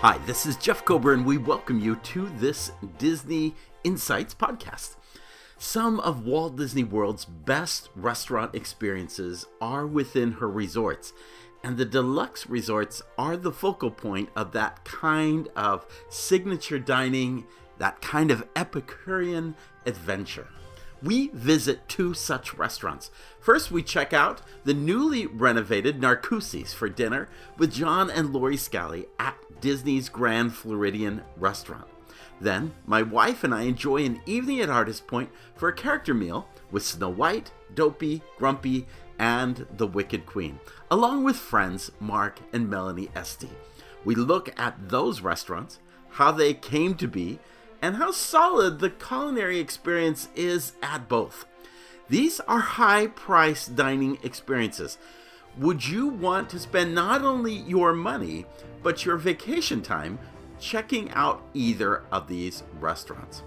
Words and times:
Hi, 0.00 0.16
this 0.26 0.46
is 0.46 0.56
Jeff 0.56 0.84
Kober, 0.84 1.12
and 1.12 1.26
we 1.26 1.38
welcome 1.38 1.80
you 1.80 1.96
to 1.96 2.28
this 2.38 2.70
Disney 2.98 3.56
Insights 3.82 4.32
podcast. 4.32 4.94
Some 5.58 5.98
of 5.98 6.24
Walt 6.24 6.54
Disney 6.54 6.84
World's 6.84 7.24
best 7.24 7.88
restaurant 7.96 8.54
experiences 8.54 9.48
are 9.60 9.88
within 9.88 10.30
her 10.34 10.48
resorts, 10.48 11.12
and 11.64 11.76
the 11.76 11.84
deluxe 11.84 12.46
resorts 12.46 13.02
are 13.18 13.36
the 13.36 13.50
focal 13.50 13.90
point 13.90 14.28
of 14.36 14.52
that 14.52 14.84
kind 14.84 15.48
of 15.56 15.84
signature 16.08 16.78
dining, 16.78 17.44
that 17.78 18.00
kind 18.00 18.30
of 18.30 18.46
Epicurean 18.54 19.56
adventure 19.84 20.46
we 21.02 21.28
visit 21.28 21.88
two 21.88 22.14
such 22.14 22.54
restaurants. 22.54 23.10
First, 23.40 23.70
we 23.70 23.82
check 23.82 24.12
out 24.12 24.42
the 24.64 24.74
newly 24.74 25.26
renovated 25.26 26.00
Narcoossee's 26.00 26.72
for 26.72 26.88
dinner 26.88 27.28
with 27.56 27.72
John 27.72 28.10
and 28.10 28.32
Lori 28.32 28.56
Scali 28.56 29.06
at 29.18 29.36
Disney's 29.60 30.08
Grand 30.08 30.54
Floridian 30.54 31.22
restaurant. 31.36 31.86
Then, 32.40 32.74
my 32.86 33.02
wife 33.02 33.42
and 33.42 33.54
I 33.54 33.62
enjoy 33.62 34.04
an 34.04 34.20
evening 34.26 34.60
at 34.60 34.70
Artist 34.70 35.06
Point 35.06 35.30
for 35.56 35.68
a 35.68 35.74
character 35.74 36.14
meal 36.14 36.48
with 36.70 36.84
Snow 36.84 37.08
White, 37.08 37.50
Dopey, 37.74 38.22
Grumpy, 38.36 38.86
and 39.18 39.66
the 39.76 39.86
Wicked 39.86 40.26
Queen, 40.26 40.60
along 40.90 41.24
with 41.24 41.36
friends 41.36 41.90
Mark 41.98 42.38
and 42.52 42.70
Melanie 42.70 43.10
Esty. 43.16 43.50
We 44.04 44.14
look 44.14 44.58
at 44.58 44.88
those 44.88 45.20
restaurants, 45.20 45.80
how 46.10 46.30
they 46.30 46.54
came 46.54 46.94
to 46.96 47.08
be, 47.08 47.40
and 47.80 47.96
how 47.96 48.10
solid 48.10 48.78
the 48.78 48.90
culinary 48.90 49.58
experience 49.58 50.28
is 50.34 50.72
at 50.82 51.08
both. 51.08 51.46
These 52.08 52.40
are 52.40 52.60
high 52.60 53.08
price 53.08 53.66
dining 53.66 54.18
experiences. 54.22 54.98
Would 55.58 55.86
you 55.86 56.08
want 56.08 56.48
to 56.50 56.58
spend 56.58 56.94
not 56.94 57.22
only 57.22 57.52
your 57.52 57.92
money, 57.92 58.46
but 58.82 59.04
your 59.04 59.16
vacation 59.16 59.82
time 59.82 60.18
checking 60.58 61.10
out 61.10 61.42
either 61.52 62.04
of 62.10 62.28
these 62.28 62.62
restaurants? 62.80 63.42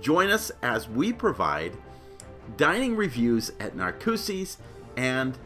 Join 0.00 0.30
us 0.30 0.50
as 0.62 0.88
we 0.88 1.12
provide 1.12 1.76
dining 2.56 2.96
reviews 2.96 3.50
at 3.60 3.76
Narcoossee's 3.76 4.58
and 4.96 5.36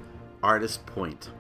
Artist 0.42 0.84
Point. 0.86 1.30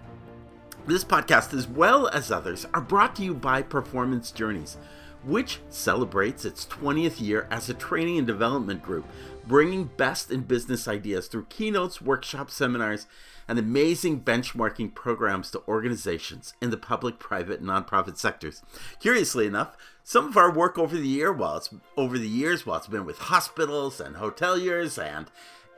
This 0.86 1.04
podcast, 1.04 1.52
as 1.52 1.68
well 1.68 2.08
as 2.08 2.32
others, 2.32 2.66
are 2.72 2.80
brought 2.80 3.14
to 3.16 3.22
you 3.22 3.34
by 3.34 3.62
Performance 3.62 4.30
Journeys 4.30 4.76
which 5.24 5.60
celebrates 5.68 6.44
its 6.44 6.66
20th 6.66 7.20
year 7.20 7.46
as 7.50 7.68
a 7.68 7.74
training 7.74 8.18
and 8.18 8.26
development 8.26 8.82
group, 8.82 9.04
bringing 9.46 9.84
best 9.84 10.30
in 10.30 10.40
business 10.42 10.88
ideas 10.88 11.28
through 11.28 11.44
keynotes, 11.46 12.00
workshops, 12.00 12.54
seminars, 12.54 13.06
and 13.48 13.58
amazing 13.58 14.20
benchmarking 14.20 14.94
programs 14.94 15.50
to 15.50 15.62
organizations 15.66 16.54
in 16.60 16.70
the 16.70 16.76
public, 16.76 17.18
private, 17.18 17.60
and 17.60 17.68
nonprofit 17.68 18.16
sectors. 18.16 18.62
Curiously 19.00 19.46
enough, 19.46 19.76
some 20.04 20.28
of 20.28 20.36
our 20.36 20.52
work 20.52 20.78
over 20.78 20.96
the 20.96 21.08
year, 21.08 21.32
while 21.32 21.56
it's 21.56 21.70
over 21.96 22.16
the 22.16 22.28
years, 22.28 22.64
while 22.64 22.78
it's 22.78 22.86
been 22.86 23.04
with 23.04 23.18
hospitals 23.18 24.00
and 24.00 24.16
hoteliers 24.16 25.02
and 25.02 25.30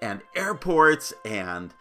and 0.03 0.21
airports 0.35 1.15
and 1.25 1.73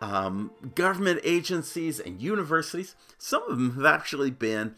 um, 0.00 0.50
government 0.74 1.20
agencies 1.24 1.98
and 1.98 2.20
universities, 2.20 2.94
some 3.18 3.42
of 3.44 3.58
them 3.58 3.74
have 3.74 3.84
actually 3.86 4.30
been 4.30 4.74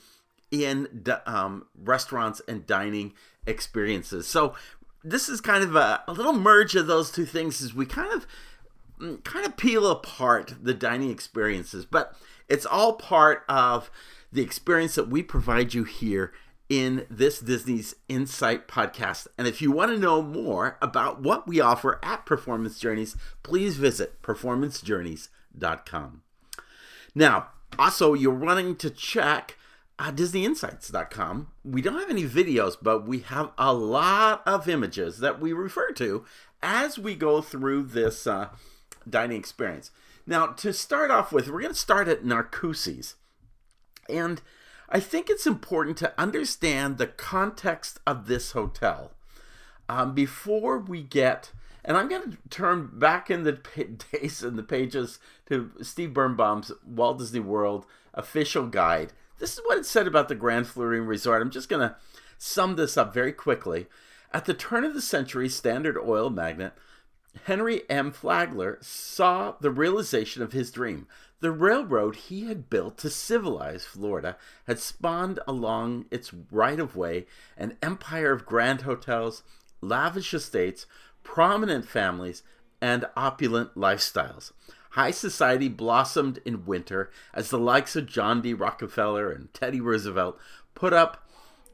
in 0.52 1.04
um, 1.26 1.66
restaurants 1.76 2.40
and 2.46 2.66
dining 2.66 3.14
experiences. 3.46 4.28
So 4.28 4.54
this 5.02 5.28
is 5.28 5.40
kind 5.40 5.64
of 5.64 5.74
a, 5.74 6.04
a, 6.06 6.12
little 6.12 6.34
merge 6.34 6.76
of 6.76 6.86
those 6.86 7.10
two 7.10 7.24
things 7.24 7.62
as 7.62 7.74
we 7.74 7.86
kind 7.86 8.12
of 8.12 8.26
mm, 9.00 9.24
kind 9.24 9.44
of 9.44 9.56
peel 9.56 9.90
apart 9.90 10.54
the 10.62 10.74
dining 10.74 11.10
experiences, 11.10 11.84
but 11.84 12.14
it's 12.48 12.66
all 12.66 12.92
part 12.92 13.42
of 13.48 13.90
the 14.30 14.42
experience 14.42 14.94
that 14.94 15.08
we 15.08 15.22
provide 15.22 15.74
you 15.74 15.84
here 15.84 16.32
in 16.68 17.06
this 17.10 17.40
Disney's 17.40 17.96
Insight 18.08 18.68
podcast. 18.68 19.26
And 19.36 19.46
if 19.46 19.60
you 19.60 19.72
want 19.72 19.90
to 19.90 19.98
know 19.98 20.22
more 20.22 20.78
about 20.80 21.20
what 21.20 21.48
we 21.48 21.60
offer 21.60 21.98
at 22.02 22.24
Performance 22.24 22.78
Journeys, 22.78 23.16
please 23.42 23.76
visit 23.76 24.22
performancejourneys.com. 24.22 26.22
Now, 27.14 27.48
also, 27.78 28.14
you're 28.14 28.32
running 28.32 28.76
to 28.76 28.90
check 28.90 29.56
uh, 29.98 30.10
DisneyInsights.com. 30.12 31.48
We 31.64 31.82
don't 31.82 31.98
have 31.98 32.10
any 32.10 32.24
videos, 32.24 32.76
but 32.80 33.06
we 33.06 33.20
have 33.20 33.52
a 33.58 33.72
lot 33.72 34.42
of 34.46 34.68
images 34.68 35.18
that 35.18 35.40
we 35.40 35.52
refer 35.52 35.92
to 35.92 36.24
as 36.62 36.98
we 36.98 37.14
go 37.14 37.40
through 37.40 37.84
this 37.84 38.26
uh, 38.26 38.48
dining 39.08 39.38
experience. 39.38 39.90
Now, 40.26 40.46
to 40.46 40.72
start 40.72 41.10
off 41.10 41.32
with, 41.32 41.48
we're 41.48 41.60
going 41.60 41.74
to 41.74 41.78
start 41.78 42.08
at 42.08 42.24
Narcoossee's. 42.24 43.16
And 44.08 44.40
I 44.88 45.00
think 45.00 45.28
it's 45.28 45.46
important 45.46 45.96
to 45.98 46.12
understand 46.18 46.98
the 46.98 47.06
context 47.06 47.98
of 48.06 48.26
this 48.26 48.52
hotel 48.52 49.12
um, 49.88 50.14
before 50.14 50.78
we 50.78 51.02
get. 51.02 51.52
And 51.84 51.96
I'm 51.96 52.08
going 52.08 52.32
to 52.32 52.38
turn 52.50 52.90
back 52.92 53.30
in 53.30 53.42
the 53.42 53.52
days 54.12 54.42
and 54.42 54.56
the 54.56 54.62
pages 54.62 55.18
to 55.46 55.72
Steve 55.82 56.12
Birnbaum's 56.12 56.70
Walt 56.86 57.18
Disney 57.18 57.40
World 57.40 57.86
official 58.14 58.66
guide 58.66 59.12
this 59.42 59.54
is 59.54 59.60
what 59.64 59.76
it 59.76 59.84
said 59.84 60.06
about 60.06 60.28
the 60.28 60.36
Grand 60.36 60.68
Floridian 60.68 61.04
Resort. 61.04 61.42
I'm 61.42 61.50
just 61.50 61.68
going 61.68 61.80
to 61.80 61.96
sum 62.38 62.76
this 62.76 62.96
up 62.96 63.12
very 63.12 63.32
quickly. 63.32 63.88
At 64.32 64.44
the 64.44 64.54
turn 64.54 64.84
of 64.84 64.94
the 64.94 65.02
century, 65.02 65.48
Standard 65.48 65.98
Oil 65.98 66.30
magnate 66.30 66.74
Henry 67.46 67.82
M. 67.90 68.12
Flagler 68.12 68.78
saw 68.82 69.56
the 69.60 69.72
realization 69.72 70.44
of 70.44 70.52
his 70.52 70.70
dream. 70.70 71.08
The 71.40 71.50
railroad 71.50 72.14
he 72.14 72.44
had 72.44 72.70
built 72.70 72.98
to 72.98 73.10
civilize 73.10 73.84
Florida 73.84 74.36
had 74.68 74.78
spawned 74.78 75.40
along 75.44 76.04
its 76.12 76.32
right 76.52 76.78
of 76.78 76.94
way 76.94 77.26
an 77.56 77.76
empire 77.82 78.30
of 78.30 78.46
grand 78.46 78.82
hotels, 78.82 79.42
lavish 79.80 80.32
estates, 80.32 80.86
prominent 81.24 81.88
families, 81.88 82.44
and 82.80 83.06
opulent 83.16 83.74
lifestyles 83.74 84.52
high 84.92 85.10
society 85.10 85.68
blossomed 85.68 86.38
in 86.44 86.66
winter 86.66 87.10
as 87.32 87.50
the 87.50 87.58
likes 87.58 87.96
of 87.96 88.06
John 88.06 88.42
D. 88.42 88.52
Rockefeller 88.52 89.30
and 89.30 89.52
Teddy 89.54 89.80
Roosevelt 89.80 90.38
put 90.74 90.92
up 90.92 91.28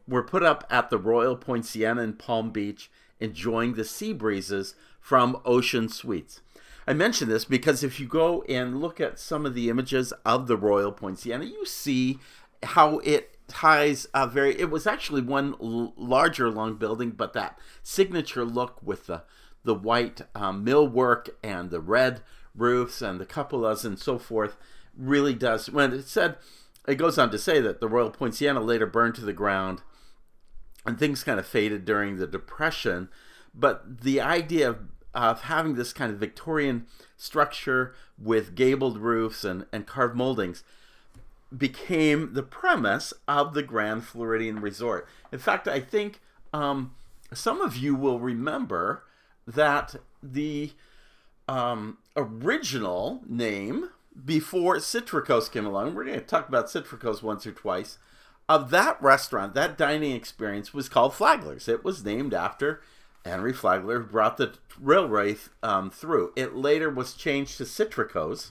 were 0.06 0.22
put 0.22 0.42
up 0.42 0.66
at 0.70 0.88
the 0.88 0.98
Royal 0.98 1.36
Poinciana 1.36 2.02
in 2.02 2.14
Palm 2.14 2.50
Beach, 2.50 2.90
enjoying 3.20 3.74
the 3.74 3.84
sea 3.84 4.12
breezes 4.12 4.74
from 5.00 5.40
ocean 5.44 5.88
suites. 5.88 6.40
I 6.86 6.94
mention 6.94 7.28
this 7.28 7.44
because 7.44 7.84
if 7.84 8.00
you 8.00 8.06
go 8.06 8.42
and 8.48 8.80
look 8.80 9.00
at 9.00 9.18
some 9.18 9.44
of 9.44 9.54
the 9.54 9.68
images 9.68 10.12
of 10.24 10.46
the 10.46 10.56
Royal 10.56 10.92
Poinciana, 10.92 11.44
you 11.44 11.66
see 11.66 12.18
how 12.62 12.98
it 13.00 13.36
ties 13.48 14.06
a 14.14 14.26
very. 14.26 14.58
It 14.58 14.70
was 14.70 14.86
actually 14.86 15.22
one 15.22 15.54
l- 15.60 15.92
larger 15.96 16.48
long 16.50 16.76
building, 16.76 17.10
but 17.10 17.32
that 17.34 17.58
signature 17.82 18.44
look 18.44 18.82
with 18.82 19.06
the 19.06 19.24
the 19.64 19.74
white 19.74 20.22
um, 20.34 20.64
millwork 20.64 21.28
and 21.42 21.70
the 21.70 21.80
red 21.80 22.22
roofs 22.60 23.02
and 23.02 23.20
the 23.20 23.26
cupolas 23.26 23.84
and 23.84 23.98
so 23.98 24.18
forth 24.18 24.56
really 24.96 25.34
does. 25.34 25.70
When 25.70 25.92
it 25.92 26.06
said, 26.06 26.36
it 26.86 26.96
goes 26.96 27.18
on 27.18 27.30
to 27.30 27.38
say 27.38 27.60
that 27.60 27.80
the 27.80 27.88
Royal 27.88 28.10
Poinciana 28.10 28.60
later 28.60 28.86
burned 28.86 29.14
to 29.16 29.24
the 29.24 29.32
ground 29.32 29.82
and 30.86 30.98
things 30.98 31.24
kind 31.24 31.38
of 31.38 31.46
faded 31.46 31.84
during 31.84 32.16
the 32.16 32.26
Depression. 32.26 33.08
But 33.54 34.00
the 34.02 34.20
idea 34.20 34.70
of, 34.70 34.78
of 35.14 35.42
having 35.42 35.74
this 35.74 35.92
kind 35.92 36.12
of 36.12 36.18
Victorian 36.18 36.86
structure 37.16 37.94
with 38.18 38.54
gabled 38.54 38.98
roofs 38.98 39.44
and, 39.44 39.66
and 39.72 39.86
carved 39.86 40.16
moldings 40.16 40.64
became 41.56 42.34
the 42.34 42.42
premise 42.42 43.12
of 43.26 43.54
the 43.54 43.62
Grand 43.62 44.04
Floridian 44.04 44.60
Resort. 44.60 45.06
In 45.32 45.38
fact, 45.38 45.66
I 45.66 45.80
think 45.80 46.20
um, 46.52 46.94
some 47.32 47.60
of 47.60 47.76
you 47.76 47.94
will 47.94 48.20
remember 48.20 49.04
that 49.46 49.96
the 50.22 50.72
um, 51.48 51.98
original 52.18 53.22
name 53.26 53.90
before 54.24 54.76
Citricos 54.76 55.50
came 55.50 55.64
along. 55.64 55.94
We're 55.94 56.04
going 56.04 56.18
to 56.18 56.26
talk 56.26 56.48
about 56.48 56.66
Citricos 56.66 57.22
once 57.22 57.46
or 57.46 57.52
twice. 57.52 57.98
Of 58.48 58.70
that 58.70 59.00
restaurant, 59.00 59.54
that 59.54 59.78
dining 59.78 60.12
experience 60.12 60.74
was 60.74 60.88
called 60.88 61.14
Flagler's. 61.14 61.68
It 61.68 61.84
was 61.84 62.04
named 62.04 62.34
after 62.34 62.80
Henry 63.24 63.52
Flagler, 63.52 64.00
who 64.00 64.06
brought 64.06 64.36
the 64.36 64.54
railway 64.80 65.36
um, 65.62 65.90
through. 65.90 66.32
It 66.34 66.56
later 66.56 66.90
was 66.90 67.14
changed 67.14 67.58
to 67.58 67.64
Citricos. 67.64 68.50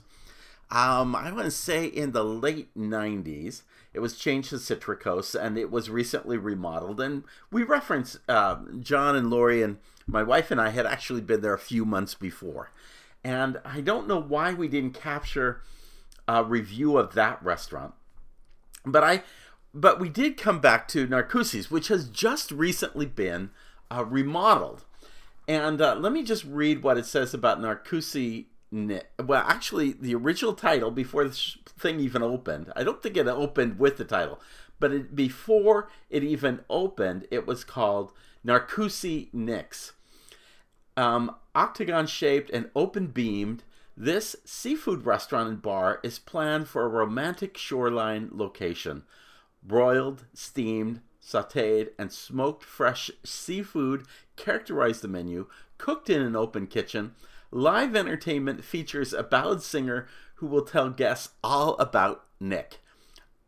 Um, 0.70 1.16
I 1.16 1.31
want 1.31 1.46
to 1.46 1.52
say 1.52 1.86
in 1.86 2.12
the 2.12 2.24
late 2.24 2.74
90s, 2.78 3.63
it 3.94 4.00
was 4.00 4.18
changed 4.18 4.50
to 4.50 4.58
Citricos 4.58 5.34
and 5.40 5.58
it 5.58 5.72
was 5.72 5.90
recently 5.90 6.38
remodeled. 6.38 7.02
And 7.02 7.24
we 7.52 7.63
reference 7.63 8.20
uh, 8.30 8.58
John 8.80 9.16
and 9.16 9.30
Lori 9.30 9.63
and 9.63 9.78
my 10.06 10.24
wife 10.24 10.52
and 10.52 10.62
I 10.62 10.70
had 10.70 10.86
actually 10.86 11.22
been 11.22 11.42
there 11.42 11.54
a 11.54 11.60
few 11.60 11.84
months 11.84 12.13
before. 12.13 12.70
And 13.27 13.59
I 13.65 13.81
don't 13.81 14.07
know 14.07 14.21
why 14.21 14.53
we 14.53 14.69
didn't 14.69 14.94
capture 14.94 15.62
a 16.29 16.45
review 16.45 16.97
of 16.97 17.13
that 17.15 17.44
restaurant. 17.44 17.94
But 18.85 19.03
I 19.03 19.24
but 19.74 20.00
we 20.00 20.07
did 20.07 20.38
come 20.38 20.62
back 20.62 20.88
to 20.89 21.06
Narcoossee's, 21.06 21.69
which 21.69 21.89
has 21.89 22.07
just 22.07 22.51
recently 22.51 23.06
been 23.06 23.50
uh, 23.91 24.06
remodeled. 24.06 24.85
And 25.45 25.81
uh, 25.81 25.95
let 25.95 26.13
me 26.13 26.24
just 26.24 26.45
read 26.45 26.83
what 26.83 26.97
it 26.97 27.06
says 27.06 27.33
about 27.33 27.62
Nick. 28.71 29.12
Well, 29.21 29.44
actually, 29.45 29.91
the 29.91 30.15
original 30.15 30.53
title 30.53 30.89
before 30.89 31.25
this 31.27 31.57
thing 31.77 32.00
even 32.00 32.24
opened, 32.24 32.71
I 32.77 32.85
don't 32.85 33.03
think 33.03 33.18
it 33.18 33.27
opened 33.27 33.77
with 33.77 33.97
the 33.97 34.06
title, 34.06 34.39
but 34.79 34.94
it, 34.94 35.15
before 35.18 35.89
it 36.09 36.24
even 36.24 36.62
opened, 36.69 37.27
it 37.29 37.45
was 37.45 37.65
called 37.65 38.13
Narcoossee 38.45 39.33
Nick's. 39.33 39.91
Um, 40.98 41.36
octagon 41.54 42.08
shaped 42.08 42.50
and 42.50 42.72
open 42.76 43.08
beamed, 43.08 43.64
this 43.96 44.36
seafood 44.46 45.06
restaurant 45.06 45.50
and 45.50 45.62
bar 45.62 46.00
is 46.04 46.20
planned 46.20 46.68
for 46.68 46.84
a 46.84 46.90
romantic 46.90 47.58
shoreline 47.58 48.30
location. 48.32 49.04
Broiled, 49.64 50.26
steamed, 50.34 51.02
sauteed, 51.24 51.90
and 51.98 52.12
smoked 52.12 52.64
fresh 52.64 53.12
seafood 53.24 54.06
characterize 54.36 55.02
the 55.02 55.08
menu, 55.08 55.48
cooked 55.78 56.10
in 56.10 56.22
an 56.22 56.36
open 56.36 56.68
kitchen. 56.68 57.14
Live 57.52 57.96
entertainment 57.96 58.64
features 58.64 59.14
a 59.14 59.24
ballad 59.24 59.62
singer 59.62 60.08
who 60.36 60.48
will 60.48 60.64
tell 60.64 60.90
guests 60.90 61.34
all 61.44 61.76
about 61.78 62.24
Nick. 62.40 62.80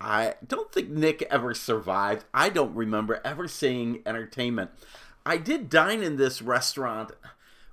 I 0.01 0.35
don't 0.45 0.71
think 0.71 0.89
Nick 0.89 1.23
ever 1.29 1.53
survived. 1.53 2.25
I 2.33 2.49
don't 2.49 2.75
remember 2.75 3.21
ever 3.23 3.47
seeing 3.47 4.01
entertainment. 4.05 4.71
I 5.25 5.37
did 5.37 5.69
dine 5.69 6.01
in 6.01 6.15
this 6.15 6.41
restaurant 6.41 7.11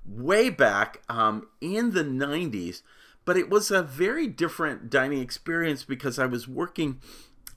way 0.06 0.50
back 0.50 1.02
um, 1.08 1.46
in 1.60 1.92
the 1.92 2.04
90s, 2.04 2.82
but 3.24 3.36
it 3.36 3.50
was 3.50 3.70
a 3.70 3.82
very 3.82 4.26
different 4.26 4.88
dining 4.88 5.20
experience 5.20 5.84
because 5.84 6.18
I 6.18 6.26
was 6.26 6.46
working 6.46 7.00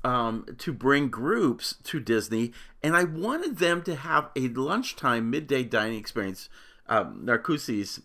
um, 0.03 0.45
to 0.57 0.73
bring 0.73 1.09
groups 1.09 1.75
to 1.83 1.99
Disney, 1.99 2.51
and 2.81 2.95
I 2.95 3.03
wanted 3.03 3.57
them 3.57 3.81
to 3.83 3.95
have 3.95 4.29
a 4.35 4.47
lunchtime 4.49 5.29
midday 5.29 5.63
dining 5.63 5.99
experience. 5.99 6.49
Um, 6.87 7.21
Narcoossee's 7.25 8.01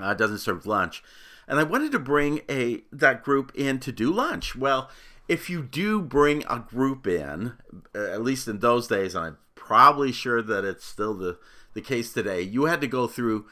uh, 0.00 0.14
doesn't 0.14 0.38
serve 0.38 0.66
lunch, 0.66 1.02
and 1.46 1.58
I 1.58 1.64
wanted 1.64 1.92
to 1.92 1.98
bring 1.98 2.40
a 2.48 2.82
that 2.92 3.22
group 3.22 3.52
in 3.54 3.80
to 3.80 3.92
do 3.92 4.12
lunch. 4.12 4.54
Well, 4.54 4.88
if 5.28 5.50
you 5.50 5.62
do 5.62 6.00
bring 6.00 6.44
a 6.48 6.60
group 6.60 7.06
in, 7.06 7.54
uh, 7.94 7.98
at 7.98 8.22
least 8.22 8.48
in 8.48 8.60
those 8.60 8.86
days, 8.86 9.14
and 9.14 9.26
I'm 9.26 9.38
probably 9.54 10.12
sure 10.12 10.40
that 10.40 10.64
it's 10.64 10.84
still 10.84 11.14
the 11.14 11.38
the 11.78 11.86
case 11.88 12.12
today, 12.12 12.42
you 12.42 12.64
had 12.64 12.80
to 12.80 12.88
go 12.88 13.06
through 13.06 13.46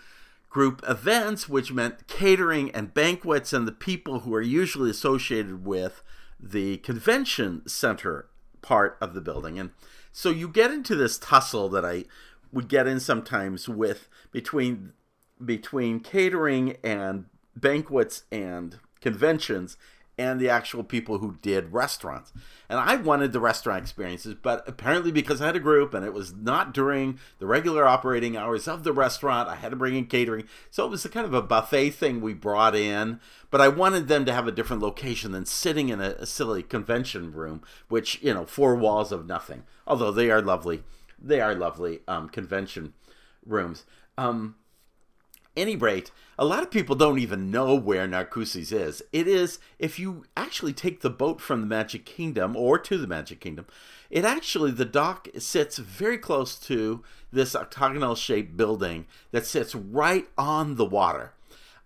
group 0.51 0.83
events, 0.89 1.49
which 1.49 1.73
meant 1.73 2.09
catering 2.09 2.73
and 2.73 2.93
banquets, 2.93 3.53
and 3.53 3.69
the 3.69 3.73
people 3.73 4.21
who 4.21 4.35
are 4.35 4.43
usually 4.43 4.91
associated 4.91 5.65
with 5.65 6.03
the 6.41 6.79
convention 6.79 7.63
center 7.69 8.27
part 8.63 8.99
of 9.01 9.15
the 9.15 9.21
building. 9.21 9.61
And 9.61 9.71
so 10.11 10.31
you 10.31 10.49
get 10.49 10.73
into 10.73 10.97
this 10.97 11.19
tussle 11.19 11.69
that 11.69 11.85
I 11.85 12.05
would 12.53 12.69
get 12.69 12.89
in 12.89 12.99
sometimes 12.99 13.69
with 13.69 14.09
between 14.33 14.93
between 15.45 16.01
catering 16.01 16.79
and 16.83 17.27
banquets 17.55 18.25
and 18.33 18.79
conventions 19.01 19.77
and 20.19 20.41
the 20.41 20.49
actual 20.49 20.83
people 20.83 21.19
who 21.19 21.37
did 21.43 21.73
restaurants. 21.73 22.33
And 22.69 22.79
I 22.79 22.97
wanted 22.97 23.33
the 23.33 23.41
restaurant 23.41 23.83
experiences, 23.83 24.35
but 24.41 24.67
apparently 24.67 25.13
because 25.13 25.43
I 25.43 25.47
had 25.47 25.57
a 25.57 25.61
group 25.61 25.93
and 25.93 26.05
it 26.05 26.15
was 26.15 26.35
not 26.35 26.73
during 26.73 27.19
the 27.39 27.47
regular 27.47 27.87
operating 27.87 28.37
hours 28.37 28.67
of 28.67 28.83
the 28.83 28.93
restaurant, 28.93 29.49
I 29.49 29.57
had 29.57 29.71
to 29.71 29.77
bring 29.77 29.95
in 29.95 30.07
catering. 30.07 30.49
So 30.71 30.87
it 30.87 30.91
was 30.91 31.05
a 31.05 31.11
kind 31.11 31.27
of 31.27 31.35
a 31.35 31.43
buffet 31.43 31.91
thing 31.91 32.21
we 32.21 32.33
brought 32.33 32.75
in, 32.75 33.21
but 33.51 33.61
I 33.61 33.69
wanted 33.69 34.09
them 34.09 34.25
to 34.25 34.33
have 34.33 34.49
a 34.49 34.53
different 34.53 34.83
location 34.83 35.33
than 35.33 35.45
sitting 35.45 35.91
in 35.91 36.01
a, 36.01 36.11
a 36.19 36.27
silly 36.27 36.63
convention 36.63 37.33
room, 37.33 37.63
which, 37.89 38.23
you 38.23 38.33
know, 38.33 38.47
four 38.47 38.75
walls 38.75 39.13
of 39.13 39.27
nothing. 39.27 39.65
Although 39.87 40.13
they 40.13 40.31
are 40.31 40.43
lovely. 40.43 40.83
They 41.19 41.41
are 41.41 41.55
lovely 41.55 42.01
um, 42.09 42.29
convention 42.29 42.95
rooms. 43.45 43.85
Um, 44.19 44.57
any 45.57 45.77
rate, 45.77 46.11
a 46.39 46.45
lot 46.45 46.63
of 46.63 46.71
people 46.71 46.95
don't 46.97 47.19
even 47.19 47.51
know 47.51 47.75
where 47.75 48.07
Narcoossee's 48.07 48.73
is. 48.73 49.03
It 49.13 49.27
is, 49.27 49.59
if 49.79 49.99
you 49.99 50.25
actually 50.37 50.73
take 50.73 51.01
the 51.01 51.11
boat 51.11 51.41
from 51.41 51.61
the 51.61 51.67
Magic 51.67 52.05
Kingdom 52.05 52.57
or 52.57 52.79
to 52.79 52.99
the 52.99 53.07
Magic 53.07 53.41
Kingdom, 53.41 53.67
it 54.11 54.25
actually, 54.25 54.71
the 54.71 54.85
dock 54.85 55.29
sits 55.39 55.79
very 55.79 56.19
close 56.19 56.57
to 56.61 57.03
this 57.33 57.57
octagonal 57.57 58.15
shaped 58.15 58.57
building 58.57 59.07
that 59.33 59.47
sits 59.47 59.75
right 59.75 60.29
on 60.37 60.77
the 60.77 60.85
water. 60.85 61.33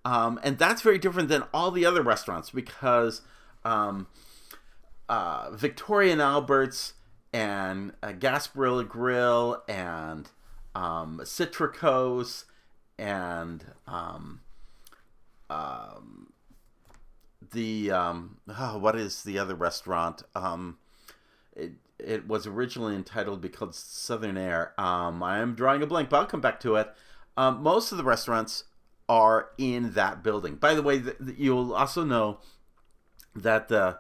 Um, 0.05 0.41
and 0.43 0.59
that's 0.59 0.83
very 0.83 0.99
different 0.99 1.29
than 1.29 1.45
all 1.53 1.71
the 1.71 1.87
other 1.87 2.03
restaurants 2.03 2.51
because 2.51 3.23
um, 3.65 4.07
uh, 5.09 5.51
Victoria 5.53 6.13
and 6.13 6.23
Albert's 6.23 6.95
and 7.33 7.93
uh, 8.03 8.09
Gasparilla 8.09 8.89
Grill 8.89 9.63
and 9.69 10.29
um, 10.75 11.21
Citricos 11.25 12.45
and 13.01 13.65
um, 13.87 14.41
um, 15.49 16.33
the 17.53 17.91
um, 17.91 18.37
oh, 18.47 18.79
what 18.79 18.95
is 18.95 19.25
the 19.25 19.39
other 19.39 19.55
restaurant? 19.55 20.23
Um, 20.35 20.77
it 21.57 21.73
it 21.99 22.29
was 22.29 22.47
originally 22.47 22.95
entitled 22.95 23.41
because 23.41 23.77
Southern 23.77 24.37
Air. 24.37 24.75
Um, 24.79 25.23
I 25.23 25.39
am 25.39 25.55
drawing 25.55 25.83
a 25.83 25.87
blank, 25.87 26.11
but 26.11 26.19
I'll 26.19 26.27
come 26.27 26.43
back 26.43 26.61
to 26.61 26.77
it. 26.77 26.93
Um, 27.37 27.63
most 27.63 27.91
of 27.91 27.99
the 27.99 28.05
restaurants 28.05 28.65
are 29.09 29.49
in 29.57 29.95
that 29.95 30.23
building. 30.23 30.57
By 30.57 30.75
the 30.75 30.83
way, 30.83 31.03
you'll 31.37 31.73
also 31.73 32.05
know 32.05 32.39
that 33.35 33.69
the 33.69 33.99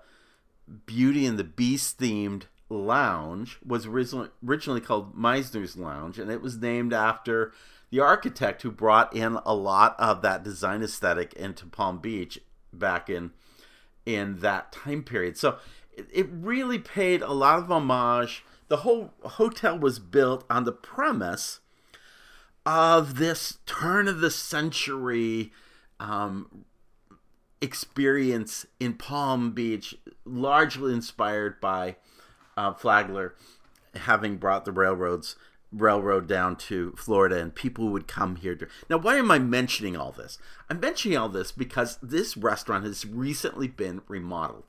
Beauty 0.85 1.25
and 1.25 1.39
the 1.39 1.45
Beast 1.45 1.99
themed 1.99 2.45
lounge 2.69 3.59
was 3.65 3.87
originally 3.87 4.29
originally 4.47 4.83
called 4.83 5.17
Mizner's 5.17 5.77
Lounge, 5.77 6.19
and 6.19 6.31
it 6.31 6.43
was 6.43 6.59
named 6.59 6.93
after 6.93 7.53
the 7.91 8.01
architect 8.01 8.63
who 8.63 8.71
brought 8.71 9.15
in 9.15 9.39
a 9.45 9.55
lot 9.55 9.97
of 9.99 10.23
that 10.23 10.43
design 10.43 10.83
aesthetic 10.83 11.33
into 11.35 11.67
Palm 11.67 11.99
Beach 11.99 12.39
back 12.73 13.11
in 13.11 13.33
in 14.07 14.41
that 14.41 14.73
time 14.73 15.03
period. 15.03 15.37
So 15.37 15.59
it, 15.93 16.07
it 16.13 16.29
really 16.31 16.79
paid 16.79 17.23
a 17.23 17.33
lot 17.33 17.59
of 17.59 17.71
homage. 17.71 18.45
The 18.69 18.79
whole 18.79 19.13
hotel 19.23 19.79
was 19.79 19.99
built 19.99 20.45
on 20.49 20.65
the 20.65 20.73
premise 20.73 21.61
of 22.65 23.19
this 23.19 23.59
turn 23.67 24.09
of 24.09 24.21
the 24.21 24.31
century 24.31 25.53
um, 25.99 26.65
experience 27.61 28.67
in 28.79 28.95
Palm 28.95 29.53
Beach, 29.53 29.95
largely 30.25 30.95
inspired 30.95 31.61
by 31.61 31.97
uh, 32.57 32.73
Flagler 32.73 33.35
having 33.95 34.37
brought 34.37 34.65
the 34.65 34.73
railroads 34.73 35.37
railroad 35.73 36.27
down 36.27 36.57
to 36.57 36.93
Florida 36.97 37.39
and 37.39 37.55
people 37.55 37.89
would 37.89 38.09
come 38.09 38.37
here 38.37 38.55
to 38.57 38.67
Now 38.89 38.99
why 38.99 39.17
am 39.17 39.31
I 39.31 39.39
mentioning 39.39 39.97
all 39.97 40.13
this? 40.13 40.39
I'm 40.69 40.81
mentioning 40.81 41.17
all 41.17 41.29
this 41.29 41.53
because 41.53 41.99
this 42.03 42.37
restaurant 42.37 42.85
has 42.85 43.07
recently 43.07 43.69
been 43.69 44.03
remodeled. 44.09 44.65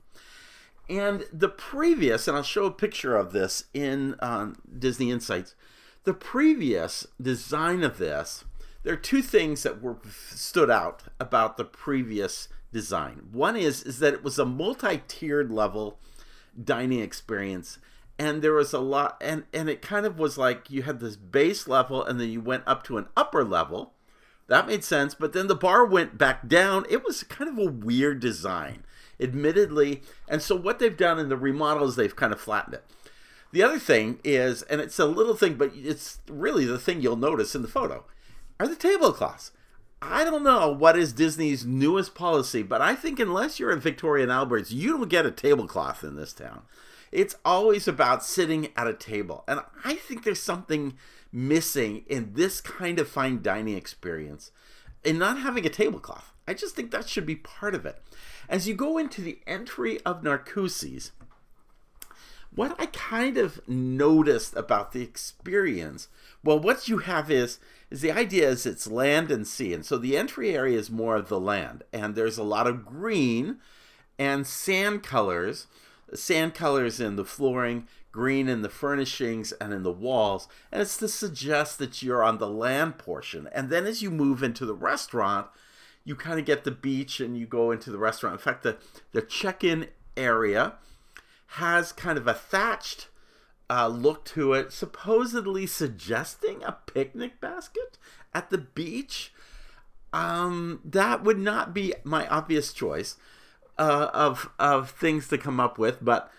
And 0.90 1.26
the 1.32 1.50
previous, 1.50 2.28
and 2.28 2.36
I'll 2.36 2.44
show 2.44 2.66
a 2.66 2.72
picture 2.72 3.16
of 3.16 3.32
this 3.32 3.66
in 3.74 4.16
um, 4.20 4.58
Disney 4.78 5.10
Insights, 5.10 5.56
the 6.04 6.14
previous 6.14 7.08
design 7.22 7.84
of 7.84 7.98
this, 7.98 8.44
there 8.84 8.94
are 8.94 8.98
two 8.98 9.22
things 9.22 9.64
that 9.64 9.82
were 9.82 9.98
stood 10.10 10.70
out 10.70 11.04
about 11.20 11.56
the 11.56 11.64
previous 11.64 12.48
design. 12.74 13.28
One 13.32 13.56
is 13.56 13.84
is 13.84 14.00
that 14.00 14.14
it 14.14 14.24
was 14.24 14.40
a 14.40 14.46
multi-tiered 14.46 15.52
level 15.52 16.00
dining 16.62 17.00
experience 17.00 17.78
and 18.22 18.44
there 18.44 18.54
was 18.54 18.72
a 18.72 18.80
lot 18.80 19.18
and 19.20 19.46
and 19.52 19.68
it 19.68 19.82
kind 19.82 20.06
of 20.06 20.20
was 20.20 20.38
like 20.38 20.70
you 20.70 20.84
had 20.84 21.00
this 21.00 21.16
base 21.16 21.68
level 21.68 22.06
and 22.06 22.20
then 22.20 22.30
you 22.30 22.40
went 22.40 22.64
up 22.68 22.84
to 22.84 23.00
an 23.00 23.08
upper 23.18 23.44
level. 23.44 23.94
That 24.48 24.68
made 24.68 24.84
sense 24.84 25.16
but 25.16 25.34
then 25.34 25.48
the 25.48 25.56
bar 25.56 25.84
went 25.84 26.20
back 26.20 26.48
down. 26.48 26.86
It 26.88 27.04
was 27.04 27.24
kind 27.24 27.50
of 27.50 27.58
a 27.58 27.72
weird 27.72 28.20
design 28.20 28.84
admittedly. 29.20 30.04
And 30.28 30.40
so 30.40 30.56
what 30.56 30.78
they've 30.78 30.96
done 30.96 31.18
in 31.18 31.30
the 31.30 31.38
remodel 31.38 31.88
is 31.88 31.96
they've 31.96 32.16
kind 32.16 32.32
of 32.32 32.40
flattened 32.40 32.76
it. 32.76 32.86
The 33.52 33.64
other 33.64 33.80
thing 33.80 34.20
is 34.24 34.62
and 34.64 34.80
it's 34.80 35.00
a 35.00 35.06
little 35.06 35.36
thing 35.36 35.56
but 35.56 35.72
it's 35.74 36.20
really 36.30 36.66
the 36.66 36.78
thing 36.78 37.02
you'll 37.02 37.16
notice 37.16 37.56
in 37.56 37.64
the 37.64 37.68
photo 37.68 38.06
are 38.60 38.68
the 38.68 38.76
tablecloths. 38.76 39.50
I 40.00 40.24
don't 40.24 40.44
know 40.44 40.70
what 40.70 40.96
is 40.96 41.12
Disney's 41.12 41.66
newest 41.66 42.14
policy, 42.14 42.62
but 42.62 42.82
I 42.82 42.94
think 42.94 43.20
unless 43.20 43.60
you're 43.60 43.72
at 43.72 43.84
Victoria 43.84 44.24
and 44.24 44.32
Albert's, 44.32 44.72
you 44.72 44.98
don't 44.98 45.10
get 45.10 45.28
a 45.28 45.32
tablecloth 45.32 46.04
in 46.04 46.16
this 46.16 46.34
town. 46.34 46.64
It's 47.12 47.36
always 47.44 47.88
about 47.88 48.24
sitting 48.24 48.70
at 48.76 48.88
a 48.88 48.94
table. 48.94 49.44
And 49.48 49.62
I 49.84 49.96
think 49.96 50.24
there's 50.24 50.42
something 50.42 50.98
missing 51.32 52.04
in 52.08 52.34
this 52.34 52.62
kind 52.62 53.00
of 53.00 53.08
fine 53.08 53.42
dining 53.42 53.78
experience 53.78 54.52
in 55.04 55.18
not 55.18 55.40
having 55.40 55.66
a 55.66 55.70
tablecloth. 55.70 56.34
I 56.48 56.54
just 56.54 56.76
think 56.76 56.92
that 56.92 57.08
should 57.08 57.26
be 57.26 57.36
part 57.36 57.76
of 57.76 57.86
it. 57.86 58.02
As 58.50 58.68
you 58.68 58.74
go 58.74 58.98
into 58.98 59.22
the 59.22 59.40
entry 59.48 60.00
of 60.06 60.24
Narcoossee's, 60.24 61.12
what 62.54 62.76
I 62.80 62.88
kind 62.88 63.38
of 63.38 63.66
noticed 63.68 64.56
about 64.58 64.92
the 64.92 65.02
experience, 65.02 66.10
well, 66.44 66.60
what 66.60 66.90
you 66.90 67.00
have 67.00 67.32
is 67.32 67.60
is 67.90 68.02
the 68.02 68.12
idea 68.12 68.50
is 68.50 68.66
it's 68.66 68.88
land 68.88 69.32
and 69.32 69.46
sea, 69.46 69.74
and 69.74 69.86
so 69.86 69.98
the 69.98 70.18
entry 70.18 70.54
area 70.54 70.78
is 70.78 70.90
more 70.90 71.16
of 71.16 71.30
the 71.30 71.40
land, 71.40 71.84
and 71.94 72.16
there's 72.16 72.38
a 72.38 72.44
lot 72.44 72.68
of 72.68 72.86
green 72.86 73.60
and 74.20 74.46
sand 74.46 75.04
colors 75.04 75.68
sand 76.14 76.54
colors 76.54 77.00
in 77.00 77.16
the 77.16 77.26
flooring, 77.26 77.88
green 78.12 78.48
in 78.48 78.62
the 78.62 78.70
furnishings 78.70 79.52
and 79.54 79.74
in 79.74 79.84
the 79.84 79.92
walls, 79.92 80.48
and 80.72 80.82
it's 80.82 80.98
to 80.98 81.08
suggest 81.08 81.80
that 81.80 82.04
you're 82.04 82.24
on 82.24 82.38
the 82.38 82.50
land 82.50 82.98
portion. 82.98 83.48
And 83.54 83.70
then 83.70 83.86
as 83.86 84.02
you 84.02 84.12
move 84.12 84.44
into 84.44 84.66
the 84.66 84.76
restaurant, 84.76 85.48
you 86.04 86.16
kind 86.16 86.40
of 86.40 86.46
get 86.46 86.64
the 86.64 86.72
beach 86.72 87.20
and 87.20 87.38
you 87.38 87.46
go 87.46 87.72
into 87.72 87.92
the 87.92 87.98
restaurant. 87.98 88.34
In 88.34 88.40
fact, 88.40 88.64
the 88.64 88.78
the 89.12 89.22
check-in 89.22 89.88
area 90.18 90.74
has 91.48 91.92
kind 91.92 92.18
of 92.18 92.28
a 92.28 92.34
thatched 92.34 93.08
uh, 93.70 93.88
look 93.88 94.26
to 94.26 94.54
it, 94.54 94.74
supposedly 94.74 95.66
suggesting 95.66 96.62
a 96.64 96.78
picnic 96.86 97.40
basket 97.40 97.98
at 98.34 98.50
the 98.50 98.58
beach. 98.58 99.32
Um, 100.14 100.82
that 100.84 101.24
would 101.24 101.40
not 101.40 101.74
be 101.74 101.94
my 102.04 102.28
obvious 102.28 102.74
choice 102.74 103.16
uh, 103.78 104.10
of 104.14 104.50
of 104.60 104.92
things 104.92 105.28
to 105.30 105.38
come 105.38 105.60
up 105.60 105.78
with, 105.78 106.04
but 106.04 106.32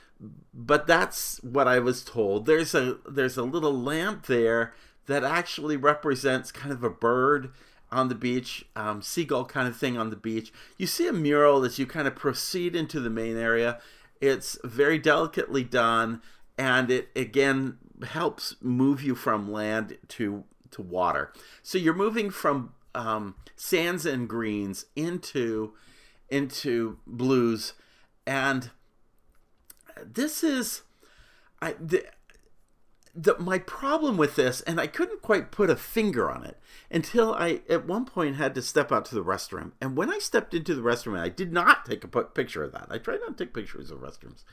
but 0.55 0.87
that's 0.87 1.43
what 1.43 1.67
I 1.67 1.79
was 1.79 2.05
told. 2.05 2.47
There's 2.47 2.75
a 2.75 2.99
there's 3.09 3.37
a 3.37 3.43
little 3.43 3.79
lamp 3.79 4.27
there 4.27 4.75
that 5.07 5.25
actually 5.25 5.77
represents 5.77 6.53
kind 6.53 6.73
of 6.73 6.85
a 6.85 6.91
bird 6.91 7.53
on 7.91 8.09
the 8.09 8.15
beach, 8.15 8.65
um, 8.75 9.03
seagull 9.03 9.45
kind 9.45 9.69
of 9.69 9.77
thing 9.77 9.99
on 9.99 10.11
the 10.11 10.17
beach. 10.17 10.53
You 10.79 10.87
see 10.87 11.07
a 11.07 11.13
mural 11.13 11.65
as 11.65 11.79
you 11.79 11.87
kind 11.87 12.09
of 12.09 12.17
proceed 12.17 12.75
into 12.75 13.01
the 13.01 13.11
main 13.11 13.37
area. 13.37 13.81
It's 14.21 14.57
very 14.65 14.99
delicately 14.99 15.65
done, 15.65 16.23
and 16.57 16.91
it 16.91 17.09
again 17.17 17.79
helps 18.05 18.57
move 18.61 19.03
you 19.03 19.15
from 19.15 19.51
land 19.51 19.99
to 20.09 20.45
to 20.71 20.83
water. 20.83 21.33
So 21.63 21.79
you're 21.79 21.95
moving 21.95 22.31
from 22.31 22.73
um, 22.95 23.35
sands 23.57 24.07
and 24.07 24.29
greens 24.29 24.87
into 24.97 25.75
into 26.33 26.99
blues, 27.07 27.75
and 28.27 28.71
this 30.03 30.43
is 30.43 30.83
I 31.61 31.75
the, 31.79 32.07
the 33.15 33.39
my 33.39 33.59
problem 33.59 34.17
with 34.17 34.35
this, 34.35 34.63
and 34.63 34.81
I 34.81 34.87
couldn't 34.87 35.21
quite 35.21 35.53
put 35.53 35.69
a 35.69 35.77
finger 35.77 36.31
on 36.31 36.45
it 36.45 36.59
until 36.91 37.35
I 37.35 37.61
at 37.69 37.87
one 37.87 38.07
point 38.07 38.37
had 38.37 38.55
to 38.55 38.63
step 38.63 38.91
out 38.91 39.05
to 39.07 39.15
the 39.15 39.23
restroom. 39.23 39.73
And 39.81 39.95
when 39.95 40.11
I 40.11 40.19
stepped 40.19 40.55
into 40.55 40.75
the 40.75 40.83
restroom, 40.83 41.19
I 41.19 41.29
did 41.29 41.53
not 41.53 41.85
take 41.85 42.03
a 42.03 42.09
picture 42.09 42.65
of 42.65 42.73
that. 42.73 42.87
I 42.91 42.97
try 42.99 43.17
not 43.17 43.37
to 43.37 43.45
take 43.45 43.55
pictures 43.55 43.91
of 43.91 43.99
restrooms, 43.99 44.45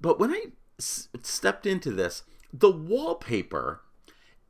but 0.00 0.20
when 0.20 0.30
I 0.30 0.44
s- 0.78 1.08
stepped 1.22 1.64
into 1.64 1.90
this, 1.90 2.22
the 2.52 2.70
wallpaper 2.70 3.80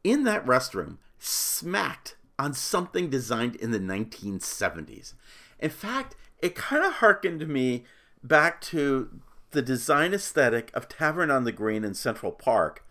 in 0.03 0.25
that 0.25 0.45
restroom 0.45 0.99
smacked 1.21 2.17
on 2.39 2.55
something 2.55 3.11
designed 3.11 3.57
in 3.57 3.71
the 3.71 3.81
1970s. 3.81 5.15
In 5.59 5.71
fact, 5.71 6.15
it 6.41 6.55
kind 6.55 6.85
of 6.85 6.95
harkened 6.95 7.47
me 7.49 7.85
back 8.23 8.61
to 8.61 9.21
the 9.51 9.63
design 9.63 10.13
aesthetic 10.13 10.71
of 10.75 10.89
Tavern 10.89 11.31
on 11.31 11.45
the 11.45 11.53
Green 11.53 11.85
in 11.85 11.95
Central 11.95 12.33
Park 12.33 12.85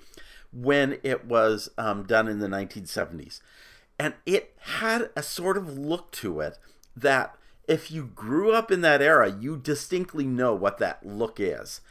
when 0.52 0.98
it 1.04 1.26
was 1.26 1.70
um, 1.78 2.04
done 2.04 2.28
in 2.28 2.40
the 2.40 2.48
1970s. 2.48 3.42
And 4.00 4.14
it 4.26 4.56
had 4.60 5.10
a 5.16 5.24
sort 5.24 5.58
of 5.58 5.78
look 5.78 6.12
to 6.14 6.40
it 6.40 6.58
that 6.96 7.36
if 7.68 7.92
you 7.92 8.06
grew 8.06 8.54
up 8.54 8.72
in 8.72 8.82
that 8.82 9.02
era, 9.02 9.32
you 9.32 9.58
distinctly 9.58 10.26
know 10.26 10.54
what 10.54 10.78
that 10.78 11.06
look 11.06 11.40
is. 11.40 11.82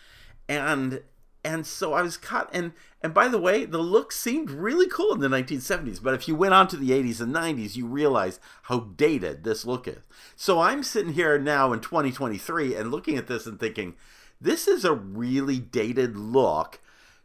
And 0.49 1.03
and 1.47 1.65
so 1.65 1.93
I 1.93 2.03
was 2.03 2.17
caught 2.17 2.51
and 2.53 2.73
and 3.01 3.15
by 3.15 3.29
the 3.29 3.39
way, 3.39 3.65
the 3.65 3.79
look 3.79 4.11
seemed 4.11 4.51
really 4.51 4.89
cool 4.89 5.13
in 5.13 5.21
the 5.21 5.29
1970s, 5.29 6.03
but 6.03 6.13
if 6.13 6.27
you 6.27 6.35
went 6.35 6.55
on 6.55 6.67
to 6.69 6.77
the 6.77 6.91
80s 6.91 7.21
and 7.21 7.33
90s, 7.33 7.77
you 7.77 7.87
realize 7.87 8.41
how 8.63 8.81
dated 8.81 9.45
this 9.45 9.65
look 9.65 9.87
is. 9.87 10.01
So 10.35 10.59
I'm 10.59 10.83
sitting 10.83 11.13
here 11.13 11.39
now 11.39 11.73
in 11.73 11.79
2023 11.79 12.75
and 12.75 12.91
looking 12.91 13.17
at 13.17 13.29
this 13.29 13.47
and 13.47 13.61
thinking, 13.61 13.95
this 14.41 14.67
is 14.67 14.85
a 14.85 14.93
really 14.93 15.61
dated 15.61 16.17
look. 16.17 16.81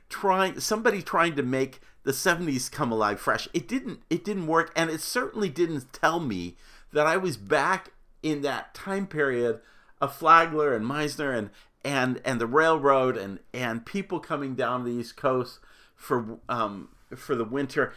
Trying 0.08 0.60
somebody 0.60 1.02
trying 1.02 1.36
to 1.36 1.44
make 1.44 1.80
the 2.04 2.12
70s 2.12 2.72
come 2.72 2.92
alive 2.92 3.20
fresh. 3.20 3.48
It 3.54 3.68
didn't 3.68 4.02
it 4.10 4.24
didn't 4.24 4.48
work 4.48 4.72
and 4.76 4.92
it 4.92 5.02
certainly 5.02 5.50
didn't 5.50 5.94
tell 5.94 6.20
me 6.20 6.58
that 6.94 7.08
I 7.08 7.18
was 7.18 7.38
back 7.38 7.90
in 8.22 8.42
that 8.42 8.76
time 8.76 9.08
period 9.08 9.62
of 10.00 10.14
Flagler 10.14 10.76
and 10.76 10.86
Mizner 10.86 11.36
and 11.36 11.50
and 11.84 12.22
and 12.24 12.40
the 12.40 12.48
railroad 12.48 13.18
and 13.18 13.40
and 13.54 13.86
people 13.86 14.20
coming 14.20 14.56
down 14.56 14.84
the 14.84 14.92
east 14.92 15.16
coast 15.16 15.60
for 15.96 16.40
um 16.48 16.90
for 17.16 17.36
the 17.36 17.44
winter 17.44 17.94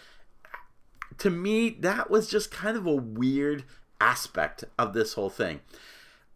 to 1.18 1.30
me 1.30 1.70
that 1.70 2.10
was 2.10 2.28
just 2.28 2.50
kind 2.50 2.76
of 2.76 2.86
a 2.86 2.94
weird 2.94 3.64
aspect 4.00 4.64
of 4.78 4.92
this 4.92 5.14
whole 5.14 5.30
thing. 5.30 5.60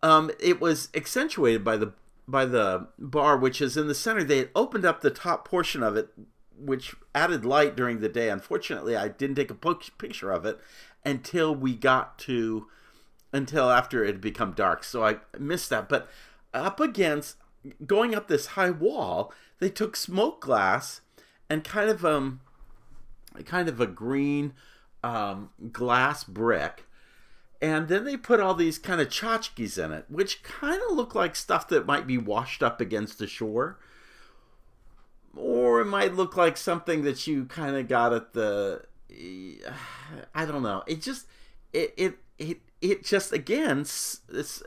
Um 0.03 0.31
it 0.39 0.61
was 0.61 0.89
accentuated 0.95 1.65
by 1.65 1.77
the 1.77 1.93
by 2.27 2.45
the 2.45 2.89
bar 2.99 3.37
which 3.37 3.61
is 3.61 3.77
in 3.77 3.89
the 3.89 3.95
center. 3.95 4.23
They 4.23 4.39
had 4.39 4.51
opened 4.55 4.85
up 4.85 5.01
the 5.01 5.11
top 5.11 5.47
portion 5.47 5.83
of 5.83 5.97
it 5.97 6.11
which 6.57 6.95
added 7.15 7.45
light 7.45 7.77
during 7.77 8.01
the 8.01 8.09
day. 8.09 8.31
Unfortunately 8.31 8.97
i 8.97 9.09
didn't 9.09 9.37
take 9.37 9.51
a 9.51 9.75
picture 9.99 10.31
of 10.31 10.45
it 10.45 10.61
until 11.05 11.55
we 11.55 11.75
got 11.75 12.19
to 12.19 12.67
until 13.33 13.71
after 13.71 14.05
it 14.05 14.09
had 14.09 14.21
become 14.21 14.53
dark. 14.53 14.85
So 14.85 15.05
i 15.05 15.17
missed 15.39 15.71
that. 15.71 15.89
But 15.89 16.09
up 16.55 16.81
against 16.81 17.37
going 17.87 18.15
up 18.15 18.29
this 18.29 18.47
high 18.49 18.71
wall, 18.71 19.33
they 19.59 19.69
took 19.69 19.97
smoke 19.97 20.41
glass 20.41 21.01
and 21.51 21.65
kind 21.65 21.91
of 21.91 22.05
um 22.05 22.41
kind 23.45 23.69
of 23.69 23.81
a 23.81 23.87
green 23.87 24.53
um, 25.05 25.51
glass 25.71 26.25
brick 26.25 26.89
and 27.61 27.89
then 27.89 28.05
they 28.05 28.17
put 28.17 28.41
all 28.41 28.55
these 28.55 28.79
kind 28.79 29.01
of 29.01 29.09
tchotchkes 29.09 29.83
in 29.83 29.93
it, 29.93 30.05
which 30.09 30.43
kind 30.43 30.81
of 30.89 30.97
look 30.97 31.15
like 31.15 31.35
stuff 31.35 31.67
that 31.69 31.87
might 31.87 32.07
be 32.07 32.17
washed 32.17 32.63
up 32.63 32.81
against 32.81 33.19
the 33.19 33.27
shore. 33.27 33.79
Or 35.35 35.81
it 35.81 35.87
might 35.87 36.15
look 36.15 36.37
like 36.37 36.57
something 36.57 37.03
that 37.03 37.27
you 37.27 37.47
kind 37.47 37.77
of 37.77 37.89
got 37.89 38.13
at 38.13 38.33
the 38.33 38.83
I 40.35 40.45
don't 40.45 40.63
know. 40.63 40.85
It 40.87 41.03
just 41.03 41.27
it 41.73 41.95
it 41.97 42.19
it 42.39 42.61
it 42.81 43.05
just 43.05 43.33
again 43.33 43.79
has 43.79 44.63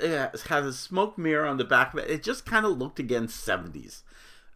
a 0.65 0.74
smoke 0.74 1.18
mirror 1.18 1.46
on 1.46 1.58
the 1.58 1.63
back 1.63 1.94
of 1.94 2.00
it. 2.00 2.10
It 2.10 2.24
just 2.24 2.46
kind 2.46 2.65
of 2.65 2.77
looked 2.77 3.00
again 3.00 3.27
70s 3.27 4.03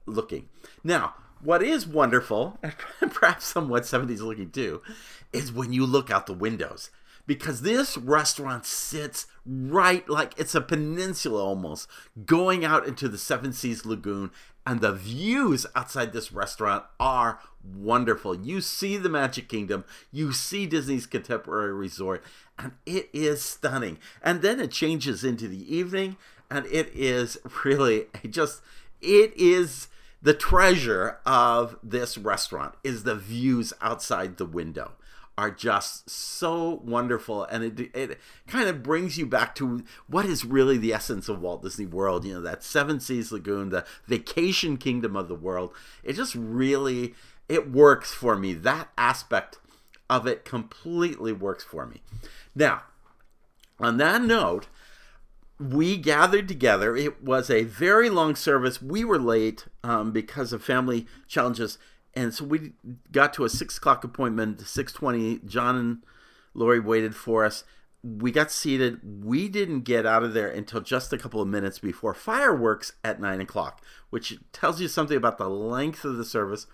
looking. 0.05 0.50
Now, 0.83 1.15
what 1.41 1.62
is 1.62 1.88
wonderful 1.88 2.59
and 2.63 3.13
perhaps 3.13 3.45
somewhat 3.45 3.83
70s 3.83 4.19
looking 4.21 4.50
too 4.50 4.81
is 5.31 5.51
when 5.51 5.74
you 5.74 5.85
look 5.85 6.09
out 6.09 6.25
the 6.25 6.33
windows 6.33 6.89
because 7.27 7.62
this 7.62 7.97
restaurant 7.97 8.65
sits 8.65 9.27
right 9.45 10.07
like 10.07 10.33
it's 10.38 10.55
a 10.55 10.62
peninsula 10.62 11.43
almost 11.43 11.88
going 12.25 12.63
out 12.63 12.88
into 12.88 13.07
the 13.07 13.17
Seven 13.17 13.51
Seas 13.53 13.85
Lagoon 13.85 14.31
and 14.65 14.81
the 14.81 14.93
views 14.93 15.65
outside 15.75 16.12
this 16.12 16.31
restaurant 16.31 16.86
are 17.00 17.39
wonderful. 17.63 18.36
You 18.36 18.62
see 18.62 18.98
the 18.98 19.10
Magic 19.10 19.48
Kingdom, 19.48 19.86
you 20.12 20.31
see 20.31 20.65
Disney's 20.65 21.05
Contemporary 21.05 21.74
Resort, 21.74 22.24
and 22.57 22.74
it 22.86 23.10
is 23.13 23.41
stunning. 23.41 24.00
And 24.22 24.41
then 24.41 24.60
it 24.60 24.72
changes 24.72 25.24
into 25.24 25.48
the 25.48 25.75
evening, 25.75 26.17
and 26.50 26.65
it 26.67 26.89
is 26.93 27.38
really 27.65 28.05
just, 28.29 28.62
it 29.01 29.34
is 29.36 29.88
the 30.22 30.34
treasure 30.34 31.19
of 31.25 31.77
this 31.84 32.17
restaurant 32.17 32.74
is 32.84 33.03
the 33.03 33.15
views 33.15 33.74
outside 33.81 34.38
the 34.38 34.45
window 34.45 34.93
are 35.37 35.51
just 35.51 36.09
so 36.09 36.81
wonderful 36.83 37.43
and 37.45 37.63
it, 37.63 37.95
it 37.95 38.19
kind 38.47 38.69
of 38.69 38.81
brings 38.81 39.17
you 39.17 39.25
back 39.25 39.53
to 39.55 39.83
what 40.07 40.25
is 40.25 40.45
really 40.45 40.77
the 40.77 40.93
essence 40.93 41.27
of 41.27 41.41
Walt 41.41 41.61
Disney 41.61 41.85
World 41.85 42.25
you 42.25 42.33
know 42.33 42.41
that 42.41 42.63
seven 42.63 42.99
seas 42.99 43.31
lagoon 43.31 43.69
the 43.69 43.85
vacation 44.07 44.77
kingdom 44.77 45.15
of 45.15 45.27
the 45.27 45.35
world. 45.35 45.73
It 46.03 46.13
just 46.13 46.35
really 46.35 47.15
it 47.49 47.71
works 47.71 48.13
for 48.13 48.35
me. 48.35 48.53
That 48.53 48.89
aspect 48.97 49.59
of 50.09 50.25
it 50.25 50.45
completely 50.45 51.33
works 51.33 51.63
for 51.63 51.85
me. 51.85 52.01
Now 52.55 52.83
on 53.79 53.97
that 53.97 54.21
note 54.21 54.67
we 55.59 55.97
gathered 55.97 56.47
together. 56.47 56.95
It 56.95 57.23
was 57.23 57.49
a 57.49 57.63
very 57.63 58.09
long 58.09 58.35
service. 58.35 58.81
We 58.81 59.05
were 59.05 59.19
late 59.19 59.65
um, 59.83 60.11
because 60.11 60.51
of 60.51 60.63
family 60.63 61.07
challenges 61.27 61.77
and 62.15 62.34
so 62.34 62.45
we 62.45 62.74
got 63.12 63.34
to 63.34 63.45
a 63.45 63.50
six 63.50 63.77
o'clock 63.77 64.03
appointment. 64.03 64.62
Six 64.62 64.93
twenty. 64.93 65.39
John 65.45 65.75
and 65.75 65.98
Lori 66.53 66.79
waited 66.79 67.15
for 67.15 67.45
us. 67.45 67.63
We 68.03 68.31
got 68.31 68.51
seated. 68.51 69.24
We 69.24 69.50
didn't 69.50 69.81
get 69.81 70.05
out 70.05 70.24
of 70.24 70.34
there 70.34 70.48
until 70.48 70.79
just 70.79 71.12
a 71.12 71.17
couple 71.17 71.41
of 71.41 71.48
minutes 71.48 71.79
before 71.79 72.13
fireworks 72.13 72.93
at 73.03 73.19
nine 73.19 73.41
o'clock, 73.41 73.84
which 74.10 74.38
tells 74.53 74.79
you 74.79 74.88
something 74.88 75.17
about 75.17 75.38
the 75.38 75.50
length 75.50 76.05
of 76.05 76.17
the 76.17 76.25
service. 76.25 76.67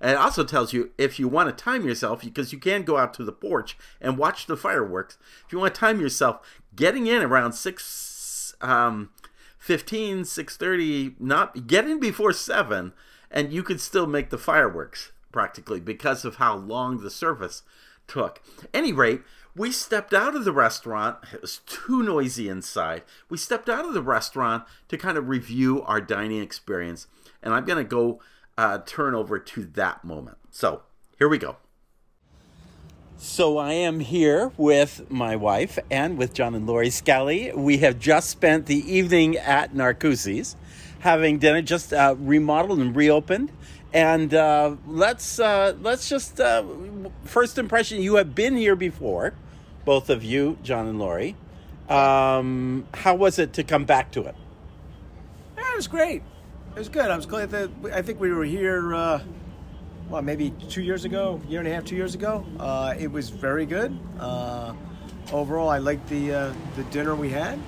And 0.00 0.12
it 0.12 0.18
also 0.18 0.44
tells 0.44 0.72
you 0.72 0.90
if 0.98 1.18
you 1.18 1.26
want 1.26 1.48
to 1.48 1.64
time 1.64 1.84
yourself, 1.84 2.22
because 2.22 2.52
you 2.52 2.58
can 2.58 2.82
go 2.82 2.98
out 2.98 3.14
to 3.14 3.24
the 3.24 3.32
porch 3.32 3.76
and 4.00 4.18
watch 4.18 4.46
the 4.46 4.56
fireworks. 4.56 5.18
If 5.46 5.52
you 5.52 5.58
want 5.58 5.74
to 5.74 5.80
time 5.80 6.00
yourself, 6.00 6.40
getting 6.74 7.06
in 7.06 7.22
around 7.22 7.54
six 7.54 8.54
um, 8.60 9.10
15, 9.58 10.22
6.30, 10.22 11.20
not 11.20 11.66
get 11.66 11.88
in 11.88 11.98
before 11.98 12.32
7 12.32 12.92
and 13.30 13.52
you 13.52 13.62
could 13.62 13.80
still 13.80 14.06
make 14.06 14.30
the 14.30 14.38
fireworks 14.38 15.12
practically 15.32 15.80
because 15.80 16.24
of 16.24 16.36
how 16.36 16.56
long 16.56 16.98
the 16.98 17.10
service 17.10 17.62
took. 18.06 18.40
Any 18.72 18.92
rate, 18.92 19.22
we 19.54 19.72
stepped 19.72 20.12
out 20.12 20.36
of 20.36 20.44
the 20.44 20.52
restaurant. 20.52 21.18
It 21.32 21.40
was 21.40 21.60
too 21.66 22.02
noisy 22.02 22.48
inside. 22.48 23.02
We 23.28 23.38
stepped 23.38 23.68
out 23.68 23.84
of 23.84 23.94
the 23.94 24.02
restaurant 24.02 24.64
to 24.88 24.98
kind 24.98 25.16
of 25.16 25.28
review 25.28 25.82
our 25.82 26.00
dining 26.00 26.42
experience, 26.42 27.06
and 27.42 27.54
I'm 27.54 27.64
going 27.64 27.82
to 27.82 27.88
go 27.88 28.20
uh, 28.58 28.78
turn 28.86 29.14
over 29.14 29.38
to 29.38 29.64
that 29.64 30.04
moment. 30.04 30.38
So 30.50 30.82
here 31.18 31.28
we 31.28 31.38
go. 31.38 31.56
So 33.18 33.56
I 33.56 33.72
am 33.72 34.00
here 34.00 34.52
with 34.58 35.10
my 35.10 35.36
wife 35.36 35.78
and 35.90 36.18
with 36.18 36.34
John 36.34 36.54
and 36.54 36.66
Lori 36.66 36.90
Scali. 36.90 37.50
We 37.54 37.78
have 37.78 37.98
just 37.98 38.28
spent 38.28 38.66
the 38.66 38.92
evening 38.92 39.38
at 39.38 39.72
Narcoossee's, 39.74 40.54
having 41.00 41.38
dinner, 41.38 41.62
just 41.62 41.92
uh, 41.92 42.14
remodeled 42.18 42.78
and 42.78 42.94
reopened. 42.94 43.52
And 43.92 44.34
uh, 44.34 44.76
let's 44.86 45.38
uh, 45.38 45.74
let's 45.80 46.08
just 46.08 46.40
uh, 46.40 46.64
first 47.24 47.56
impression. 47.56 48.02
You 48.02 48.16
have 48.16 48.34
been 48.34 48.56
here 48.56 48.76
before, 48.76 49.32
both 49.84 50.10
of 50.10 50.22
you, 50.22 50.58
John 50.62 50.86
and 50.86 50.98
Lori. 50.98 51.36
Um, 51.88 52.86
how 52.92 53.14
was 53.14 53.38
it 53.38 53.52
to 53.54 53.64
come 53.64 53.84
back 53.84 54.10
to 54.12 54.24
it? 54.24 54.34
Yeah, 55.56 55.72
it 55.72 55.76
was 55.76 55.86
great. 55.86 56.22
It 56.74 56.78
was 56.78 56.88
good. 56.88 57.10
I 57.10 57.16
was 57.16 57.26
glad 57.26 57.50
that 57.50 57.70
I 57.92 58.02
think 58.02 58.20
we 58.20 58.30
were 58.32 58.44
here. 58.44 58.94
Uh, 58.94 59.20
well, 60.10 60.22
maybe 60.22 60.50
two 60.68 60.82
years 60.82 61.04
ago, 61.04 61.40
year 61.48 61.60
and 61.60 61.68
a 61.68 61.72
half, 61.72 61.84
two 61.84 61.96
years 61.96 62.14
ago. 62.14 62.44
Uh, 62.60 62.94
it 62.98 63.10
was 63.10 63.30
very 63.30 63.66
good. 63.66 63.96
Uh, 64.20 64.74
overall, 65.32 65.68
I 65.68 65.78
liked 65.78 66.08
the 66.08 66.34
uh, 66.34 66.52
the 66.76 66.84
dinner 66.84 67.14
we 67.14 67.30
had. 67.30 67.58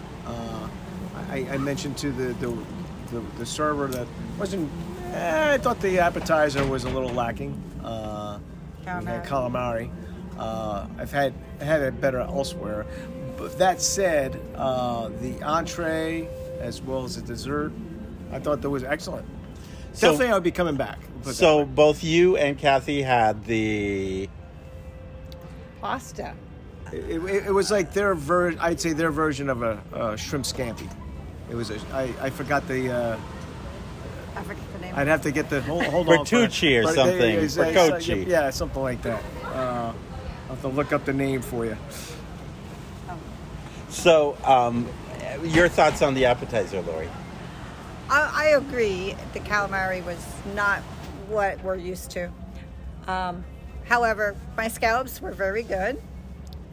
I, 1.31 1.47
I 1.51 1.59
mentioned 1.59 1.97
to 1.99 2.11
the 2.11 2.33
the, 2.35 2.57
the, 3.11 3.21
the 3.39 3.47
server 3.47 3.87
that 3.89 4.07
wasn't. 4.39 4.71
Eh, 5.13 5.55
I 5.55 5.59
thought 5.59 5.81
the 5.81 5.99
appetizer 5.99 6.65
was 6.67 6.85
a 6.85 6.89
little 6.91 7.11
lacking. 7.11 7.61
Uh, 7.83 8.39
we 8.81 8.87
had 8.87 9.25
calamari. 9.25 9.91
Uh, 10.39 10.87
I've 10.99 11.11
had 11.11 11.35
had 11.61 11.81
it 11.83 12.01
better 12.01 12.21
elsewhere. 12.21 12.87
But 13.37 13.59
that 13.59 13.81
said, 13.81 14.41
uh, 14.55 15.09
the 15.21 15.43
entree 15.43 16.29
as 16.61 16.83
well 16.83 17.05
as 17.05 17.17
the 17.17 17.23
dessert, 17.23 17.73
I 18.33 18.39
thought 18.39 18.61
that 18.63 18.71
was 18.71 18.85
excellent. 18.85 19.27
So- 19.93 20.11
Definitely, 20.13 20.33
I 20.33 20.35
would 20.35 20.43
be 20.43 20.51
coming 20.51 20.77
back. 20.77 20.99
put 21.01 21.09
it 21.09 21.25
that 21.25 21.35
So 21.35 21.65
both 21.65 22.03
you 22.05 22.37
and 22.37 22.59
Kathy 22.59 23.03
had 23.03 23.45
the 23.45 24.29
Pasta. 25.81 26.35
It, 26.93 27.23
it, 27.23 27.47
it 27.47 27.53
was 27.55 27.71
like 27.71 27.93
their 27.93 28.15
version. 28.15 28.59
I'd 28.61 28.81
say 28.81 28.93
their 28.93 29.11
version 29.11 29.49
of 29.51 29.63
a, 29.63 29.81
a 29.93 30.17
shrimp 30.17 30.45
scampi. 30.45 30.89
It 31.51 31.55
was 31.55 31.71
a, 31.71 31.79
I, 31.93 32.13
I 32.21 32.31
forgot 32.31 32.67
the 32.69 32.91
uh, 32.91 33.19
I 34.37 34.43
forget 34.43 34.63
the 34.75 34.79
name. 34.81 34.95
I'd 34.97 35.07
have 35.09 35.23
to 35.23 35.31
get 35.31 35.49
the 35.51 35.63
hold, 35.63 35.85
hold 35.85 36.09
on 36.09 36.19
Bertucci 36.25 36.79
or 36.79 36.83
But 36.85 36.95
something, 36.95 37.17
it- 37.19 37.43
it's- 37.45 37.57
it's, 37.57 37.77
uh, 37.77 37.91
Bertucci. 37.93 38.27
yeah 38.27 38.51
something 38.51 38.83
like 38.83 39.03
that 39.03 39.23
uh, 39.47 39.93
I'll 40.49 40.55
have 40.55 40.61
to 40.63 40.69
look 40.69 40.93
up 40.93 41.05
the 41.05 41.13
name 41.13 41.41
for 41.43 41.65
you 41.65 41.77
So, 43.89 44.37
um, 44.45 44.87
your 45.43 45.69
thoughts 45.69 46.03
on 46.03 46.15
the 46.15 46.27
appetizer, 46.27 46.83
Lori? 46.83 47.09
I, 48.11 48.31
I 48.35 48.45
agree. 48.57 49.15
The 49.33 49.41
calamari 49.41 50.05
was 50.05 50.19
not 50.55 50.81
what 51.29 51.63
we're 51.65 51.77
used 51.77 52.11
to. 52.13 52.31
Um, 53.07 53.45
however, 53.87 54.37
my 54.57 54.69
scallops 54.69 55.21
were 55.23 55.33
very 55.33 55.63
good. 55.63 56.01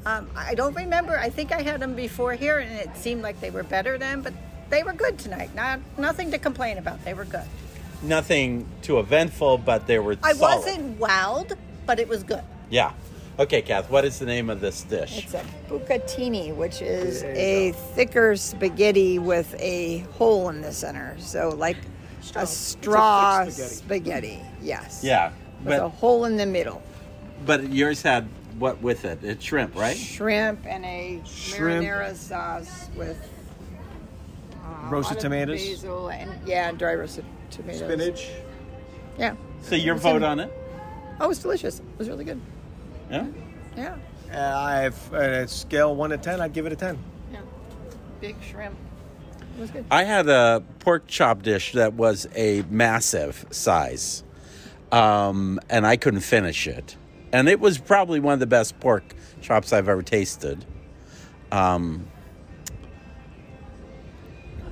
Um, 0.06 0.30
I 0.36 0.56
don't 0.56 0.74
remember. 0.76 1.18
I 1.18 1.30
think 1.30 1.52
I 1.52 1.62
had 1.62 1.80
them 1.80 1.96
before 1.96 2.34
here, 2.34 2.60
and 2.60 2.72
it 2.80 2.96
seemed 2.98 3.22
like 3.24 3.40
they 3.42 3.50
were 3.50 3.64
better 3.64 3.98
then. 3.98 4.22
But 4.22 4.34
they 4.70 4.84
were 4.84 4.94
good 4.94 5.18
tonight. 5.18 5.54
Not 5.56 5.80
nothing 5.98 6.32
to 6.32 6.38
complain 6.38 6.78
about. 6.78 7.04
They 7.06 7.14
were 7.14 7.26
good. 7.26 7.44
Nothing 8.04 8.68
too 8.82 9.00
eventful, 9.00 9.60
but 9.60 9.88
they 9.88 10.00
were. 10.00 10.18
I 10.24 10.34
solid. 10.34 10.58
wasn't 10.66 11.00
wowed, 11.00 11.58
but 11.86 12.00
it 12.00 12.08
was 12.08 12.24
good. 12.24 12.44
Yeah. 12.70 12.92
Okay, 13.38 13.62
Kath. 13.62 13.90
What 13.90 14.06
is 14.06 14.20
the 14.20 14.26
name 14.26 14.50
of 14.50 14.62
this 14.62 14.84
dish? 14.84 15.24
It's 15.26 15.34
a 15.34 15.44
bucatini, 15.70 16.56
which 16.56 16.82
is 16.82 17.22
There 17.22 17.36
you 17.36 17.42
a 17.42 17.72
thicker 17.74 18.36
spaghetti 18.38 19.20
with 19.20 19.54
a 19.60 20.00
hole 20.18 20.50
in 20.50 20.62
the 20.62 20.72
center. 20.72 21.16
So 21.20 21.50
like 21.50 21.78
Straw. 22.22 22.40
a 22.42 22.44
It's 22.44 22.52
a 22.52 22.56
straw 22.56 23.46
spaghetti. 23.50 24.40
Yes. 24.62 25.02
yeah, 25.04 25.32
With 25.64 25.80
a 25.80 25.90
hole 25.90 26.26
in 26.26 26.38
the 26.38 26.46
middle. 26.46 26.82
but 27.46 27.70
yours 27.74 28.02
had 28.02 28.28
what 28.58 28.82
with 28.82 29.04
it? 29.04 29.20
It's 29.22 29.44
shrimp, 29.44 29.76
right? 29.76 29.98
Shrimp 29.98 30.66
and 30.66 30.86
a 30.86 31.22
Shrimp. 31.26 31.86
marinara 31.86 32.16
sauce 32.16 32.90
with 32.96 33.18
uh, 34.66 34.90
Roasted 34.90 34.94
a 34.94 35.00
lot 35.00 35.12
of 35.18 35.22
tomatoes. 35.22 35.68
basil, 35.68 36.10
and 36.10 36.48
yeah, 36.48 36.70
and 36.70 36.78
dry 36.78 36.94
roasted 36.96 37.26
tomatoes. 37.52 37.80
spinach 37.82 38.30
Yeah. 39.18 39.36
So 39.62 39.76
your 39.76 39.96
vote 39.96 40.18
in- 40.18 40.24
on 40.24 40.40
it? 40.40 40.52
Oh, 41.20 41.26
it 41.26 41.28
was 41.30 41.40
delicious. 41.40 41.80
It 41.80 41.86
was 41.98 42.10
really 42.10 42.26
good. 42.26 42.42
Yeah. 43.10 43.28
Yeah. 43.78 43.96
uh, 44.34 44.58
I've 44.58 45.14
uh, 45.14 45.18
a 45.18 45.48
scale 45.48 45.96
one 45.96 46.10
to 46.10 46.18
ten 46.18 46.42
I'd 46.42 46.54
give 46.54 46.66
it 46.66 46.74
a 46.74 46.76
ten 46.76 46.98
Yeah. 47.32 47.40
Big 48.22 48.36
shrimp. 48.42 48.76
It 49.58 49.62
was 49.62 49.72
good. 49.72 49.86
I 49.90 50.04
had 50.04 50.28
a 50.28 50.64
pork 50.80 51.08
chop 51.08 51.42
dish 51.44 51.72
that 51.74 51.94
was 51.94 52.28
a 52.36 52.64
massive 52.70 53.46
size, 53.52 54.24
um, 54.92 55.60
and 55.70 55.88
I 55.88 55.96
couldn't 55.98 56.20
finish 56.22 56.68
it. 56.68 56.98
And 57.32 57.48
it 57.48 57.60
was 57.60 57.78
probably 57.78 58.20
one 58.20 58.34
of 58.34 58.40
the 58.40 58.48
best 58.48 58.80
pork 58.80 59.16
chops 59.42 59.72
I've 59.74 59.88
ever 59.88 60.02
tasted. 60.02 60.66
Um, 61.52 62.08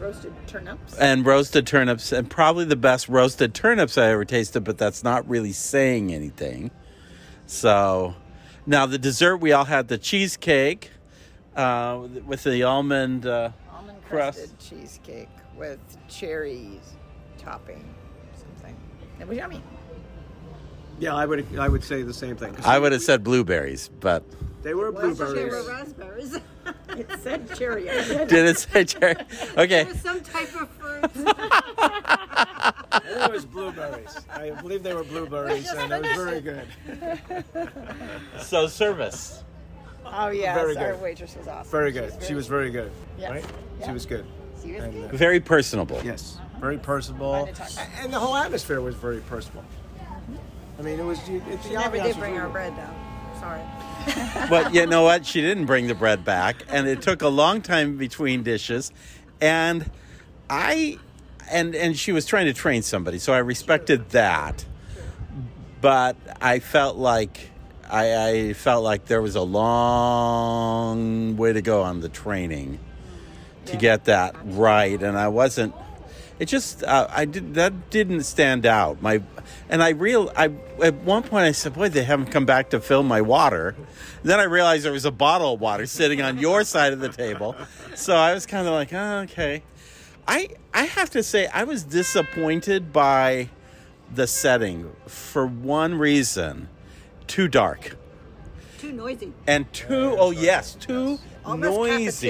Roasted 0.03 0.33
turnips. 0.47 0.97
and 0.97 1.25
roasted 1.25 1.65
turnips, 1.65 2.11
and 2.11 2.29
probably 2.29 2.65
the 2.65 2.75
best 2.75 3.07
roasted 3.07 3.53
turnips 3.53 3.97
I 3.97 4.09
ever 4.09 4.25
tasted, 4.25 4.65
but 4.65 4.77
that's 4.77 5.01
not 5.01 5.27
really 5.29 5.53
saying 5.53 6.13
anything. 6.13 6.71
So, 7.45 8.13
now 8.65 8.85
the 8.85 8.97
dessert, 8.97 9.37
we 9.37 9.53
all 9.53 9.63
had 9.63 9.87
the 9.87 9.97
cheesecake 9.97 10.91
uh, 11.55 12.05
with 12.25 12.43
the 12.43 12.63
almond. 12.63 13.25
Uh, 13.25 13.51
almond 13.71 14.03
crust. 14.03 14.39
crusted 14.39 14.59
cheesecake 14.59 15.29
with 15.55 15.79
cherries 16.09 16.95
topping 17.37 17.95
something. 18.35 18.75
It 19.21 19.27
was 19.27 19.37
yummy. 19.37 19.61
yeah 20.99 21.15
I 21.15 21.25
would 21.25 21.45
I 21.57 21.69
would 21.69 21.83
say 21.83 22.01
the 22.01 22.13
same 22.13 22.35
thing. 22.35 22.55
I 22.65 22.77
would 22.77 22.91
have 22.91 23.01
said 23.01 23.23
blueberries, 23.23 23.89
but 24.01 24.25
they 24.63 24.73
were 24.73 24.91
blueberries. 24.91 25.33
They 25.33 25.45
were 25.45 25.63
raspberries. 25.67 26.39
it 26.89 27.09
said 27.21 27.53
cherry. 27.55 27.83
Did 28.27 28.31
it 28.33 28.57
say 28.59 28.85
cherry? 28.85 29.15
Okay, 29.57 29.81
it 29.81 29.87
was 29.87 30.01
some 30.01 30.21
type 30.21 30.53
of 30.59 30.69
fruit. 30.69 31.03
I 31.85 32.99
think 33.03 33.25
it 33.25 33.31
was 33.31 33.45
blueberries 33.45 34.17
I 34.29 34.51
believe 34.51 34.83
they 34.83 34.93
were 34.93 35.03
blueberries 35.03 35.69
and 35.71 35.91
it 35.91 36.01
was 36.03 36.11
very 36.15 36.41
good 36.41 36.67
so 38.41 38.67
service. 38.67 39.43
oh 40.05 40.29
yes, 40.29 40.55
Very 40.55 40.77
our 40.77 40.93
good. 40.93 41.01
waitress 41.01 41.35
was 41.35 41.47
awesome. 41.47 41.71
very 41.71 41.91
good 41.91 42.13
she 42.21 42.33
was 42.33 42.47
very 42.47 42.69
good 42.71 42.91
Yes. 43.17 43.31
right 43.31 43.45
she 43.79 43.85
Yeah. 43.87 43.93
was 43.93 44.05
good 44.05 44.25
She 44.63 44.71
was 44.73 44.83
And, 44.83 44.93
good. 44.93 45.09
uh, 45.11 45.17
Very 45.17 45.39
personable. 45.39 45.99
Yes, 46.05 46.37
very 46.59 46.77
personable, 46.77 47.33
Fun 47.33 47.47
to 47.47 47.53
talk 47.53 47.67
to. 47.69 47.79
A- 47.81 48.03
and 48.03 48.13
the 48.13 48.19
whole 48.19 48.35
atmosphere 48.35 48.79
was 48.81 48.95
very 48.95 49.19
personable. 49.21 49.65
I 50.79 50.81
mean, 50.81 50.99
it 50.99 51.03
was. 51.03 51.19
It, 51.27 51.43
the 51.45 51.57
She 51.67 51.73
never 51.73 51.97
ambiance 51.97 52.03
did 52.03 52.05
was 52.07 52.17
bring 52.17 52.31
really 52.33 52.43
our 52.43 52.49
bread 52.49 52.73
though. 52.77 53.39
Sorry. 53.39 53.61
But 54.49 54.73
you 54.73 54.85
know 54.85 55.03
what? 55.03 55.25
She 55.25 55.41
didn't 55.41 55.65
bring 55.65 55.87
the 55.87 55.95
bread 55.95 56.25
back, 56.25 56.63
and 56.69 56.87
it 56.87 57.01
took 57.01 57.21
a 57.21 57.27
long 57.29 57.61
time 57.61 57.97
between 57.97 58.43
dishes. 58.43 58.91
And 59.41 59.89
I, 60.49 60.99
and 61.49 61.73
and 61.75 61.97
she 61.97 62.11
was 62.11 62.25
trying 62.25 62.45
to 62.47 62.53
train 62.53 62.81
somebody, 62.83 63.19
so 63.19 63.33
I 63.33 63.37
respected 63.39 64.09
that. 64.09 64.65
But 65.81 66.17
I 66.41 66.59
felt 66.59 66.97
like 66.97 67.49
I, 67.89 68.29
I 68.29 68.53
felt 68.53 68.83
like 68.83 69.05
there 69.05 69.21
was 69.21 69.35
a 69.35 69.41
long 69.41 71.37
way 71.37 71.53
to 71.53 71.61
go 71.61 71.81
on 71.81 72.01
the 72.01 72.09
training 72.09 72.79
to 73.65 73.73
Yeah. 73.73 73.79
get 73.79 74.05
that 74.05 74.35
right, 74.43 75.01
and 75.01 75.17
I 75.17 75.29
wasn't. 75.29 75.73
It 76.39 76.45
just 76.45 76.83
uh, 76.83 77.07
I 77.09 77.25
did 77.25 77.53
that 77.55 77.89
didn't 77.89 78.23
stand 78.23 78.65
out. 78.65 79.01
My 79.01 79.21
and 79.73 79.81
I 79.81 79.89
real 79.89 80.31
I 80.35 80.51
at 80.83 80.93
one 81.03 81.23
point 81.23 81.45
I 81.45 81.51
said, 81.51 81.73
"Boy, 81.73 81.89
they 81.89 82.03
haven't 82.03 82.27
come 82.27 82.45
back 82.45 82.69
to 82.69 82.79
fill 82.79 83.01
my 83.01 83.21
water." 83.21 83.75
Then 84.21 84.39
I 84.39 84.43
realized 84.43 84.85
there 84.85 84.91
was 84.91 85.03
a 85.03 85.11
bottle 85.11 85.55
of 85.55 85.59
water 85.59 85.87
sitting 85.87 86.21
on 86.21 86.37
your 86.37 86.63
side 86.63 86.93
of 86.93 86.99
the 86.99 87.09
table, 87.09 87.55
so 87.95 88.15
I 88.15 88.35
was 88.35 88.45
kind 88.45 88.67
of 88.67 88.73
like, 88.73 88.93
oh, 88.93 89.21
"Okay." 89.21 89.63
I 90.27 90.49
I 90.75 90.83
have 90.83 91.09
to 91.09 91.23
say 91.23 91.47
I 91.47 91.63
was 91.63 91.83
disappointed 91.83 92.93
by 92.93 93.49
the 94.13 94.27
setting 94.27 94.91
for 95.07 95.43
one 95.47 95.95
reason: 95.95 96.69
too 97.25 97.47
dark 97.47 97.97
Too 98.77 98.91
noisy. 98.91 99.33
and 99.47 99.73
too 99.73 100.15
oh 100.19 100.29
yes, 100.29 100.75
too 100.75 101.17
Almost 101.45 101.77
noisy. 101.77 102.27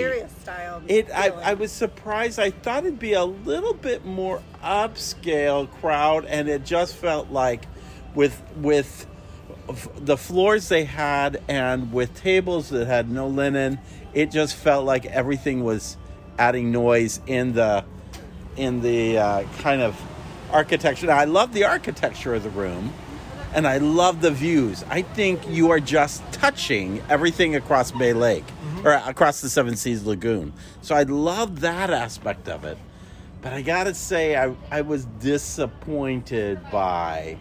It, 0.87 1.09
I. 1.11 1.29
I 1.29 1.53
was 1.53 1.71
surprised. 1.71 2.39
I 2.39 2.51
thought 2.51 2.85
it'd 2.85 2.99
be 2.99 3.13
a 3.13 3.25
little 3.25 3.73
bit 3.73 4.05
more 4.05 4.41
upscale 4.63 5.69
crowd, 5.79 6.25
and 6.25 6.49
it 6.49 6.65
just 6.65 6.95
felt 6.95 7.29
like, 7.29 7.65
with 8.15 8.41
with 8.57 9.05
the 9.97 10.17
floors 10.17 10.69
they 10.69 10.85
had, 10.85 11.41
and 11.47 11.93
with 11.93 12.13
tables 12.15 12.69
that 12.69 12.87
had 12.87 13.09
no 13.09 13.27
linen, 13.27 13.79
it 14.13 14.31
just 14.31 14.55
felt 14.55 14.85
like 14.85 15.05
everything 15.05 15.63
was 15.63 15.97
adding 16.39 16.71
noise 16.71 17.21
in 17.27 17.53
the 17.53 17.85
in 18.57 18.81
the 18.81 19.17
uh, 19.17 19.43
kind 19.59 19.81
of 19.81 19.99
architecture. 20.51 21.07
Now, 21.07 21.17
I 21.17 21.25
love 21.25 21.53
the 21.53 21.65
architecture 21.65 22.33
of 22.33 22.43
the 22.43 22.49
room, 22.49 22.93
and 23.53 23.67
I 23.67 23.77
love 23.77 24.21
the 24.21 24.31
views. 24.31 24.83
I 24.89 25.01
think 25.01 25.47
you 25.47 25.71
are 25.71 25.79
just 25.79 26.23
touching 26.31 27.01
everything 27.09 27.55
across 27.55 27.91
Bay 27.91 28.13
Lake 28.13 28.45
or 28.83 28.91
across 28.91 29.41
the 29.41 29.49
Seven 29.49 29.75
Seas 29.75 30.03
Lagoon. 30.03 30.53
So 30.81 30.95
I 30.95 31.03
love 31.03 31.61
that 31.61 31.89
aspect 31.89 32.49
of 32.49 32.65
it. 32.65 32.77
But 33.41 33.53
I 33.53 33.61
gotta 33.61 33.93
say, 33.93 34.37
I, 34.37 34.55
I 34.71 34.81
was 34.81 35.05
disappointed 35.19 36.59
by 36.71 37.37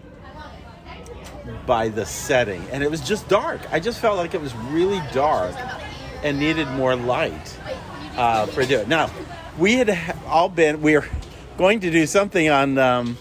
by 1.67 1.89
the 1.89 2.07
setting, 2.07 2.65
and 2.71 2.83
it 2.83 2.91
was 2.91 3.01
just 3.01 3.29
dark. 3.29 3.61
I 3.73 3.81
just 3.81 4.01
felt 4.01 4.17
like 4.17 4.35
it 4.35 4.41
was 4.41 4.55
really 4.71 5.01
dark 5.13 5.55
and 6.23 6.39
needed 6.39 6.69
more 6.71 6.95
light 6.95 7.59
uh, 8.17 8.47
for 8.47 8.65
do 8.65 8.79
it. 8.79 8.89
Now, 8.89 9.11
we 9.59 9.75
had 9.75 10.17
all 10.27 10.49
been 10.49 10.83
we 10.83 10.95
were 10.95 11.07
going 11.57 11.81
to 11.81 11.91
do 11.91 12.07
something 12.07 12.49
on 12.49 12.79
um, 12.79 13.17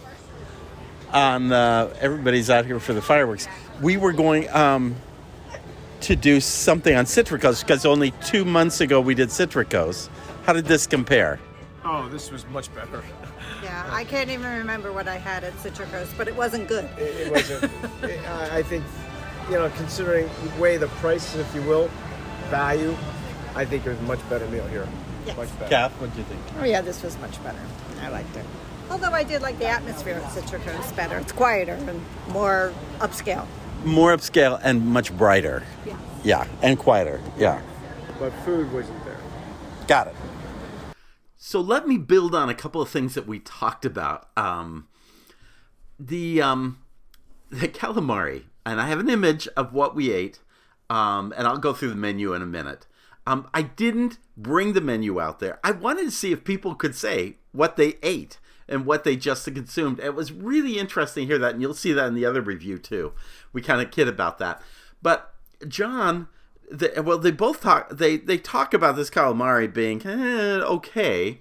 on 1.12 1.52
uh, 1.52 1.94
everybody's 2.00 2.50
out 2.50 2.66
here 2.66 2.80
for 2.80 2.94
the 2.94 3.02
fireworks. 3.02 3.48
We 3.82 3.98
were 3.98 4.14
going 4.14 4.50
um, 4.50 4.96
to 6.02 6.16
do 6.16 6.40
something 6.40 6.96
on 6.96 7.06
Citricos 7.06 7.62
because 7.62 7.86
only 7.86 8.12
two 8.26 8.44
months 8.46 8.82
ago 8.82 9.00
we 9.00 9.16
did 9.16 9.30
Citricos. 9.30 10.10
How 10.44 10.54
did 10.54 10.66
this 10.66 10.88
compare? 10.88 11.40
Oh, 11.86 12.08
this 12.10 12.32
was 12.32 12.46
much 12.48 12.74
better. 12.74 13.04
Yeah, 13.64 13.88
I 13.92 14.06
can't 14.06 14.32
even 14.32 14.52
remember 14.58 14.92
what 14.92 15.08
I 15.08 15.18
had 15.18 15.44
at 15.44 15.54
Citricos, 15.58 16.08
but 16.18 16.28
it 16.28 16.36
wasn't 16.36 16.68
good. 16.68 16.86
It, 16.98 17.28
it 17.28 17.32
wasn't. 17.32 17.64
it, 18.02 18.20
I 18.28 18.58
I 18.58 18.64
think, 18.64 18.84
you 19.50 19.54
know, 19.54 19.70
considering 19.78 20.28
the 20.44 20.60
way 20.60 20.78
the 20.78 20.88
prices, 20.88 21.36
if 21.36 21.54
you 21.54 21.62
will, 21.62 21.88
value, 22.50 22.96
I 23.56 23.66
think 23.66 23.86
it 23.86 23.90
was 23.90 24.00
a 24.00 24.04
much 24.04 24.28
better 24.30 24.48
meal 24.48 24.66
here. 24.68 24.88
Yes. 25.28 25.38
Much 25.38 25.60
better. 25.60 25.70
Kath, 25.70 25.92
what 26.02 26.12
do 26.12 26.18
you 26.18 26.26
think? 26.26 26.42
Oh 26.60 26.64
yeah, 26.64 26.82
this 26.82 27.04
was 27.04 27.20
much 27.20 27.42
better. 27.44 27.62
I 28.02 28.10
liked 28.10 28.36
it. 28.36 28.46
Although 28.90 29.12
I 29.12 29.24
did 29.24 29.44
like 29.44 29.60
the 29.60 29.68
atmosphere 29.68 30.16
at 30.16 30.24
Citricos 30.32 30.96
better. 30.96 31.20
It's 31.20 31.32
quieter 31.32 31.74
and 31.74 32.02
more 32.30 32.74
upscale. 32.98 33.46
More 33.84 34.15
upscale 34.15 34.60
and 34.63 34.86
much 34.88 35.15
brighter. 35.17 35.63
Yeah. 35.86 35.98
Yeah, 36.24 36.48
and 36.62 36.78
quieter. 36.78 37.20
Yeah. 37.38 37.62
But 38.20 38.32
food 38.46 38.72
wasn't 38.72 39.04
there. 39.06 39.17
Got 39.88 40.08
it. 40.08 40.15
So 41.36 41.60
let 41.60 41.88
me 41.88 41.98
build 41.98 42.36
on 42.36 42.50
a 42.50 42.54
couple 42.54 42.82
of 42.82 42.89
things 42.89 43.15
that 43.15 43.26
we 43.26 43.39
talked 43.39 43.84
about. 43.84 44.30
Um, 44.38 44.88
the 46.00 46.41
um, 46.41 46.80
the 47.50 47.67
calamari, 47.67 48.44
and 48.65 48.80
I 48.80 48.88
have 48.88 49.00
an 49.00 49.10
image 49.10 49.48
of 49.58 49.74
what 49.74 49.96
we 49.96 50.12
ate, 50.12 50.39
um, 50.89 51.34
and 51.36 51.48
I'll 51.48 51.58
go 51.58 51.74
through 51.74 51.89
the 51.89 51.96
menu 51.96 52.34
in 52.34 52.41
a 52.44 52.46
minute. 52.46 52.86
Um, 53.26 53.50
I 53.54 53.63
didn't 53.63 54.20
bring 54.38 54.74
the 54.74 54.82
menu 54.82 55.20
out 55.20 55.39
there. 55.39 55.60
I 55.63 55.72
wanted 55.72 56.06
to 56.06 56.12
see 56.12 56.32
if 56.32 56.44
people 56.44 56.76
could 56.76 56.96
say 56.96 57.38
what 57.52 57.76
they 57.76 57.96
ate 58.04 58.39
and 58.72 58.86
what 58.86 59.04
they 59.04 59.16
just 59.16 59.46
consumed. 59.46 60.00
It 60.00 60.16
was 60.16 60.32
really 60.32 60.80
interesting 60.80 61.28
to 61.28 61.34
hear 61.34 61.40
that, 61.40 61.54
and 61.54 61.62
you'll 61.62 61.74
see 61.74 61.94
that 61.94 62.08
in 62.08 62.16
the 62.16 62.26
other 62.26 62.42
review 62.42 62.78
too. 62.80 63.14
We 63.54 63.62
kind 63.62 63.82
of 63.82 63.92
kid 63.92 64.08
about 64.08 64.40
that, 64.40 64.62
but 65.02 65.34
John 65.68 66.28
they, 66.72 67.00
well, 67.02 67.18
they 67.18 67.32
both 67.32 67.62
talk. 67.62 67.90
They 67.90 68.18
they 68.18 68.38
talk 68.38 68.74
about 68.74 68.96
this 68.96 69.10
calamari 69.10 69.72
being 69.72 70.06
eh, 70.06 70.62
okay. 70.62 71.40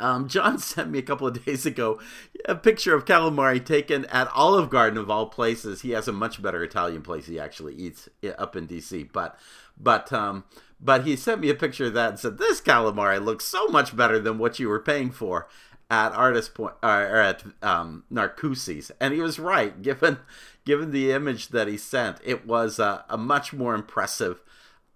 Um, 0.00 0.28
John 0.28 0.58
sent 0.58 0.90
me 0.90 0.98
a 0.98 1.02
couple 1.02 1.26
of 1.26 1.44
days 1.44 1.64
ago 1.64 2.00
a 2.44 2.54
picture 2.54 2.94
of 2.94 3.04
calamari 3.04 3.64
taken 3.64 4.04
at 4.06 4.28
Olive 4.34 4.70
Garden 4.70 4.98
of 4.98 5.10
all 5.10 5.26
places. 5.26 5.82
He 5.82 5.90
has 5.90 6.08
a 6.08 6.12
much 6.12 6.42
better 6.42 6.62
Italian 6.62 7.02
place 7.02 7.26
he 7.26 7.38
actually 7.38 7.74
eats 7.74 8.08
up 8.38 8.56
in 8.56 8.66
DC, 8.66 9.10
but 9.12 9.38
but 9.78 10.12
um, 10.12 10.44
but 10.80 11.06
he 11.06 11.16
sent 11.16 11.40
me 11.40 11.48
a 11.48 11.54
picture 11.54 11.86
of 11.86 11.94
that 11.94 12.10
and 12.10 12.18
said 12.18 12.38
this 12.38 12.60
calamari 12.60 13.24
looks 13.24 13.44
so 13.44 13.68
much 13.68 13.96
better 13.96 14.18
than 14.18 14.38
what 14.38 14.58
you 14.58 14.68
were 14.68 14.80
paying 14.80 15.10
for 15.10 15.48
at 15.90 16.12
Artist 16.12 16.54
Point 16.54 16.74
or 16.82 17.16
at 17.16 17.42
um, 17.62 18.04
Narcoossee's, 18.12 18.90
and 19.00 19.14
he 19.14 19.20
was 19.20 19.38
right. 19.38 19.80
Given 19.88 20.18
given 20.64 20.90
the 20.90 21.12
image 21.12 21.48
that 21.48 21.66
he 21.66 21.78
sent, 21.78 22.18
it 22.22 22.46
was 22.46 22.78
a, 22.78 23.04
a 23.08 23.16
much 23.16 23.54
more 23.54 23.74
impressive, 23.74 24.42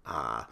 uh, 0.05 0.43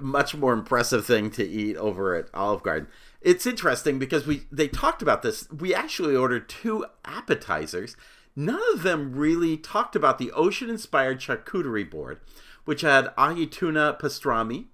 much 0.00 0.34
more 0.34 0.54
impressive 0.54 1.04
thing 1.04 1.30
to 1.32 1.44
eat 1.46 1.76
over 1.76 2.14
at 2.14 2.30
Olive 2.32 2.62
Garden. 2.62 2.88
It's 3.20 3.46
interesting 3.46 3.98
because 3.98 4.26
we 4.26 4.46
they 4.50 4.68
talked 4.68 5.02
about 5.02 5.22
this. 5.22 5.50
We 5.50 5.74
actually 5.74 6.16
ordered 6.16 6.48
two 6.48 6.86
appetizers. 7.04 7.96
None 8.36 8.60
of 8.72 8.82
them 8.82 9.14
really 9.14 9.56
talked 9.56 9.94
about 9.94 10.18
the 10.18 10.32
ocean-inspired 10.32 11.20
charcuterie 11.20 11.88
board, 11.88 12.20
which 12.64 12.80
had 12.80 13.12
ahi 13.16 13.46
tuna 13.46 13.96
pastrami, 14.00 14.66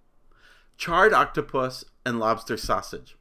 charred 0.78 1.12
octopus, 1.12 1.84
and 2.06 2.18
lobster 2.18 2.56
sausage. 2.56 3.16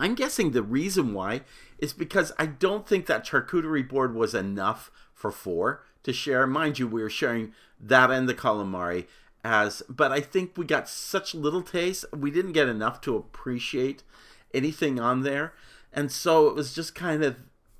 I'm 0.00 0.14
guessing 0.14 0.50
the 0.50 0.62
reason 0.62 1.12
why 1.12 1.42
is 1.78 1.92
because 1.92 2.32
I 2.38 2.46
don't 2.46 2.88
think 2.88 3.06
that 3.06 3.26
charcuterie 3.26 3.88
board 3.88 4.14
was 4.14 4.34
enough 4.34 4.90
for 5.14 5.30
four 5.30 5.84
to 6.02 6.12
share. 6.12 6.46
Mind 6.46 6.78
you, 6.78 6.88
we 6.88 7.02
were 7.02 7.10
sharing 7.10 7.52
that 7.78 8.10
and 8.10 8.28
the 8.28 8.34
calamari 8.34 9.06
as, 9.44 9.82
but 9.88 10.10
I 10.10 10.20
think 10.20 10.56
we 10.56 10.64
got 10.64 10.88
such 10.88 11.34
little 11.34 11.62
taste, 11.62 12.04
we 12.14 12.30
didn't 12.30 12.52
get 12.52 12.68
enough 12.68 13.00
to 13.02 13.16
appreciate 13.16 14.02
anything 14.52 14.98
on 14.98 15.22
there, 15.22 15.54
and 15.92 16.10
so 16.10 16.48
it 16.48 16.54
was 16.54 16.74
just 16.74 16.94
kind 16.94 17.22
of. 17.22 17.36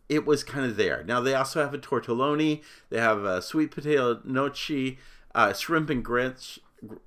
It 0.09 0.27
was 0.27 0.43
kind 0.43 0.67
of 0.67 0.77
there. 0.77 1.05
Now 1.05 1.21
they 1.21 1.37
also 1.37 1.63
have 1.63 1.73
a 1.73 1.79
tortelloni. 1.79 2.65
They 2.89 2.99
have 2.99 3.23
a 3.23 3.41
sweet 3.41 3.71
potato 3.71 4.21
gnocchi, 4.25 4.99
uh, 5.37 5.53
shrimp 5.53 5.89
and 5.89 6.05
grits, 6.05 6.59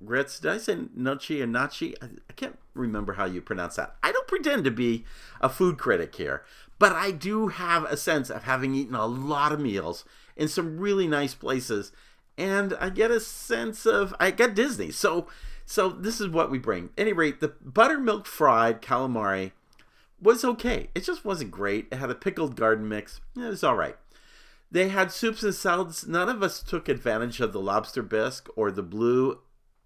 grits. 0.04 0.40
Did 0.40 0.50
I 0.52 0.58
say 0.58 0.78
gnocchi 0.94 1.42
or 1.42 1.46
nachi? 1.46 1.94
I, 2.02 2.06
I 2.28 2.32
can't 2.34 2.58
remember 2.74 3.14
how 3.14 3.24
you 3.24 3.40
pronounce 3.40 3.76
that. 3.76 3.96
I 4.02 4.12
don't 4.12 4.26
pretend 4.26 4.64
to 4.64 4.70
be 4.70 5.04
a 5.40 5.48
food 5.48 5.78
critic 5.78 6.14
here, 6.16 6.44
but 6.78 6.92
I 6.92 7.10
do 7.10 7.48
have 7.48 7.84
a 7.84 7.96
sense 7.96 8.30
of 8.30 8.44
having 8.44 8.74
eaten 8.74 8.94
a 8.94 9.06
lot 9.06 9.52
of 9.52 9.60
meals 9.60 10.04
in 10.36 10.48
some 10.48 10.78
really 10.78 11.06
nice 11.06 11.34
places, 11.34 11.92
and 12.36 12.74
I 12.80 12.90
get 12.90 13.10
a 13.10 13.20
sense 13.20 13.86
of 13.86 14.14
I 14.18 14.30
got 14.30 14.54
Disney. 14.54 14.90
So, 14.90 15.28
so 15.64 15.88
this 15.88 16.20
is 16.20 16.28
what 16.28 16.50
we 16.50 16.58
bring. 16.58 16.86
At 16.96 17.02
any 17.02 17.12
rate, 17.12 17.40
the 17.40 17.54
buttermilk 17.60 18.26
fried 18.26 18.82
calamari 18.82 19.52
was 20.20 20.44
okay. 20.44 20.88
It 20.94 21.04
just 21.04 21.24
wasn't 21.24 21.50
great. 21.50 21.88
It 21.92 21.96
had 21.96 22.10
a 22.10 22.14
pickled 22.14 22.56
garden 22.56 22.88
mix. 22.88 23.20
It 23.36 23.40
was 23.40 23.62
all 23.62 23.76
right. 23.76 23.96
They 24.70 24.88
had 24.88 25.12
soups 25.12 25.44
and 25.44 25.54
salads. 25.54 26.06
None 26.08 26.28
of 26.28 26.42
us 26.42 26.60
took 26.60 26.88
advantage 26.88 27.40
of 27.40 27.52
the 27.52 27.60
lobster 27.60 28.02
bisque 28.02 28.48
or 28.56 28.72
the 28.72 28.82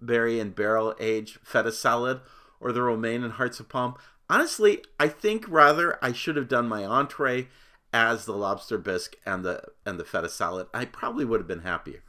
blueberry 0.01 0.41
and 0.41 0.55
barrel 0.55 0.95
aged 0.99 1.39
feta 1.43 1.73
salad 1.73 2.21
or 2.61 2.73
the 2.73 2.83
romaine 2.83 3.23
and 3.23 3.35
hearts 3.35 3.61
of 3.61 3.69
palm. 3.69 3.95
Honestly, 4.31 4.83
I 4.99 5.09
think 5.09 5.45
rather 5.49 6.03
I 6.05 6.13
should 6.13 6.37
have 6.37 6.49
done 6.49 6.69
my 6.69 6.85
entree 6.85 7.49
as 7.93 8.25
the 8.25 8.35
lobster 8.35 8.77
bisque 8.77 9.17
and 9.25 9.45
the 9.45 9.63
and 9.87 9.99
the 9.99 10.05
feta 10.05 10.29
salad. 10.29 10.67
I 10.75 10.85
probably 10.85 11.25
would 11.25 11.41
have 11.41 11.49
been 11.49 11.61
happier. 11.61 12.03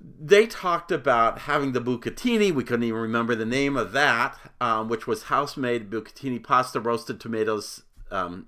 They 0.00 0.48
talked 0.48 0.90
about 0.90 1.40
having 1.40 1.72
the 1.72 1.80
bucatini. 1.80 2.52
We 2.52 2.64
couldn't 2.64 2.82
even 2.82 3.00
remember 3.00 3.36
the 3.36 3.46
name 3.46 3.76
of 3.76 3.92
that, 3.92 4.36
um, 4.60 4.88
which 4.88 5.06
was 5.06 5.24
house 5.24 5.56
made 5.56 5.90
bucatini 5.90 6.42
pasta, 6.42 6.80
roasted 6.80 7.20
tomatoes, 7.20 7.84
um, 8.10 8.46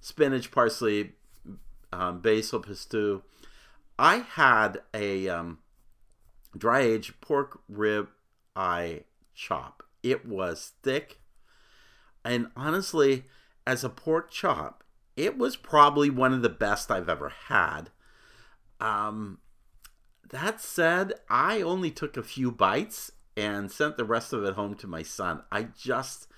spinach, 0.00 0.50
parsley, 0.50 1.12
um, 1.92 2.20
basil, 2.20 2.58
pesto. 2.58 3.22
I 3.96 4.16
had 4.16 4.80
a 4.92 5.28
um, 5.28 5.58
dry 6.58 6.80
aged 6.80 7.20
pork 7.20 7.60
rib 7.68 8.08
eye 8.54 9.04
chop. 9.34 9.82
It 10.02 10.26
was 10.26 10.72
thick, 10.82 11.18
and 12.24 12.48
honestly, 12.56 13.24
as 13.66 13.82
a 13.82 13.88
pork 13.88 14.30
chop, 14.30 14.84
it 15.16 15.36
was 15.36 15.56
probably 15.56 16.10
one 16.10 16.32
of 16.32 16.42
the 16.42 16.48
best 16.48 16.90
I've 16.90 17.08
ever 17.08 17.32
had. 17.48 17.90
Um, 18.80 19.38
that 20.30 20.60
said, 20.60 21.14
I 21.28 21.62
only 21.62 21.90
took 21.90 22.16
a 22.16 22.22
few 22.22 22.50
bites 22.50 23.12
and 23.36 23.70
sent 23.70 23.96
the 23.96 24.04
rest 24.04 24.32
of 24.32 24.44
it 24.44 24.54
home 24.54 24.74
to 24.76 24.86
my 24.86 25.02
son. 25.02 25.42
I 25.50 25.64
just, 25.64 26.28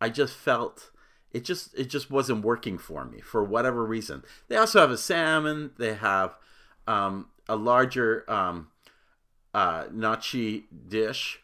I 0.00 0.08
just 0.08 0.34
felt 0.34 0.90
it 1.32 1.44
just 1.44 1.74
it 1.74 1.88
just 1.88 2.10
wasn't 2.10 2.44
working 2.44 2.78
for 2.78 3.04
me 3.04 3.20
for 3.20 3.42
whatever 3.42 3.84
reason. 3.84 4.22
They 4.48 4.56
also 4.56 4.80
have 4.80 4.90
a 4.90 4.98
salmon. 4.98 5.70
They 5.78 5.94
have 5.94 6.36
um, 6.86 7.28
a 7.48 7.56
larger 7.56 8.30
um, 8.30 8.68
uh, 9.54 9.84
nachi 9.84 10.64
dish. 10.88 11.40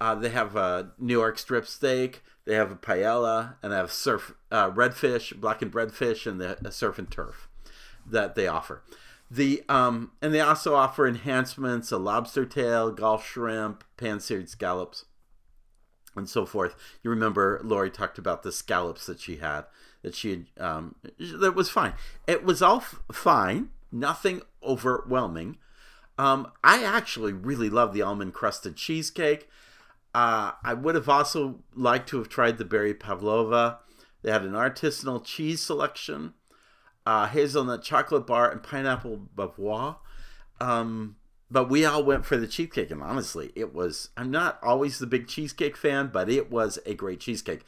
Uh, 0.00 0.14
they 0.14 0.30
have 0.30 0.56
a 0.56 0.92
New 0.98 1.12
York 1.12 1.38
strip 1.38 1.66
steak. 1.66 2.22
They 2.44 2.54
have 2.54 2.72
a 2.72 2.76
paella 2.76 3.54
and 3.62 3.72
they 3.72 3.76
have 3.76 3.92
surf 3.92 4.34
uh, 4.50 4.70
redfish, 4.70 5.38
blackened 5.38 5.72
redfish, 5.72 6.26
and 6.26 6.40
the 6.40 6.70
surf 6.72 6.98
and 6.98 7.10
turf 7.10 7.48
that 8.04 8.34
they 8.34 8.48
offer. 8.48 8.82
The 9.30 9.62
um, 9.68 10.12
and 10.20 10.34
they 10.34 10.40
also 10.40 10.74
offer 10.74 11.06
enhancements: 11.06 11.92
a 11.92 11.98
lobster 11.98 12.44
tail, 12.44 12.90
Gulf 12.90 13.24
shrimp, 13.24 13.84
pan-seared 13.96 14.48
scallops, 14.48 15.04
and 16.16 16.28
so 16.28 16.44
forth. 16.44 16.74
You 17.02 17.10
remember 17.10 17.60
Lori 17.62 17.90
talked 17.90 18.18
about 18.18 18.42
the 18.42 18.52
scallops 18.52 19.06
that 19.06 19.20
she 19.20 19.36
had 19.36 19.64
that 20.02 20.14
she 20.14 20.30
had, 20.30 20.46
um, 20.58 20.96
that 21.18 21.54
was 21.54 21.70
fine. 21.70 21.94
It 22.26 22.44
was 22.44 22.60
all 22.60 22.78
f- 22.78 23.00
fine, 23.10 23.70
nothing 23.90 24.42
overwhelming. 24.62 25.58
Um, 26.22 26.52
I 26.62 26.84
actually 26.84 27.32
really 27.32 27.68
love 27.68 27.92
the 27.92 28.02
almond 28.02 28.32
crusted 28.32 28.76
cheesecake. 28.76 29.48
Uh, 30.14 30.52
I 30.62 30.72
would 30.72 30.94
have 30.94 31.08
also 31.08 31.64
liked 31.74 32.08
to 32.10 32.18
have 32.18 32.28
tried 32.28 32.58
the 32.58 32.64
berry 32.64 32.94
pavlova. 32.94 33.80
They 34.22 34.30
had 34.30 34.44
an 34.44 34.52
artisanal 34.52 35.24
cheese 35.24 35.60
selection, 35.60 36.34
uh, 37.04 37.26
hazelnut 37.26 37.82
chocolate 37.82 38.24
bar, 38.24 38.48
and 38.48 38.62
pineapple 38.62 39.30
bavois. 39.34 39.96
Um, 40.60 41.16
but 41.50 41.68
we 41.68 41.84
all 41.84 42.04
went 42.04 42.24
for 42.24 42.36
the 42.36 42.46
cheesecake, 42.46 42.92
and 42.92 43.02
honestly, 43.02 43.50
it 43.56 43.74
was. 43.74 44.10
I'm 44.16 44.30
not 44.30 44.60
always 44.62 45.00
the 45.00 45.08
big 45.08 45.26
cheesecake 45.26 45.76
fan, 45.76 46.10
but 46.12 46.30
it 46.30 46.52
was 46.52 46.78
a 46.86 46.94
great 46.94 47.18
cheesecake. 47.18 47.64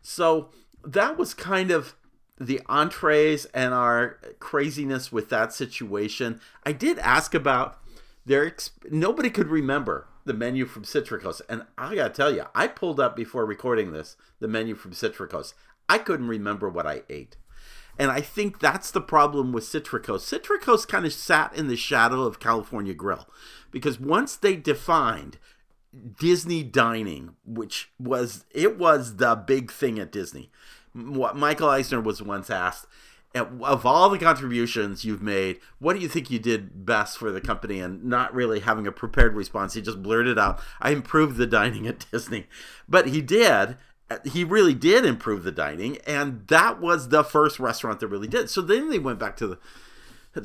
So 0.00 0.50
that 0.84 1.18
was 1.18 1.34
kind 1.34 1.72
of 1.72 1.96
the 2.38 2.60
entrees 2.66 3.46
and 3.46 3.74
our 3.74 4.20
craziness 4.38 5.10
with 5.10 5.28
that 5.30 5.52
situation. 5.52 6.40
I 6.64 6.70
did 6.70 7.00
ask 7.00 7.34
about 7.34 7.80
their. 8.26 8.48
Exp- 8.50 8.90
Nobody 8.90 9.30
could 9.30 9.48
remember 9.48 10.08
the 10.24 10.34
menu 10.34 10.66
from 10.66 10.82
Citricos, 10.82 11.40
and 11.48 11.64
I 11.78 11.94
gotta 11.94 12.12
tell 12.12 12.34
you, 12.34 12.44
I 12.54 12.66
pulled 12.66 13.00
up 13.00 13.16
before 13.16 13.46
recording 13.46 13.92
this 13.92 14.16
the 14.40 14.48
menu 14.48 14.74
from 14.74 14.92
Citricos. 14.92 15.54
I 15.88 15.98
couldn't 15.98 16.28
remember 16.28 16.68
what 16.68 16.86
I 16.86 17.02
ate. 17.08 17.36
And 17.98 18.10
I 18.10 18.20
think 18.20 18.58
that's 18.58 18.90
the 18.90 19.00
problem 19.00 19.52
with 19.52 19.64
Citricos. 19.64 20.20
Citricos 20.20 20.86
kind 20.86 21.06
of 21.06 21.14
sat 21.14 21.56
in 21.56 21.68
the 21.68 21.76
shadow 21.76 22.22
of 22.24 22.40
California 22.40 22.92
Grill 22.92 23.26
because 23.70 23.98
once 23.98 24.36
they 24.36 24.54
defined 24.54 25.38
Disney 26.18 26.62
dining, 26.62 27.36
which 27.44 27.90
was 27.98 28.44
it 28.50 28.78
was 28.78 29.16
the 29.16 29.34
big 29.34 29.70
thing 29.70 29.98
at 29.98 30.12
Disney. 30.12 30.50
What 30.92 31.36
Michael 31.36 31.68
Eisner 31.68 32.00
was 32.00 32.22
once 32.22 32.50
asked, 32.50 32.86
of 33.36 33.86
all 33.86 34.08
the 34.08 34.18
contributions 34.18 35.04
you've 35.04 35.22
made, 35.22 35.60
what 35.78 35.94
do 35.94 36.00
you 36.00 36.08
think 36.08 36.30
you 36.30 36.38
did 36.38 36.84
best 36.86 37.18
for 37.18 37.30
the 37.30 37.40
company? 37.40 37.80
And 37.80 38.04
not 38.04 38.34
really 38.34 38.60
having 38.60 38.86
a 38.86 38.92
prepared 38.92 39.34
response, 39.34 39.74
he 39.74 39.82
just 39.82 40.02
blurted 40.02 40.38
out, 40.38 40.60
"I 40.80 40.90
improved 40.90 41.36
the 41.36 41.46
dining 41.46 41.86
at 41.86 42.06
Disney," 42.10 42.46
but 42.88 43.08
he 43.08 43.20
did. 43.20 43.76
He 44.24 44.44
really 44.44 44.74
did 44.74 45.04
improve 45.04 45.42
the 45.42 45.50
dining, 45.50 45.98
and 46.06 46.46
that 46.46 46.80
was 46.80 47.08
the 47.08 47.24
first 47.24 47.58
restaurant 47.58 48.00
that 48.00 48.08
really 48.08 48.28
did. 48.28 48.48
So 48.48 48.60
then 48.60 48.88
they 48.88 49.00
went 49.00 49.18
back 49.18 49.36
to 49.38 49.46
the 49.46 49.58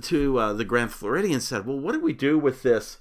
to 0.01 0.39
uh, 0.39 0.53
the 0.53 0.65
Grand 0.65 0.91
Floridian 0.91 1.33
and 1.35 1.43
said, 1.43 1.65
"Well, 1.65 1.79
what 1.79 1.91
do 1.93 1.99
we 1.99 2.13
do 2.13 2.39
with 2.39 2.63
this?" 2.63 2.97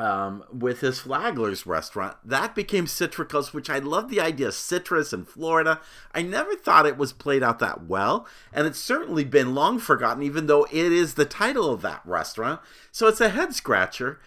Um, 0.00 0.42
with 0.50 0.80
his 0.80 1.00
Flagler's 1.00 1.66
restaurant. 1.66 2.16
That 2.24 2.54
became 2.54 2.86
Citricos, 2.86 3.52
which 3.52 3.68
I 3.68 3.78
love 3.80 4.08
the 4.08 4.20
idea 4.20 4.48
of 4.48 4.54
citrus 4.54 5.12
in 5.12 5.26
Florida. 5.26 5.78
I 6.14 6.22
never 6.22 6.56
thought 6.56 6.86
it 6.86 6.96
was 6.96 7.12
played 7.12 7.42
out 7.42 7.58
that 7.58 7.84
well, 7.84 8.26
and 8.50 8.66
it's 8.66 8.78
certainly 8.78 9.24
been 9.24 9.54
long 9.54 9.78
forgotten, 9.78 10.22
even 10.22 10.46
though 10.46 10.66
it 10.72 10.90
is 10.90 11.14
the 11.14 11.26
title 11.26 11.70
of 11.70 11.82
that 11.82 12.00
restaurant. 12.06 12.60
So 12.90 13.08
it's 13.08 13.20
a 13.20 13.28
head 13.28 13.54
scratcher. 13.54 14.18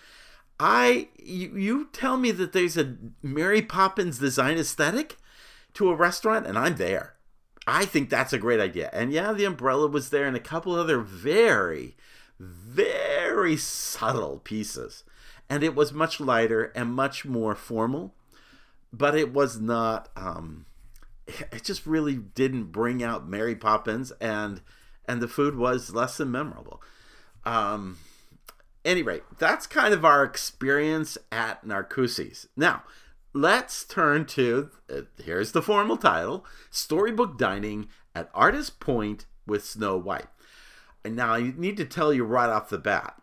I 0.59 1.09
you, 1.17 1.57
you 1.57 1.89
tell 1.91 2.17
me 2.17 2.29
that 2.29 2.53
there's 2.53 2.77
a 2.77 2.95
Mary 3.23 3.63
Poppins 3.63 4.19
design 4.19 4.59
aesthetic 4.59 5.17
to 5.73 5.89
a 5.89 5.95
restaurant, 5.95 6.45
and 6.45 6.55
I'm 6.55 6.75
there. 6.75 7.15
I 7.65 7.85
think 7.85 8.09
that's 8.09 8.33
a 8.33 8.37
great 8.37 8.59
idea. 8.59 8.91
And 8.93 9.11
yeah, 9.11 9.33
the 9.33 9.45
umbrella 9.45 9.87
was 9.87 10.11
there, 10.11 10.27
and 10.27 10.35
a 10.35 10.39
couple 10.39 10.75
other 10.75 10.99
very, 10.99 11.95
very 12.37 13.57
subtle 13.57 14.39
pieces 14.43 15.03
and 15.53 15.61
it 15.61 15.75
was 15.75 15.93
much 15.93 16.19
lighter 16.19 16.71
and 16.75 16.95
much 16.95 17.25
more 17.25 17.53
formal 17.53 18.15
but 18.91 19.13
it 19.13 19.31
was 19.31 19.59
not 19.59 20.09
um 20.15 20.65
it 21.27 21.63
just 21.63 21.85
really 21.85 22.15
didn't 22.15 22.71
bring 22.71 23.03
out 23.03 23.29
mary 23.29 23.55
poppins 23.55 24.11
and 24.19 24.61
and 25.07 25.21
the 25.21 25.27
food 25.27 25.55
was 25.57 25.93
less 25.93 26.17
than 26.17 26.31
memorable. 26.31 26.81
Um 27.45 27.99
any 28.83 29.03
rate 29.03 29.21
that's 29.37 29.67
kind 29.67 29.93
of 29.93 30.03
our 30.03 30.23
experience 30.23 31.19
at 31.31 31.63
narcoossee's 31.63 32.47
now 32.57 32.81
let's 33.31 33.83
turn 33.83 34.25
to 34.25 34.71
uh, 34.91 35.01
here's 35.23 35.51
the 35.51 35.61
formal 35.61 35.97
title 35.97 36.45
storybook 36.71 37.37
dining 37.37 37.87
at 38.15 38.31
artist 38.33 38.79
point 38.79 39.27
with 39.45 39.63
snow 39.63 39.97
white. 39.97 40.27
And 41.05 41.15
now 41.15 41.35
i 41.35 41.53
need 41.55 41.77
to 41.77 41.85
tell 41.85 42.11
you 42.11 42.23
right 42.23 42.49
off 42.49 42.69
the 42.69 42.79
bat 42.79 43.21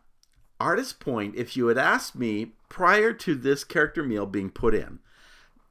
Artist 0.60 1.00
Point, 1.00 1.34
if 1.34 1.56
you 1.56 1.68
had 1.68 1.78
asked 1.78 2.14
me 2.14 2.52
prior 2.68 3.12
to 3.14 3.34
this 3.34 3.64
character 3.64 4.02
meal 4.02 4.26
being 4.26 4.50
put 4.50 4.74
in, 4.74 5.00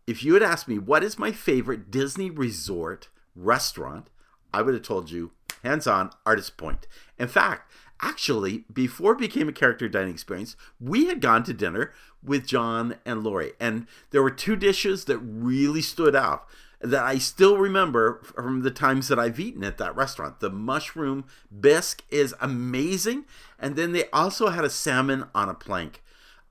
if 0.08 0.24
you 0.24 0.34
had 0.34 0.44
asked 0.44 0.68
me 0.68 0.80
what 0.80 1.04
is 1.04 1.20
my 1.20 1.32
favorite 1.32 1.92
Disney 1.92 2.32
resort 2.32 3.08
restaurant, 3.36 4.10
I 4.54 4.64
would 4.64 4.74
have 4.74 4.84
told 4.84 5.12
you 5.12 5.32
hands 5.64 5.86
on 5.86 6.10
Artist 6.26 6.58
Point. 6.58 6.88
In 7.20 7.28
fact, 7.28 7.72
actually, 8.02 8.66
before 8.74 9.12
it 9.14 9.20
became 9.20 9.48
a 9.48 9.54
character 9.54 9.88
dining 9.88 10.14
experience, 10.14 10.56
we 10.80 11.06
had 11.06 11.22
gone 11.22 11.44
to 11.44 11.54
dinner 11.54 11.92
with 12.24 12.48
John 12.48 12.96
and 13.06 13.24
Lori, 13.24 13.52
and 13.60 13.88
there 14.10 14.24
were 14.24 14.32
two 14.32 14.56
dishes 14.56 15.06
that 15.06 15.20
really 15.20 15.82
stood 15.82 16.16
out 16.16 16.48
that 16.82 17.04
I 17.04 17.18
still 17.18 17.58
remember 17.58 18.22
from 18.24 18.62
the 18.62 18.72
times 18.72 19.10
that 19.10 19.20
I've 19.20 19.40
eaten 19.40 19.64
at 19.64 19.78
that 19.80 19.96
restaurant. 19.96 20.40
The 20.40 20.50
mushroom 20.50 21.26
bisque 21.58 22.04
is 22.10 22.34
amazing, 22.40 23.26
and 23.60 23.76
then 23.76 23.92
they 23.92 24.10
also 24.12 24.50
had 24.50 24.66
a 24.66 24.70
salmon 24.70 25.26
on 25.36 25.50
a 25.50 25.54
plank 25.54 26.02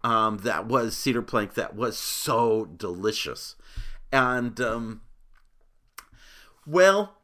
um, 0.03 0.39
that 0.39 0.67
was 0.67 0.97
cedar 0.97 1.23
plank 1.23 1.55
that 1.55 1.75
was 1.75 1.99
so 1.99 2.67
delicious, 2.67 3.57
and 4.13 4.61
um, 4.61 5.01
well, 6.67 7.15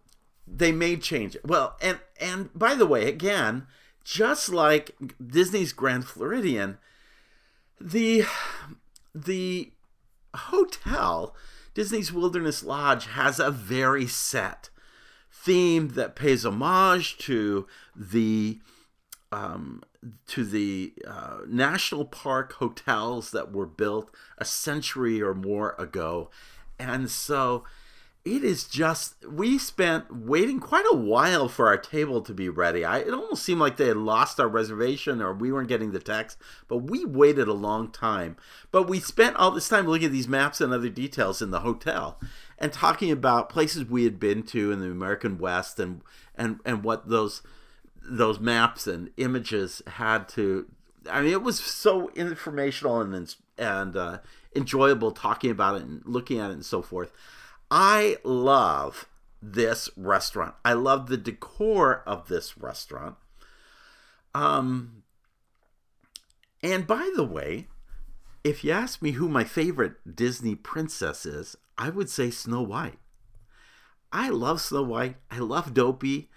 they 0.46 0.72
made 0.72 1.02
change. 1.02 1.36
Well, 1.44 1.76
and 1.80 1.98
and 2.20 2.50
by 2.54 2.74
the 2.74 2.86
way, 2.86 3.08
again, 3.08 3.66
just 4.04 4.48
like 4.48 4.94
Disney's 5.24 5.72
Grand 5.72 6.06
Floridian, 6.06 6.78
the 7.80 8.24
the 9.14 9.72
hotel 10.34 11.34
Disney's 11.74 12.12
Wilderness 12.12 12.62
Lodge 12.62 13.06
has 13.06 13.38
a 13.38 13.50
very 13.50 14.06
set 14.06 14.70
theme 15.32 15.88
that 15.88 16.16
pays 16.16 16.44
homage 16.44 17.18
to 17.18 17.66
the 17.94 18.60
um, 19.32 19.82
to 20.28 20.44
the 20.44 20.92
uh, 21.06 21.38
national 21.48 22.04
park 22.04 22.54
hotels 22.54 23.30
that 23.32 23.52
were 23.52 23.66
built 23.66 24.10
a 24.38 24.44
century 24.44 25.20
or 25.20 25.34
more 25.34 25.74
ago, 25.78 26.30
and 26.78 27.10
so 27.10 27.64
it 28.24 28.42
is 28.42 28.64
just 28.64 29.16
we 29.26 29.58
spent 29.58 30.10
waiting 30.10 30.58
quite 30.58 30.86
a 30.90 30.96
while 30.96 31.46
for 31.46 31.66
our 31.66 31.76
table 31.76 32.22
to 32.22 32.32
be 32.32 32.48
ready. 32.48 32.82
I, 32.82 33.00
it 33.00 33.12
almost 33.12 33.42
seemed 33.42 33.60
like 33.60 33.76
they 33.76 33.88
had 33.88 33.98
lost 33.98 34.40
our 34.40 34.48
reservation 34.48 35.20
or 35.20 35.34
we 35.34 35.52
weren't 35.52 35.68
getting 35.68 35.92
the 35.92 35.98
text, 35.98 36.38
but 36.66 36.78
we 36.78 37.04
waited 37.04 37.48
a 37.48 37.52
long 37.52 37.90
time. 37.90 38.36
But 38.70 38.88
we 38.88 38.98
spent 38.98 39.36
all 39.36 39.50
this 39.50 39.68
time 39.68 39.86
looking 39.86 40.06
at 40.06 40.12
these 40.12 40.28
maps 40.28 40.62
and 40.62 40.72
other 40.72 40.88
details 40.88 41.42
in 41.42 41.50
the 41.50 41.60
hotel 41.60 42.18
and 42.58 42.72
talking 42.72 43.10
about 43.10 43.50
places 43.50 43.84
we 43.84 44.04
had 44.04 44.18
been 44.18 44.42
to 44.44 44.72
in 44.72 44.80
the 44.80 44.90
American 44.90 45.36
West 45.36 45.78
and 45.78 46.00
and 46.34 46.60
and 46.64 46.82
what 46.82 47.10
those 47.10 47.42
those 48.06 48.38
maps 48.38 48.86
and 48.86 49.10
images 49.16 49.82
had 49.86 50.28
to 50.28 50.66
I 51.10 51.22
mean 51.22 51.32
it 51.32 51.42
was 51.42 51.58
so 51.58 52.10
informational 52.10 53.00
and 53.00 53.34
and 53.58 53.96
uh, 53.96 54.18
enjoyable 54.54 55.12
talking 55.12 55.50
about 55.50 55.76
it 55.76 55.82
and 55.82 56.02
looking 56.04 56.38
at 56.38 56.50
it 56.50 56.54
and 56.54 56.64
so 56.64 56.82
forth. 56.82 57.12
I 57.70 58.16
love 58.24 59.08
this 59.42 59.88
restaurant. 59.96 60.54
I 60.64 60.72
love 60.72 61.08
the 61.08 61.16
decor 61.16 62.02
of 62.06 62.28
this 62.28 62.56
restaurant. 62.58 63.16
Um, 64.34 65.02
and 66.62 66.86
by 66.86 67.10
the 67.14 67.24
way, 67.24 67.68
if 68.42 68.64
you 68.64 68.72
ask 68.72 69.00
me 69.00 69.12
who 69.12 69.28
my 69.28 69.44
favorite 69.44 70.16
Disney 70.16 70.54
princess 70.54 71.24
is, 71.26 71.56
I 71.78 71.90
would 71.90 72.10
say 72.10 72.30
Snow 72.30 72.62
White. 72.62 72.98
I 74.12 74.28
love 74.28 74.60
Snow 74.60 74.82
White. 74.82 75.16
I 75.30 75.38
love 75.38 75.74
Dopey. 75.74 76.30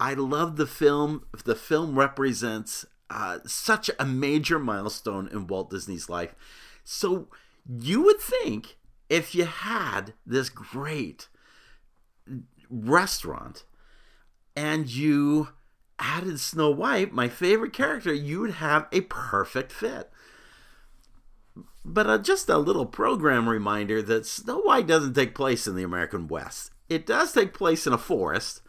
I 0.00 0.14
love 0.14 0.56
the 0.56 0.66
film. 0.66 1.26
The 1.44 1.54
film 1.54 1.98
represents 1.98 2.86
uh, 3.10 3.40
such 3.44 3.90
a 3.98 4.06
major 4.06 4.58
milestone 4.58 5.28
in 5.28 5.46
Walt 5.46 5.70
Disney's 5.70 6.08
life. 6.08 6.34
So 6.82 7.28
you 7.68 8.02
would 8.02 8.18
think 8.18 8.78
if 9.10 9.34
you 9.34 9.44
had 9.44 10.14
this 10.24 10.48
great 10.48 11.28
restaurant 12.70 13.64
and 14.56 14.88
you 14.88 15.48
added 15.98 16.40
Snow 16.40 16.70
White, 16.70 17.12
my 17.12 17.28
favorite 17.28 17.74
character, 17.74 18.14
you 18.14 18.40
would 18.40 18.52
have 18.52 18.86
a 18.92 19.02
perfect 19.02 19.70
fit. 19.70 20.10
But 21.84 22.06
uh, 22.06 22.18
just 22.18 22.48
a 22.48 22.58
little 22.58 22.86
program 22.86 23.48
reminder 23.48 24.00
that 24.02 24.26
Snow 24.26 24.60
White 24.60 24.86
doesn't 24.86 25.14
take 25.14 25.34
place 25.34 25.66
in 25.66 25.74
the 25.74 25.82
American 25.82 26.28
West. 26.28 26.70
It 26.88 27.06
does 27.06 27.32
take 27.32 27.52
place 27.52 27.86
in 27.86 27.92
a 27.92 27.98
forest, 27.98 28.62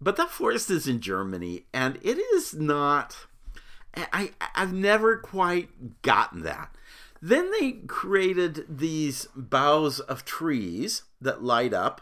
but 0.00 0.16
that 0.16 0.30
forest 0.30 0.70
is 0.70 0.88
in 0.88 1.00
Germany, 1.00 1.66
and 1.72 1.96
it 2.02 2.18
is 2.18 2.54
not. 2.54 3.26
I 3.94 4.30
I've 4.54 4.72
never 4.72 5.16
quite 5.16 6.02
gotten 6.02 6.42
that. 6.42 6.74
Then 7.20 7.50
they 7.58 7.72
created 7.72 8.64
these 8.68 9.28
boughs 9.36 10.00
of 10.00 10.24
trees 10.24 11.02
that 11.20 11.42
light 11.42 11.74
up, 11.74 12.00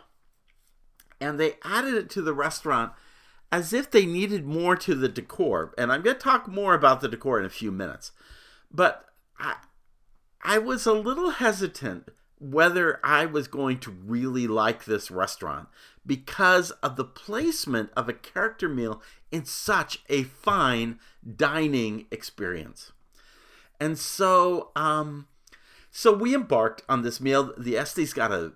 and 1.21 1.41
they 1.41 1.55
added 1.65 1.95
it 1.95 2.11
to 2.11 2.23
the 2.23 2.35
restaurant 2.35 2.93
as 3.51 3.73
if 3.73 3.91
they 3.91 4.07
needed 4.07 4.47
more 4.47 4.77
to 4.77 4.95
the 4.95 5.09
decor. 5.09 5.75
And 5.77 5.91
I'm 5.91 6.03
going 6.03 6.17
to 6.17 6.23
talk 6.23 6.47
more 6.47 6.75
about 6.75 7.01
the 7.01 7.09
decor 7.09 7.39
in 7.41 7.47
a 7.47 7.51
few 7.51 7.73
minutes. 7.73 8.13
But 8.71 9.07
I, 9.39 9.57
I 10.43 10.59
was 10.59 10.87
a 10.87 10.93
little 10.93 11.31
hesitant 11.31 12.11
whether 12.41 13.01
I 13.05 13.27
was 13.27 13.49
going 13.49 13.79
to 13.81 13.91
really 13.91 14.47
like 14.47 14.85
this 14.85 15.11
restaurant 15.11 15.69
because 16.07 16.71
of 16.83 16.97
the 16.97 17.05
placement 17.05 17.91
of 17.97 18.09
a 18.09 18.13
character 18.15 18.69
meal 18.69 19.03
in 19.31 19.45
such 19.45 20.01
a 20.09 20.23
fine 20.23 20.99
dining 21.37 22.07
experience. 22.11 22.93
And 23.81 23.99
so, 23.99 24.71
um, 24.75 25.27
so 25.91 26.13
we 26.13 26.35
embarked 26.35 26.83
on 26.89 27.03
this 27.03 27.21
meal. 27.21 27.53
The 27.59 27.77
Estes 27.77 28.13
got 28.13 28.33
a 28.33 28.53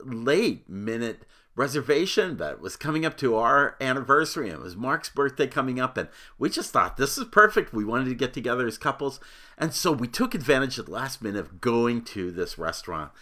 late 0.00 0.68
minute 0.68 1.24
reservation 1.56 2.36
that 2.38 2.60
was 2.60 2.76
coming 2.76 3.06
up 3.06 3.16
to 3.16 3.36
our 3.36 3.76
anniversary 3.80 4.48
and 4.48 4.58
it 4.58 4.62
was 4.62 4.76
Mark's 4.76 5.08
birthday 5.08 5.46
coming 5.46 5.78
up 5.78 5.96
and 5.96 6.08
we 6.38 6.50
just 6.50 6.72
thought 6.72 6.96
this 6.96 7.16
is 7.16 7.24
perfect. 7.24 7.72
We 7.72 7.84
wanted 7.84 8.06
to 8.06 8.14
get 8.14 8.34
together 8.34 8.66
as 8.66 8.78
couples. 8.78 9.20
And 9.56 9.72
so 9.72 9.92
we 9.92 10.08
took 10.08 10.34
advantage 10.34 10.78
at 10.78 10.86
the 10.86 10.92
last 10.92 11.22
minute 11.22 11.40
of 11.40 11.60
going 11.60 12.02
to 12.06 12.32
this 12.32 12.58
restaurant. 12.58 13.12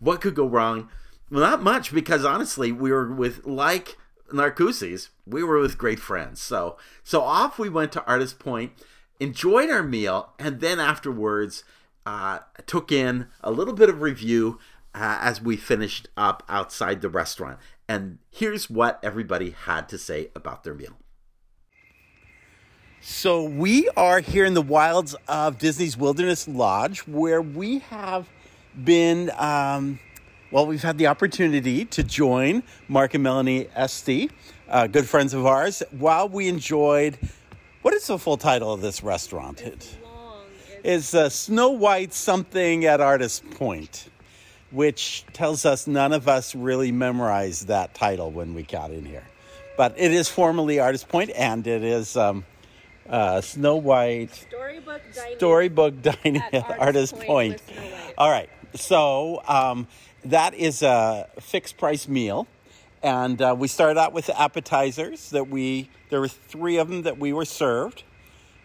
What 0.00 0.20
could 0.20 0.34
go 0.34 0.46
wrong? 0.46 0.88
Well, 1.30 1.40
not 1.40 1.62
much 1.62 1.92
because 1.92 2.24
honestly, 2.24 2.72
we 2.72 2.90
were 2.90 3.12
with 3.12 3.44
like 3.44 3.98
Narcoossee's, 4.32 5.10
we 5.26 5.42
were 5.42 5.60
with 5.60 5.78
great 5.78 6.00
friends. 6.00 6.40
So 6.40 6.78
so 7.02 7.20
off 7.20 7.58
we 7.58 7.68
went 7.68 7.92
to 7.92 8.04
Artist 8.06 8.38
Point, 8.38 8.72
enjoyed 9.20 9.70
our 9.70 9.82
meal, 9.82 10.32
and 10.38 10.60
then 10.60 10.80
afterwards 10.80 11.64
uh, 12.06 12.40
took 12.66 12.92
in 12.92 13.28
a 13.42 13.50
little 13.50 13.74
bit 13.74 13.88
of 13.88 14.02
review 14.02 14.58
uh, 14.94 15.18
as 15.20 15.40
we 15.40 15.56
finished 15.56 16.08
up 16.16 16.42
outside 16.48 17.00
the 17.00 17.08
restaurant. 17.08 17.58
And 17.88 18.18
here's 18.30 18.70
what 18.70 18.98
everybody 19.02 19.50
had 19.50 19.88
to 19.90 19.98
say 19.98 20.30
about 20.34 20.64
their 20.64 20.74
meal. 20.74 20.96
So 23.00 23.44
we 23.44 23.88
are 23.98 24.20
here 24.20 24.46
in 24.46 24.54
the 24.54 24.62
wilds 24.62 25.14
of 25.28 25.58
Disney's 25.58 25.94
Wilderness 25.94 26.48
Lodge, 26.48 27.00
where 27.00 27.42
we 27.42 27.80
have 27.80 28.28
been. 28.82 29.30
Um, 29.36 29.98
well, 30.50 30.66
we've 30.66 30.82
had 30.82 30.98
the 30.98 31.08
opportunity 31.08 31.84
to 31.84 32.02
join 32.02 32.62
Mark 32.88 33.12
and 33.14 33.22
Melanie 33.22 33.66
Esty, 33.74 34.30
uh, 34.68 34.86
good 34.86 35.06
friends 35.06 35.34
of 35.34 35.44
ours, 35.44 35.82
while 35.90 36.28
we 36.28 36.48
enjoyed. 36.48 37.18
What 37.82 37.92
is 37.92 38.06
the 38.06 38.18
full 38.18 38.36
title 38.38 38.72
of 38.72 38.80
this 38.80 39.02
restaurant? 39.02 39.60
It's 39.60 39.96
long. 40.02 40.42
It's, 40.68 41.12
It's 41.12 41.14
uh, 41.14 41.28
Snow 41.28 41.70
White 41.70 42.14
something 42.14 42.86
at 42.86 43.00
Artist 43.00 43.44
Point, 43.50 44.08
which 44.74 45.24
tells 45.32 45.64
us 45.64 45.86
none 45.86 46.12
of 46.12 46.28
us 46.28 46.54
really 46.54 46.92
memorized 46.92 47.68
that 47.68 47.94
title 47.94 48.30
when 48.30 48.54
we 48.54 48.64
got 48.64 48.90
in 48.90 49.04
here. 49.04 49.24
But 49.76 49.94
it 49.96 50.12
is 50.12 50.28
formally 50.28 50.80
Artist 50.80 51.08
Point, 51.08 51.30
and 51.30 51.66
it 51.66 51.82
is 51.82 52.16
um, 52.16 52.44
uh, 53.08 53.40
Snow 53.40 53.76
White 53.76 54.34
storybook 54.34 55.02
dining. 55.14 55.36
Storybook 55.36 56.02
Dining 56.02 56.36
At 56.36 56.54
Artist 56.54 56.80
Artist 56.80 57.14
Point 57.20 57.66
Point. 57.66 58.14
All 58.18 58.30
right, 58.30 58.50
so 58.74 59.42
um, 59.46 59.86
that 60.24 60.54
is 60.54 60.82
a 60.82 61.28
fixed 61.40 61.76
price 61.78 62.08
meal. 62.08 62.46
And 63.02 63.40
uh, 63.42 63.54
we 63.58 63.68
started 63.68 64.00
out 64.00 64.14
with 64.14 64.26
the 64.26 64.40
appetizers 64.40 65.28
that 65.30 65.48
we, 65.50 65.90
there 66.08 66.20
were 66.20 66.28
three 66.28 66.78
of 66.78 66.88
them 66.88 67.02
that 67.02 67.18
we 67.18 67.34
were 67.34 67.44
served. 67.44 68.02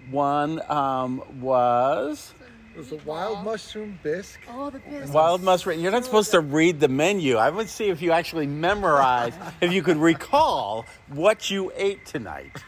One 0.10 0.62
um, 0.72 1.22
was 1.42 2.34
was 2.80 2.94
a 2.94 2.96
wild 3.06 3.44
mushroom 3.44 4.00
bisque. 4.02 4.40
Oh, 4.50 4.70
the 4.70 4.80
biscuit. 4.80 5.10
wild 5.10 5.44
mushroom. 5.44 5.82
You're 5.82 5.92
not 5.92 6.06
supposed 6.06 6.32
to 6.32 6.40
read 6.40 6.80
the 6.80 6.88
menu. 6.88 7.36
I 7.36 7.50
would 7.50 7.68
see 7.68 7.90
if 7.90 8.02
you 8.02 8.14
actually 8.14 8.48
memorize, 8.48 9.34
if 9.60 9.74
you 9.74 9.84
could 9.84 9.98
recall 9.98 10.86
what 11.10 11.52
you 11.52 11.74
ate 11.76 12.06
tonight. 12.06 12.64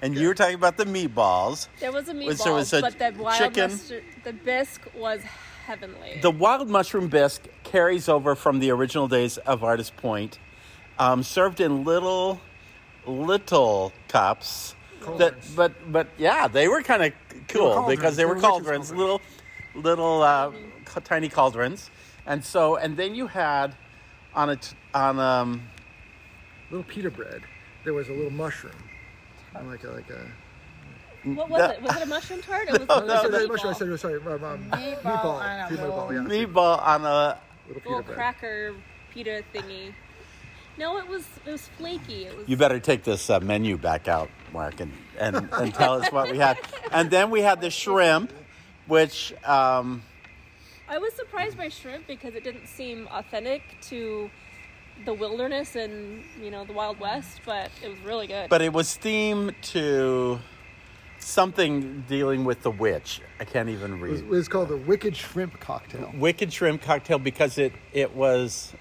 And 0.00 0.16
you 0.16 0.28
were 0.28 0.34
talking 0.34 0.54
about 0.54 0.78
the 0.78 0.86
meatballs. 0.86 1.68
There 1.78 1.92
was 1.92 2.08
a 2.08 2.14
meatball, 2.14 2.42
there 2.42 2.52
was 2.54 2.72
a 2.72 2.80
but 2.80 2.98
the 2.98 3.12
wild 3.18 3.38
chicken? 3.38 3.70
mustard, 3.70 4.04
the 4.24 4.32
bisque 4.32 4.80
was 4.96 5.20
heavenly. 5.66 6.20
The 6.22 6.30
wild 6.30 6.70
mushroom 6.70 7.08
bisque 7.08 7.42
carries 7.64 8.08
over 8.08 8.34
from 8.34 8.60
the 8.60 8.70
original 8.70 9.08
days 9.08 9.36
of 9.38 9.62
Artist 9.62 9.94
Point, 9.96 10.38
um, 10.98 11.22
served 11.22 11.60
in 11.60 11.84
little, 11.84 12.40
little 13.06 13.92
cups. 14.08 14.74
That, 15.18 15.34
but 15.54 15.72
but 15.92 16.06
yeah, 16.16 16.48
they 16.48 16.66
were 16.66 16.80
kind 16.80 17.04
of 17.04 17.12
cool 17.48 17.74
cauldrons. 17.74 17.96
because 17.98 18.16
they 18.16 18.22
They 18.22 18.24
were 18.26 18.30
were 18.30 18.34
witches' 18.36 18.50
cauldrons, 18.50 18.88
cauldrons. 18.90 19.22
little, 19.74 19.82
little 19.82 20.22
uh, 20.22 20.52
ca- 20.84 21.00
tiny 21.00 21.28
cauldrons, 21.28 21.90
and 22.26 22.44
so 22.44 22.76
and 22.76 22.96
then 22.96 23.14
you 23.14 23.26
had 23.28 23.74
on 24.34 24.50
a 24.50 24.56
t- 24.56 24.76
on 24.94 25.18
um 25.18 25.62
Little 26.70 26.84
pita 26.84 27.10
bread. 27.10 27.42
There 27.84 27.92
was 27.94 28.08
a 28.08 28.12
little 28.12 28.30
mushroom. 28.32 28.72
Like 29.66 29.84
a, 29.84 29.88
like 29.90 30.10
a. 30.10 30.26
what 31.34 31.48
was 31.48 31.70
it? 31.70 31.82
Was 31.82 31.96
it 31.96 32.02
a 32.02 32.06
mushroom 32.06 32.42
tart? 32.42 32.68
It 32.72 32.80
was 32.88 32.88
I 32.90 33.18
a 33.18 33.20
said 33.20 33.30
meatball. 33.30 33.48
mushroom. 33.48 33.74
I 33.74 33.76
said 33.78 34.00
sorry. 34.00 34.20
Um, 34.20 34.44
um, 34.44 34.70
Meatball 34.70 35.02
meatball. 35.02 35.24
on 35.40 35.60
a 35.60 35.68
Pita 35.68 35.82
meatball. 35.82 36.12
Yeah. 36.12 36.44
meatball 36.46 36.82
on 36.86 37.04
a 37.04 37.38
Little 37.68 37.82
little 37.96 38.02
cracker 38.14 38.74
pita 39.12 39.44
thingy. 39.54 39.92
No, 40.78 40.98
it 40.98 41.06
was 41.08 41.24
it 41.46 41.52
was 41.52 41.68
flaky. 41.78 42.24
It 42.26 42.36
was 42.36 42.48
You 42.48 42.56
better 42.56 42.80
take 42.80 43.04
this 43.04 43.30
uh, 43.30 43.40
menu 43.40 43.76
back 43.78 44.08
out, 44.08 44.28
Mark, 44.52 44.80
and, 44.80 44.92
and, 45.18 45.48
and 45.52 45.72
tell 45.74 45.94
us 46.02 46.10
what 46.10 46.30
we 46.30 46.38
had. 46.38 46.58
And 46.92 47.10
then 47.10 47.30
we 47.30 47.40
had 47.42 47.60
the 47.60 47.70
shrimp, 47.70 48.32
which 48.86 49.32
um, 49.44 50.02
I 50.88 50.98
was 50.98 51.12
surprised 51.14 51.56
by 51.56 51.68
shrimp 51.68 52.06
because 52.06 52.34
it 52.34 52.42
didn't 52.44 52.66
seem 52.66 53.08
authentic 53.12 53.62
to 53.82 54.30
the 55.04 55.14
wilderness 55.14 55.74
and 55.76 56.22
you 56.42 56.50
know 56.50 56.64
the 56.64 56.72
Wild 56.72 56.98
West, 57.00 57.40
but 57.46 57.70
it 57.82 57.88
was 57.88 57.98
really 58.00 58.26
good. 58.26 58.48
but 58.48 58.60
it 58.62 58.72
was 58.72 58.88
themed 58.98 59.54
to 59.62 60.38
something 61.18 62.04
dealing 62.08 62.44
with 62.44 62.62
the 62.62 62.70
witch. 62.70 63.20
I 63.40 63.44
can't 63.44 63.68
even 63.68 63.94
It 63.94 64.00
was, 64.00 64.22
read. 64.22 64.24
it 64.24 64.28
was 64.28 64.48
called 64.48 64.68
the 64.68 64.76
Wicked 64.76 65.16
Shrimp 65.16 65.58
Cocktail. 65.58 66.12
Wicked 66.18 66.52
shrimp 66.52 66.82
cocktail 66.82 67.18
because 67.18 67.58
it 67.58 67.72
it 67.92 68.14
was 68.14 68.74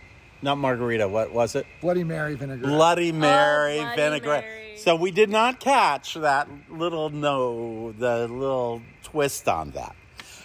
not 0.43 0.58
margarita. 0.58 1.08
What 1.08 1.32
was 1.34 1.56
it? 1.56 1.65
Bloody 1.82 2.03
Mary 2.03 2.36
vinegar. 2.36 2.67
Bloody 2.67 3.12
Mary 3.12 3.77
Bloody 3.79 3.95
vinaigrette. 3.95 4.43
Mary. 4.43 4.77
So 4.77 4.95
we 4.95 5.12
did 5.12 5.29
not 5.29 5.60
catch 5.60 6.15
that 6.15 6.47
little 6.69 7.10
no, 7.10 7.91
the 7.93 8.27
little 8.27 8.82
twist 9.03 9.47
on 9.47 9.71
that. 9.71 9.95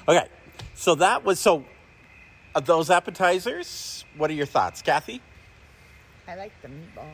Okay, 0.07 0.29
so 0.75 0.95
that 0.97 1.25
was 1.25 1.41
so. 1.41 1.65
uh, 2.55 2.61
those 2.61 2.91
appetizers. 2.91 4.05
What 4.17 4.31
are 4.31 4.35
your 4.35 4.47
thoughts, 4.47 4.83
Kathy? 4.83 5.21
I 6.27 6.35
like 6.37 6.53
the 6.63 6.69
meatball. 6.69 7.07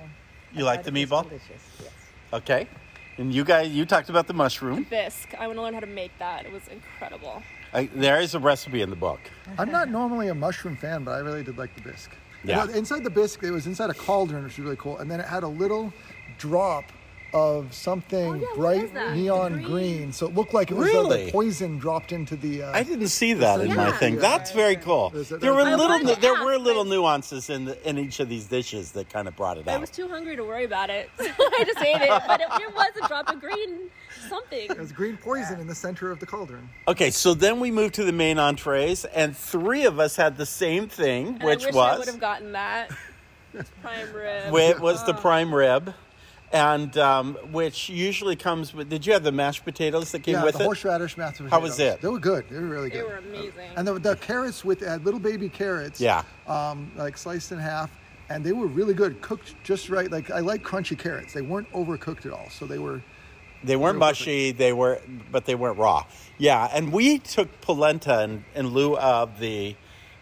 You 0.52 0.64
I 0.64 0.66
like 0.66 0.84
the 0.84 0.90
thought 0.90 0.98
it 0.98 1.10
was 1.10 1.24
meatball? 1.24 1.28
Delicious. 1.28 1.62
Yes. 1.80 1.90
Okay, 2.32 2.68
and 3.16 3.32
you 3.34 3.44
guys, 3.44 3.70
you 3.70 3.84
talked 3.86 4.10
about 4.10 4.26
the 4.26 4.34
mushroom. 4.34 4.86
bisque. 4.90 5.34
I 5.38 5.46
want 5.46 5.56
to 5.58 5.62
learn 5.62 5.74
how 5.74 5.80
to 5.80 5.86
make 5.86 6.16
that. 6.18 6.44
It 6.46 6.52
was 6.52 6.62
incredible. 6.68 7.42
I, 7.72 7.88
there 7.94 8.20
is 8.20 8.34
a 8.34 8.38
recipe 8.38 8.82
in 8.82 8.90
the 8.90 8.96
book. 8.96 9.18
I'm 9.58 9.70
not 9.70 9.88
normally 9.88 10.28
a 10.28 10.34
mushroom 10.34 10.76
fan, 10.76 11.02
but 11.04 11.12
I 11.12 11.18
really 11.18 11.42
did 11.42 11.58
like 11.58 11.74
the 11.74 11.80
bisque. 11.82 12.10
Yeah. 12.44 12.64
Know, 12.64 12.72
inside 12.72 13.04
the 13.04 13.10
bisque, 13.10 13.42
it 13.42 13.50
was 13.50 13.66
inside 13.66 13.90
a 13.90 13.94
cauldron, 13.94 14.44
which 14.44 14.58
was 14.58 14.64
really 14.64 14.76
cool, 14.76 14.98
and 14.98 15.10
then 15.10 15.20
it 15.20 15.26
had 15.26 15.42
a 15.42 15.48
little 15.48 15.92
drop 16.38 16.84
of 17.34 17.74
something 17.74 18.30
Oh, 18.30 18.34
yeah, 18.34 18.46
bright 18.54 19.14
neon 19.16 19.52
Green? 19.54 19.64
green. 19.66 20.12
So 20.12 20.26
it 20.26 20.34
looked 20.34 20.54
like 20.54 20.70
it 20.70 20.74
was 20.74 20.86
uh, 20.88 20.92
Really? 20.92 21.24
the 21.26 21.32
poison 21.32 21.78
dropped 21.78 22.12
into 22.12 22.36
the. 22.36 22.62
Uh, 22.62 22.72
I 22.72 22.84
didn't 22.84 23.08
see 23.08 23.32
that 23.34 23.60
in 23.60 23.74
my 23.74 23.90
thing. 23.92 24.16
That's 24.16 24.52
very 24.52 24.76
cool. 24.76 25.10
There's 25.10 25.32
a- 25.32 25.38
There 25.38 25.52
were 25.52 25.64
there's 25.64 25.76
little, 25.78 25.98
wanted 25.98 26.20
there 26.22 26.42
were 26.44 26.56
little 26.58 26.84
nuances 26.84 27.50
in 27.50 27.64
the, 27.66 27.88
in 27.88 27.98
each 27.98 28.20
of 28.20 28.28
these 28.28 28.46
dishes 28.46 28.92
that 28.92 29.10
kind 29.10 29.26
of 29.26 29.34
brought 29.36 29.58
it 29.58 29.66
out. 29.66 29.74
I 29.74 29.78
was 29.78 29.90
too 29.90 30.06
hungry 30.08 30.36
to 30.36 30.44
worry 30.44 30.64
about 30.64 30.90
it. 30.90 31.10
So 31.18 31.24
I 31.38 31.64
just 31.66 31.80
ate 31.80 32.00
it. 32.00 32.22
But 32.26 32.40
it, 32.40 32.46
there 32.58 32.70
was 32.70 32.90
a 33.02 33.08
drop 33.08 33.28
of 33.28 33.40
green 33.40 33.90
something. 34.28 34.68
There's 34.68 34.92
green 34.92 35.16
poison 35.16 35.58
in 35.58 35.66
the 35.66 35.74
center 35.74 36.10
of 36.12 36.20
the 36.20 36.26
cauldron. 36.26 36.68
Okay, 36.86 37.10
so 37.10 37.34
then 37.34 37.58
we 37.60 37.70
moved 37.72 37.94
to 37.94 38.04
the 38.04 38.12
main 38.12 38.38
entrees, 38.38 39.04
and 39.06 39.36
three 39.36 39.84
of 39.84 39.98
us 39.98 40.14
had 40.16 40.36
the 40.36 40.46
same 40.46 40.86
thing, 40.88 41.26
And 41.28 41.42
which 41.42 41.64
I 41.64 41.66
wish 41.66 41.74
I 41.76 41.98
would 41.98 42.06
have 42.06 42.20
gotten 42.20 42.52
that. 42.52 42.90
Prime 43.82 44.12
rib. 44.12 44.54
it 44.54 44.80
was 44.80 45.04
the 45.06 45.14
prime 45.14 45.54
rib, 45.54 45.92
and 46.54 46.96
um, 46.98 47.34
which 47.50 47.88
usually 47.88 48.36
comes 48.36 48.72
with. 48.72 48.88
Did 48.88 49.04
you 49.04 49.12
have 49.12 49.24
the 49.24 49.32
mashed 49.32 49.64
potatoes 49.64 50.12
that 50.12 50.20
came 50.20 50.34
yeah, 50.34 50.44
with 50.44 50.54
the 50.54 50.62
it? 50.62 50.64
horseradish 50.64 51.16
mashed 51.16 51.38
potatoes. 51.38 51.50
How 51.50 51.60
was 51.60 51.78
it? 51.80 52.00
They 52.00 52.08
were 52.08 52.20
good. 52.20 52.48
They 52.48 52.58
were 52.58 52.66
really 52.66 52.90
good. 52.90 53.00
They 53.00 53.08
were 53.08 53.16
amazing. 53.16 53.70
And 53.76 53.86
the, 53.86 53.98
the 53.98 54.16
carrots 54.16 54.64
with 54.64 54.82
uh, 54.82 54.96
little 55.02 55.20
baby 55.20 55.48
carrots. 55.48 56.00
Yeah. 56.00 56.22
Um, 56.46 56.92
like 56.96 57.18
sliced 57.18 57.50
in 57.50 57.58
half, 57.58 57.90
and 58.28 58.44
they 58.44 58.52
were 58.52 58.68
really 58.68 58.94
good, 58.94 59.20
cooked 59.20 59.56
just 59.64 59.90
right. 59.90 60.10
Like 60.10 60.30
I 60.30 60.40
like 60.40 60.62
crunchy 60.62 60.96
carrots. 60.96 61.32
They 61.32 61.42
weren't 61.42 61.70
overcooked 61.72 62.24
at 62.24 62.32
all, 62.32 62.48
so 62.50 62.66
they 62.66 62.78
were. 62.78 63.02
They 63.64 63.76
weren't 63.76 63.94
Real 63.94 64.08
mushy. 64.08 64.52
They 64.52 64.72
were, 64.72 65.00
but 65.32 65.46
they 65.46 65.54
weren't 65.54 65.78
raw. 65.78 66.04
Yeah, 66.38 66.68
and 66.72 66.92
we 66.92 67.18
took 67.18 67.60
polenta 67.62 68.22
in, 68.22 68.44
in 68.54 68.68
lieu 68.68 68.96
of 68.96 69.40
the 69.40 69.74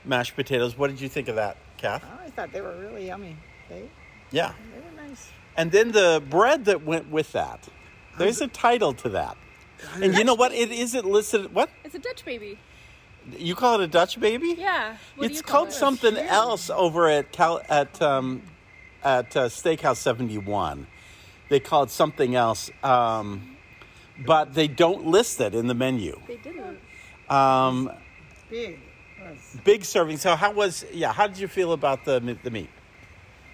mashed 0.04 0.36
potatoes. 0.36 0.78
What 0.78 0.90
did 0.90 1.00
you 1.00 1.08
think 1.08 1.28
of 1.28 1.34
that, 1.36 1.56
Kath? 1.76 2.04
I 2.24 2.30
thought 2.30 2.52
they 2.52 2.60
were 2.60 2.76
really 2.76 3.08
yummy. 3.08 3.36
They, 3.68 3.90
Yeah, 4.30 4.52
they 4.52 4.64
were 4.64 4.70
nice. 4.70 4.71
And 5.56 5.70
then 5.72 5.92
the 5.92 6.22
bread 6.28 6.64
that 6.66 6.84
went 6.84 7.10
with 7.10 7.32
that. 7.32 7.68
There's 8.18 8.40
a 8.40 8.48
title 8.48 8.92
to 8.94 9.08
that. 9.10 9.36
And 10.00 10.14
you 10.16 10.24
know 10.24 10.34
what? 10.34 10.52
It 10.52 10.70
isn't 10.70 11.04
listed. 11.06 11.52
What 11.54 11.70
It's 11.84 11.94
a 11.94 11.98
Dutch 11.98 12.24
baby. 12.24 12.58
you 13.36 13.54
call 13.54 13.80
it 13.80 13.84
a 13.84 13.86
Dutch 13.88 14.20
baby? 14.20 14.54
Yeah. 14.58 14.96
What 15.16 15.26
do 15.26 15.30
it's 15.30 15.38
you 15.38 15.42
call 15.42 15.60
called 15.62 15.68
it? 15.68 15.72
something 15.72 16.16
else 16.16 16.70
over 16.70 17.08
at 17.08 17.32
Cal 17.32 17.60
at 17.68 18.00
um, 18.00 18.42
at 19.02 19.36
uh, 19.36 19.48
Steakhouse 19.48 19.96
Seventy 19.96 20.38
One. 20.38 20.86
They 21.48 21.58
call 21.60 21.82
it 21.82 21.90
something 21.90 22.34
else, 22.34 22.70
um, 22.82 23.56
but 24.24 24.54
they 24.54 24.68
don't 24.68 25.06
list 25.06 25.40
it 25.40 25.54
in 25.54 25.66
the 25.66 25.74
menu. 25.74 26.18
They 26.28 26.36
didn't. 26.36 26.78
Um, 27.28 27.90
Big. 28.50 28.78
Big 29.64 29.84
serving. 29.84 30.16
So 30.18 30.34
how 30.36 30.52
was? 30.52 30.84
Yeah, 30.92 31.12
how 31.12 31.26
did 31.26 31.38
you 31.38 31.48
feel 31.48 31.72
about 31.72 32.04
the 32.04 32.20
the 32.42 32.50
meat? 32.50 32.70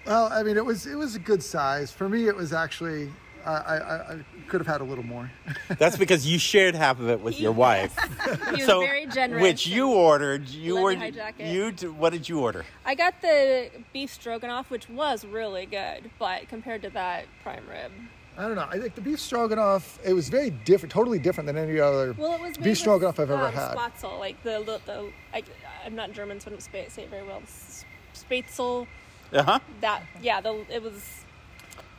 Well, 0.09 0.27
I 0.31 0.41
mean, 0.41 0.57
it 0.57 0.65
was 0.65 0.87
it 0.87 0.95
was 0.95 1.15
a 1.15 1.19
good 1.19 1.43
size 1.43 1.91
for 1.91 2.09
me. 2.09 2.27
It 2.27 2.35
was 2.35 2.51
actually 2.51 3.11
I, 3.45 3.51
I, 3.51 4.13
I 4.13 4.19
could 4.47 4.59
have 4.59 4.67
had 4.67 4.81
a 4.81 4.83
little 4.83 5.05
more. 5.05 5.31
That's 5.77 5.97
because 5.97 6.25
you 6.25 6.39
shared 6.39 6.73
half 6.73 6.99
of 6.99 7.09
it 7.09 7.21
with 7.21 7.39
your 7.39 7.51
wife. 7.51 7.95
He 8.55 8.65
was 8.65 8.65
very 8.65 9.05
generous. 9.05 9.41
which 9.41 9.67
you 9.67 9.91
ordered. 9.91 10.49
You 10.49 10.75
Let 10.75 10.81
ordered. 10.81 11.33
You 11.37 11.71
d- 11.71 11.87
what 11.87 12.11
did 12.11 12.27
you 12.27 12.39
order? 12.39 12.65
I 12.85 12.95
got 12.95 13.21
the 13.21 13.69
beef 13.93 14.11
stroganoff, 14.11 14.71
which 14.71 14.89
was 14.89 15.23
really 15.23 15.65
good, 15.67 16.09
but 16.17 16.49
compared 16.49 16.81
to 16.81 16.89
that 16.91 17.25
prime 17.43 17.63
rib, 17.69 17.91
I 18.37 18.43
don't 18.43 18.55
know. 18.55 18.67
I 18.69 18.79
think 18.79 18.95
the 18.95 19.01
beef 19.01 19.19
stroganoff 19.19 19.99
it 20.03 20.13
was 20.13 20.29
very 20.29 20.49
different, 20.49 20.91
totally 20.91 21.19
different 21.19 21.45
than 21.45 21.57
any 21.57 21.79
other 21.79 22.13
well, 22.17 22.33
it 22.33 22.41
was 22.41 22.57
beef 22.57 22.79
stroganoff 22.79 23.19
with, 23.19 23.29
I've 23.29 23.37
ever 23.37 23.47
um, 23.47 23.53
had. 23.53 23.77
Spatzel, 23.77 24.17
like 24.19 24.41
the 24.43 24.63
the, 24.65 24.81
the 24.85 25.11
I, 25.33 25.43
I'm 25.85 25.95
not 25.95 26.11
German, 26.13 26.39
so 26.39 26.47
I 26.47 26.49
don't 26.51 26.61
say 26.61 26.87
say 26.89 27.03
it 27.03 27.09
very 27.09 27.25
well. 27.27 27.41
S- 27.43 27.85
Spatzel. 28.15 28.87
Uh 29.33 29.43
huh. 29.43 29.59
That 29.81 30.03
yeah, 30.21 30.41
the 30.41 30.65
it 30.69 30.81
was 30.81 31.23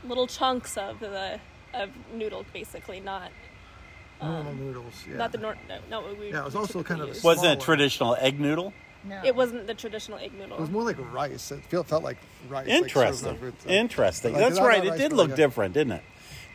little 0.05 0.26
chunks 0.26 0.76
of 0.76 1.01
the 1.01 1.39
of 1.74 1.91
noodle, 2.12 2.45
basically, 2.53 3.01
not 3.01 3.31
Normal 4.22 4.53
noodles. 4.55 5.05
Yeah. 5.09 5.16
not 5.16 5.33
the 5.33 5.39
nor- 5.39 5.57
no, 5.68 5.78
not 5.89 6.03
what 6.05 6.18
we. 6.18 6.28
Yeah, 6.31 6.41
it 6.41 6.45
was 6.45 6.57
also 6.57 6.83
kind 6.83 7.01
of 7.01 7.09
use. 7.09 7.20
Small 7.20 7.31
Wasn't 7.33 7.47
it 7.53 7.59
one. 7.59 7.64
traditional 7.64 8.16
egg 8.20 8.39
noodle? 8.39 8.72
No. 9.03 9.18
It 9.24 9.35
wasn't 9.35 9.66
the 9.66 9.72
traditional 9.74 10.18
egg 10.18 10.33
noodle. 10.35 10.59
It 10.59 10.61
was 10.61 10.70
more 10.70 10.83
like 10.83 10.97
rice. 11.12 11.51
It 11.53 11.62
felt, 11.70 11.87
felt 11.87 12.03
like 12.05 12.18
rice. 12.51 12.66
like 12.66 12.76
Interesting. 12.83 13.31
served 13.31 13.43
over- 13.43 13.53
uh, 13.66 13.72
Interesting. 13.72 14.33
like 14.35 14.43
That's 14.43 14.61
right. 14.61 14.85
It 14.85 14.99
did 14.99 15.14
look 15.14 15.28
like 15.31 15.35
a- 15.35 15.37
different, 15.43 15.72
didn't 15.72 15.93
it? 15.95 16.03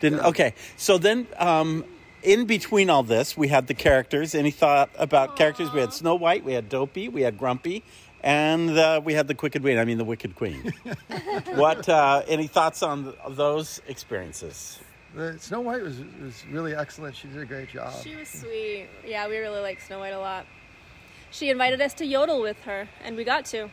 Didn't. 0.00 0.18
Yeah. 0.18 0.28
Okay. 0.28 0.54
So 0.76 0.96
then, 0.96 1.26
um, 1.38 1.84
in 2.22 2.44
between 2.44 2.88
all 2.88 3.02
this, 3.02 3.36
we 3.36 3.48
had 3.48 3.66
the 3.66 3.74
characters. 3.74 4.34
Any 4.36 4.52
thought 4.52 4.90
about 4.96 5.34
characters? 5.36 5.72
We 5.72 5.80
had 5.80 5.92
Snow 5.92 6.14
White. 6.14 6.44
We 6.44 6.52
had 6.52 6.68
Dopey. 6.68 7.08
We 7.08 7.22
had 7.22 7.36
Grumpy. 7.36 7.82
And 8.26 8.76
uh, 8.76 9.00
we 9.04 9.14
had 9.14 9.28
the 9.28 9.36
Wicked 9.40 9.62
Queen. 9.62 9.78
I 9.78 9.84
mean, 9.84 9.98
the 9.98 10.04
Wicked 10.04 10.34
Queen. 10.34 10.74
what? 11.54 11.88
Uh, 11.88 12.24
any 12.26 12.48
thoughts 12.48 12.82
on 12.82 13.04
th- 13.04 13.14
those 13.30 13.80
experiences? 13.86 14.80
The 15.14 15.38
Snow 15.38 15.60
White 15.60 15.82
was 15.82 16.00
was 16.20 16.44
really 16.50 16.74
excellent. 16.74 17.14
She 17.14 17.28
did 17.28 17.40
a 17.40 17.44
great 17.44 17.68
job. 17.68 17.94
She 18.02 18.16
was 18.16 18.26
sweet. 18.28 18.88
Yeah, 19.06 19.28
we 19.28 19.38
really 19.38 19.60
like 19.60 19.80
Snow 19.80 20.00
White 20.00 20.12
a 20.12 20.18
lot. 20.18 20.44
She 21.30 21.50
invited 21.50 21.80
us 21.80 21.94
to 21.94 22.04
yodel 22.04 22.42
with 22.42 22.60
her, 22.62 22.88
and 23.04 23.16
we 23.16 23.22
got 23.22 23.44
to. 23.46 23.70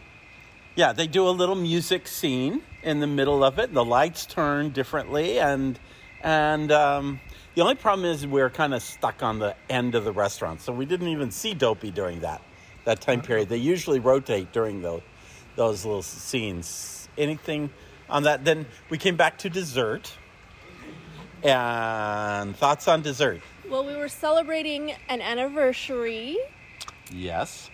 Yeah, 0.75 0.93
they 0.93 1.07
do 1.07 1.27
a 1.27 1.31
little 1.31 1.55
music 1.55 2.07
scene 2.07 2.61
in 2.83 2.99
the 2.99 3.07
middle 3.07 3.43
of 3.43 3.57
it. 3.57 3.73
The 3.73 3.83
lights 3.83 4.27
turn 4.27 4.69
differently, 4.69 5.39
and 5.39 5.79
and 6.21 6.71
um, 6.71 7.19
the 7.55 7.63
only 7.63 7.73
problem 7.73 8.05
is 8.05 8.27
we're 8.27 8.51
kind 8.51 8.75
of 8.75 8.83
stuck 8.83 9.23
on 9.23 9.39
the 9.39 9.55
end 9.67 9.95
of 9.95 10.05
the 10.05 10.11
restaurant, 10.11 10.61
so 10.61 10.71
we 10.71 10.85
didn't 10.85 11.07
even 11.07 11.31
see 11.31 11.55
Dopey 11.55 11.89
during 11.89 12.19
that 12.19 12.43
that 12.85 13.01
time 13.01 13.21
period. 13.21 13.49
They 13.49 13.57
usually 13.57 13.99
rotate 13.99 14.51
during 14.51 14.81
those 14.81 15.01
those 15.55 15.85
little 15.85 16.01
scenes. 16.01 17.07
Anything 17.17 17.69
on 18.09 18.23
that? 18.23 18.43
Then 18.43 18.65
we 18.89 18.97
came 18.97 19.15
back 19.15 19.37
to 19.39 19.49
dessert. 19.49 20.11
And 21.43 22.55
thoughts 22.55 22.87
on 22.87 23.01
dessert? 23.01 23.41
Well, 23.69 23.85
we 23.85 23.97
were 23.97 24.07
celebrating 24.07 24.93
an 25.09 25.21
anniversary. 25.21 26.37
Yes. 27.11 27.69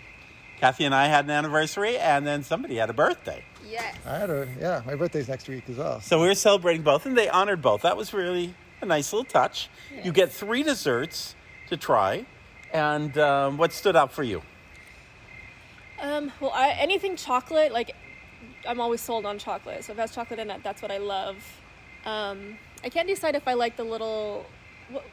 Kathy 0.58 0.84
and 0.84 0.94
I 0.94 1.06
had 1.06 1.24
an 1.24 1.30
anniversary, 1.30 1.96
and 1.96 2.26
then 2.26 2.42
somebody 2.42 2.76
had 2.76 2.90
a 2.90 2.92
birthday. 2.92 3.44
Yes. 3.66 3.96
I 4.04 4.18
had 4.18 4.28
a 4.28 4.48
yeah. 4.58 4.82
My 4.84 4.94
birthday's 4.96 5.28
next 5.28 5.48
week 5.48 5.64
as 5.68 5.76
well. 5.76 6.00
So 6.00 6.20
we 6.20 6.26
were 6.26 6.34
celebrating 6.34 6.82
both, 6.82 7.06
and 7.06 7.16
they 7.16 7.28
honored 7.28 7.62
both. 7.62 7.82
That 7.82 7.96
was 7.96 8.12
really 8.12 8.54
a 8.80 8.86
nice 8.86 9.12
little 9.12 9.24
touch. 9.24 9.70
You 10.02 10.12
get 10.12 10.32
three 10.32 10.62
desserts 10.62 11.34
to 11.68 11.76
try, 11.76 12.26
and 12.72 13.16
um, 13.18 13.56
what 13.56 13.72
stood 13.72 13.94
out 13.94 14.12
for 14.12 14.24
you? 14.24 14.42
Um, 16.00 16.32
well, 16.40 16.52
I, 16.54 16.70
anything 16.78 17.16
chocolate, 17.16 17.72
like, 17.72 17.94
I'm 18.66 18.80
always 18.80 19.00
sold 19.00 19.26
on 19.26 19.38
chocolate. 19.38 19.84
So 19.84 19.92
if 19.92 19.98
it 19.98 20.00
has 20.02 20.14
chocolate 20.14 20.38
in 20.40 20.50
it, 20.50 20.62
that's 20.62 20.82
what 20.82 20.90
I 20.90 20.98
love. 20.98 21.36
Um, 22.04 22.56
I 22.84 22.88
can't 22.88 23.06
decide 23.08 23.34
if 23.34 23.46
I 23.46 23.54
like 23.54 23.76
the 23.76 23.84
little. 23.84 24.46
What, 24.90 25.04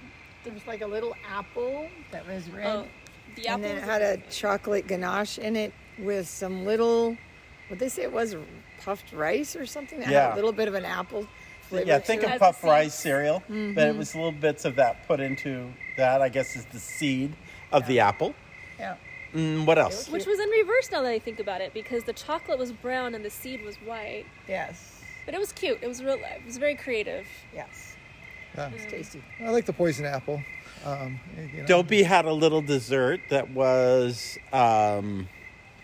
There 0.43 0.53
was 0.53 0.65
like 0.65 0.81
a 0.81 0.88
little 0.88 1.13
apple 1.29 1.89
that 2.11 2.25
was 2.27 2.49
red. 2.49 2.65
oh, 2.67 2.85
the 3.35 3.47
and 3.47 3.47
apple. 3.47 3.61
then 3.63 3.77
it 3.77 3.83
had 3.83 4.01
a 4.01 4.17
chocolate 4.29 4.88
ganache 4.88 5.38
in 5.38 5.55
it 5.55 5.73
with 5.99 6.27
some 6.27 6.65
little, 6.65 7.17
what 7.67 7.79
they 7.79 7.89
say 7.89 8.03
it 8.03 8.11
was 8.13 8.35
puffed 8.81 9.11
rice 9.11 9.55
or 9.55 9.65
something. 9.65 9.99
That 9.99 10.05
had 10.05 10.13
Yeah. 10.13 10.33
a 10.33 10.35
little 10.35 10.53
bit 10.53 10.67
of 10.69 10.73
an 10.75 10.85
apple 10.85 11.27
flavor. 11.69 11.85
yeah, 11.88 11.99
think 11.99 12.21
to 12.21 12.27
of 12.27 12.29
it. 12.29 12.31
Has 12.33 12.39
the 12.39 12.45
puff 12.45 12.55
seeds. 12.61 12.63
rice 12.63 12.95
cereal, 12.95 13.43
but 13.49 13.88
it 13.89 13.95
was 13.97 14.15
little 14.15 14.31
bits 14.31 14.63
of 14.65 14.75
that 14.77 15.05
put 15.07 15.19
into 15.19 15.71
that. 15.97 16.21
I 16.21 16.29
guess 16.29 16.55
is 16.55 16.65
the 16.65 16.79
seed 16.79 17.35
of 17.73 17.85
the 17.88 17.99
apple. 17.99 18.33
Yeah. 18.79 18.95
Mm, 19.34 19.65
what 19.65 19.78
else? 19.78 20.09
which 20.09 20.25
was 20.25 20.39
in 20.39 20.49
reverse 20.49 20.89
now 20.91 21.01
that 21.01 21.11
I 21.11 21.19
think 21.19 21.39
about 21.39 21.61
it, 21.61 21.73
because 21.73 22.03
the 22.03 22.13
chocolate 22.13 22.57
was 22.57 22.71
brown 22.71 23.13
and 23.15 23.23
the 23.25 23.30
seed 23.30 23.63
was 23.63 23.75
white. 23.78 24.25
Yes. 24.47 25.01
But 25.25 25.34
it 25.34 25.39
was 25.39 25.51
cute. 25.51 25.80
It 25.82 25.88
was 25.88 26.03
real. 26.03 26.15
It 26.15 26.45
was 26.45 26.57
very 26.57 26.75
creative. 26.75 27.28
Yes. 27.53 27.95
Yeah. 28.55 28.69
It's 28.73 28.86
tasty. 28.86 29.21
I 29.43 29.49
like 29.49 29.65
the 29.65 29.73
poison 29.73 30.05
apple. 30.05 30.41
Um, 30.86 31.19
you 31.53 31.61
know, 31.61 31.65
Dopey 31.67 32.03
had 32.03 32.25
a 32.25 32.32
little 32.34 32.61
dessert 32.61 33.19
that 33.30 33.49
was 33.51 34.38
um, 34.53 35.28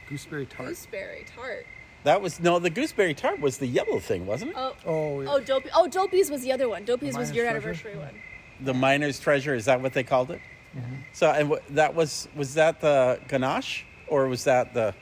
gooseberry 0.08 0.46
tart. 0.46 0.70
Gooseberry 0.70 1.26
tart. 1.36 1.66
that 2.04 2.22
was 2.22 2.39
no 2.39 2.60
the 2.60 2.70
gooseberry 2.70 3.14
tart 3.14 3.39
was 3.41 3.58
the 3.58 3.68
yellow 3.68 4.00
thing, 4.00 4.26
wasn't 4.26 4.52
it? 4.52 4.58
Oh. 4.58 4.76
Oh, 4.86 5.22
yeah. 5.22 5.30
Oh, 5.30 5.39
Dopey. 5.41 5.70
Oh, 5.76 5.88
Dopey's 5.88 6.32
was 6.32 6.41
the 6.41 6.52
other 6.54 6.70
one. 6.70 6.86
Dopey's 6.86 7.18
was 7.18 7.32
your 7.32 7.44
Treasure? 7.46 7.58
anniversary 7.58 7.98
one. 7.98 8.16
The 8.62 8.74
miner's 8.74 9.20
treasure 9.20 9.54
is 9.56 9.66
that 9.66 9.82
what 9.82 9.94
they 9.94 10.04
called 10.04 10.32
it? 10.32 10.39
Mm-hmm. 10.76 10.95
So 11.13 11.30
and 11.32 11.49
wh- 11.51 11.74
that 11.76 11.93
was 11.95 12.28
was 12.36 12.53
that 12.55 12.82
the 12.82 13.19
ganache 13.28 13.86
or 14.07 14.28
was 14.28 14.43
that 14.45 14.74
the 14.74 14.93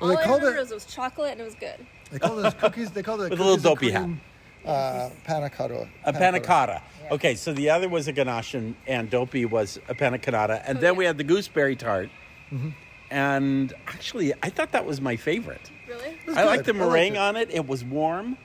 Well, 0.00 0.10
All 0.10 0.16
they 0.16 0.22
I 0.22 0.26
called 0.26 0.40
remember 0.42 0.58
it- 0.58 0.62
was 0.62 0.70
it 0.70 0.74
was 0.74 0.84
chocolate 0.86 1.32
and 1.32 1.40
it 1.40 1.44
was 1.44 1.54
good. 1.54 1.86
They 2.10 2.18
called 2.18 2.42
those 2.44 2.54
cookies. 2.60 2.90
They 2.90 3.02
called 3.02 3.22
it 3.22 3.30
With 3.30 3.40
a 3.40 3.44
little 3.44 3.56
cookies 3.56 3.62
and 3.62 3.64
dopey 3.64 3.90
hat. 3.90 4.02
cream, 4.02 4.20
Uh, 4.66 5.10
panna 5.24 5.50
cotta. 5.50 5.88
a 6.04 6.12
panna 6.12 6.40
cotta? 6.40 6.82
Okay, 7.10 7.34
so 7.34 7.52
the 7.52 7.70
other 7.70 7.88
was 7.88 8.08
a 8.08 8.12
ganache 8.12 8.54
and, 8.54 8.74
and 8.86 9.10
dopey 9.10 9.44
was 9.44 9.78
a 9.88 9.94
panna 9.94 10.18
cotta, 10.18 10.62
and 10.68 10.78
Oh, 10.78 10.80
then 10.80 10.94
yeah. 10.94 10.98
we 10.98 11.04
had 11.04 11.18
the 11.18 11.24
gooseberry 11.24 11.76
tart. 11.76 12.08
Mm-hmm. 12.50 12.70
And 13.10 13.72
actually, 13.86 14.32
I 14.42 14.48
thought 14.50 14.72
that 14.72 14.86
was 14.86 15.00
my 15.00 15.16
favorite. 15.16 15.70
Really? 15.86 16.16
I 16.34 16.44
liked 16.44 16.64
the 16.64 16.72
good. 16.72 16.80
Liked 16.80 16.90
meringue 16.90 17.14
it. 17.14 17.18
on 17.18 17.36
it. 17.36 17.50
It 17.50 17.66
was 17.68 17.84
warm. 17.84 18.36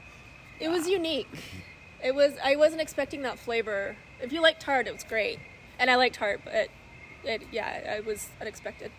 It 0.60 0.70
was 0.70 0.88
unique. 0.88 1.28
It 2.04 2.14
was. 2.14 2.34
I 2.44 2.56
wasn't 2.58 2.82
expecting 2.82 3.22
that 3.24 3.40
flavor. 3.40 3.96
If 4.22 4.32
you 4.34 4.42
like 4.42 4.60
tart, 4.60 4.88
it 4.88 4.94
was 4.94 5.04
great, 5.06 5.40
and 5.80 5.90
I 5.90 5.96
liked 5.96 6.16
tart, 6.16 6.42
but 6.44 6.70
it, 7.24 7.42
yeah, 7.52 7.96
it 7.96 8.06
was 8.06 8.30
unexpected. 8.40 8.92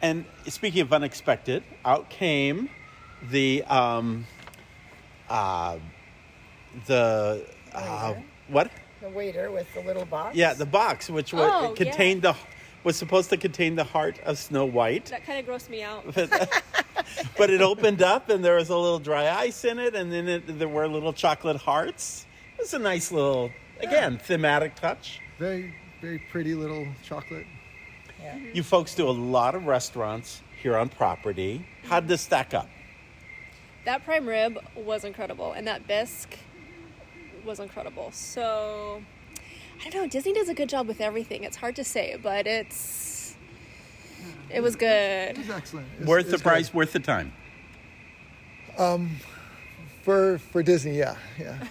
And 0.00 0.24
speaking 0.46 0.82
of 0.82 0.92
unexpected, 0.92 1.62
out 1.84 2.10
came 2.10 2.70
the 3.30 3.62
um, 3.64 4.26
uh, 5.28 5.78
the 6.86 7.46
uh, 7.72 8.14
what? 8.48 8.70
The 9.00 9.08
waiter 9.10 9.50
with 9.50 9.72
the 9.74 9.80
little 9.80 10.04
box. 10.04 10.36
Yeah, 10.36 10.54
the 10.54 10.66
box, 10.66 11.10
which 11.10 11.32
was 11.32 11.50
Oh, 11.52 11.72
it 11.72 11.76
contained 11.76 12.22
the 12.22 12.34
was 12.84 12.96
supposed 12.96 13.30
to 13.30 13.36
contain 13.36 13.74
the 13.74 13.84
heart 13.84 14.20
of 14.24 14.38
Snow 14.38 14.66
White, 14.66 15.06
That 15.06 15.24
kind 15.24 15.40
of 15.40 15.46
grossed 15.46 15.70
me 15.70 15.82
out. 15.82 16.04
but 16.14 17.50
it 17.50 17.62
opened 17.62 18.02
up 18.02 18.28
and 18.28 18.44
there 18.44 18.56
was 18.56 18.68
a 18.68 18.76
little 18.76 18.98
dry 18.98 19.28
ice 19.30 19.64
in 19.64 19.78
it, 19.78 19.94
and 19.94 20.12
then 20.12 20.28
it, 20.28 20.58
there 20.58 20.68
were 20.68 20.86
little 20.86 21.14
chocolate 21.14 21.56
hearts. 21.56 22.26
It 22.58 22.62
was 22.62 22.74
a 22.74 22.78
nice 22.78 23.10
little, 23.10 23.50
again, 23.80 24.18
thematic 24.18 24.76
touch. 24.76 25.20
Very, 25.38 25.74
very 26.04 26.18
pretty 26.30 26.54
little 26.54 26.86
chocolate. 27.02 27.46
You 28.52 28.62
folks 28.62 28.94
do 28.94 29.08
a 29.08 29.10
lot 29.10 29.54
of 29.54 29.64
restaurants 29.66 30.42
here 30.62 30.76
on 30.76 30.90
property. 30.90 31.64
How'd 31.84 32.08
this 32.08 32.20
stack 32.20 32.52
up? 32.52 32.68
That 33.86 34.04
prime 34.04 34.26
rib 34.28 34.58
was 34.76 35.04
incredible, 35.04 35.52
and 35.52 35.66
that 35.66 35.86
bisque 35.86 36.36
was 37.44 37.58
incredible. 37.58 38.10
So 38.12 39.02
I 39.84 39.88
don't 39.88 40.02
know. 40.02 40.08
Disney 40.08 40.34
does 40.34 40.50
a 40.50 40.54
good 40.54 40.68
job 40.68 40.86
with 40.88 41.00
everything. 41.00 41.42
It's 41.42 41.56
hard 41.56 41.74
to 41.76 41.84
say, 41.84 42.18
but 42.22 42.46
it's 42.46 43.34
it 44.50 44.60
was 44.62 44.76
good. 44.76 44.88
It 45.30 45.38
was 45.38 45.50
excellent. 45.50 45.86
It 45.94 46.00
was- 46.00 46.08
worth 46.08 46.26
it 46.26 46.28
the 46.28 46.32
was 46.32 46.42
price, 46.42 46.74
worth 46.74 46.92
the 46.92 47.00
time. 47.00 47.32
Um, 48.76 49.16
for 50.02 50.36
for 50.52 50.62
Disney. 50.62 50.98
Yeah, 50.98 51.16
yeah. 51.38 51.64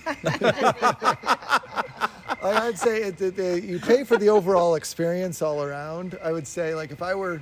I- 2.43 2.67
I'd 2.67 2.77
say 2.77 3.03
it, 3.03 3.21
it, 3.21 3.37
it- 3.39 3.63
you 3.63 3.79
pay 3.79 4.03
for 4.03 4.17
the 4.17 4.29
overall 4.29 4.75
experience 4.75 5.41
all 5.41 5.63
around. 5.63 6.17
I 6.23 6.31
would 6.31 6.47
say, 6.47 6.75
like, 6.75 6.91
if 6.91 7.01
I 7.01 7.15
were 7.15 7.41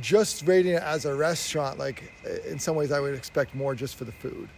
just 0.00 0.46
rating 0.46 0.72
it 0.74 0.82
as 0.82 1.04
a 1.04 1.14
restaurant, 1.14 1.78
like, 1.78 2.12
in 2.46 2.58
some 2.58 2.76
ways, 2.76 2.92
I 2.92 3.00
would 3.00 3.14
expect 3.14 3.54
more 3.54 3.74
just 3.74 3.96
for 3.96 4.04
the 4.04 4.12
food. 4.12 4.48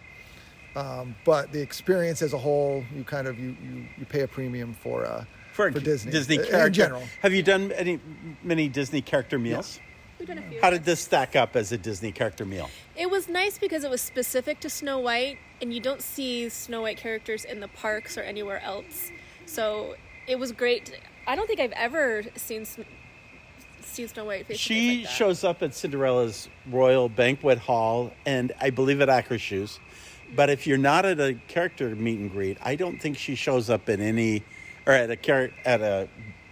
Um, 0.76 1.14
but 1.24 1.50
the 1.52 1.60
experience 1.60 2.22
as 2.22 2.32
a 2.34 2.38
whole, 2.38 2.84
you 2.94 3.02
kind 3.02 3.26
of 3.26 3.38
you 3.38 3.56
you, 3.62 3.84
you 3.98 4.04
pay 4.04 4.20
a 4.20 4.28
premium 4.28 4.74
for 4.74 5.06
uh, 5.06 5.24
For, 5.52 5.72
for 5.72 5.80
Disney 5.80 6.12
Disney 6.12 6.38
uh, 6.38 6.42
character. 6.44 6.66
in 6.66 6.72
general. 6.72 7.02
Have 7.22 7.32
you 7.32 7.42
done 7.42 7.72
any 7.72 7.98
many 8.44 8.68
Disney 8.68 9.00
character 9.00 9.38
meals? 9.38 9.80
We've 10.18 10.28
done 10.28 10.38
a 10.38 10.42
few. 10.42 10.60
How 10.60 10.70
did 10.70 10.84
this 10.84 11.00
stack 11.00 11.34
up 11.34 11.56
as 11.56 11.72
a 11.72 11.78
Disney 11.78 12.12
character 12.12 12.44
meal? 12.44 12.68
It 12.96 13.10
was 13.10 13.28
nice 13.28 13.58
because 13.58 13.82
it 13.82 13.90
was 13.90 14.02
specific 14.02 14.60
to 14.60 14.70
Snow 14.70 14.98
White, 14.98 15.38
and 15.62 15.72
you 15.72 15.80
don't 15.80 16.02
see 16.02 16.48
Snow 16.48 16.82
White 16.82 16.98
characters 16.98 17.44
in 17.44 17.60
the 17.60 17.68
parks 17.68 18.16
or 18.18 18.22
anywhere 18.22 18.60
else. 18.62 19.10
So 19.48 19.94
it 20.26 20.38
was 20.38 20.52
great. 20.52 20.98
I 21.26 21.34
don't 21.34 21.46
think 21.46 21.60
I've 21.60 21.72
ever 21.72 22.22
seen 22.36 22.64
seen 23.82 24.06
Snow 24.08 24.26
White 24.26 24.46
face 24.46 24.58
She 24.58 24.98
like 24.98 25.06
that. 25.06 25.12
shows 25.12 25.44
up 25.44 25.62
at 25.62 25.74
Cinderella's 25.74 26.48
royal 26.70 27.08
banquet 27.08 27.58
hall, 27.58 28.12
and 28.26 28.52
I 28.60 28.70
believe 28.70 29.00
at 29.00 29.08
Akershus. 29.08 29.78
but 30.36 30.50
if 30.50 30.66
you're 30.66 30.76
not 30.78 31.06
at 31.06 31.18
a 31.18 31.34
character 31.48 31.96
meet 31.96 32.18
and 32.18 32.30
greet, 32.30 32.58
I 32.62 32.76
don't 32.76 33.00
think 33.00 33.16
she 33.16 33.34
shows 33.34 33.70
up 33.70 33.88
in 33.88 34.00
any, 34.00 34.42
or 34.86 34.92
at 34.92 35.10
a 35.10 35.16
char- 35.16 35.50
at 35.64 35.80
a, 35.80 36.08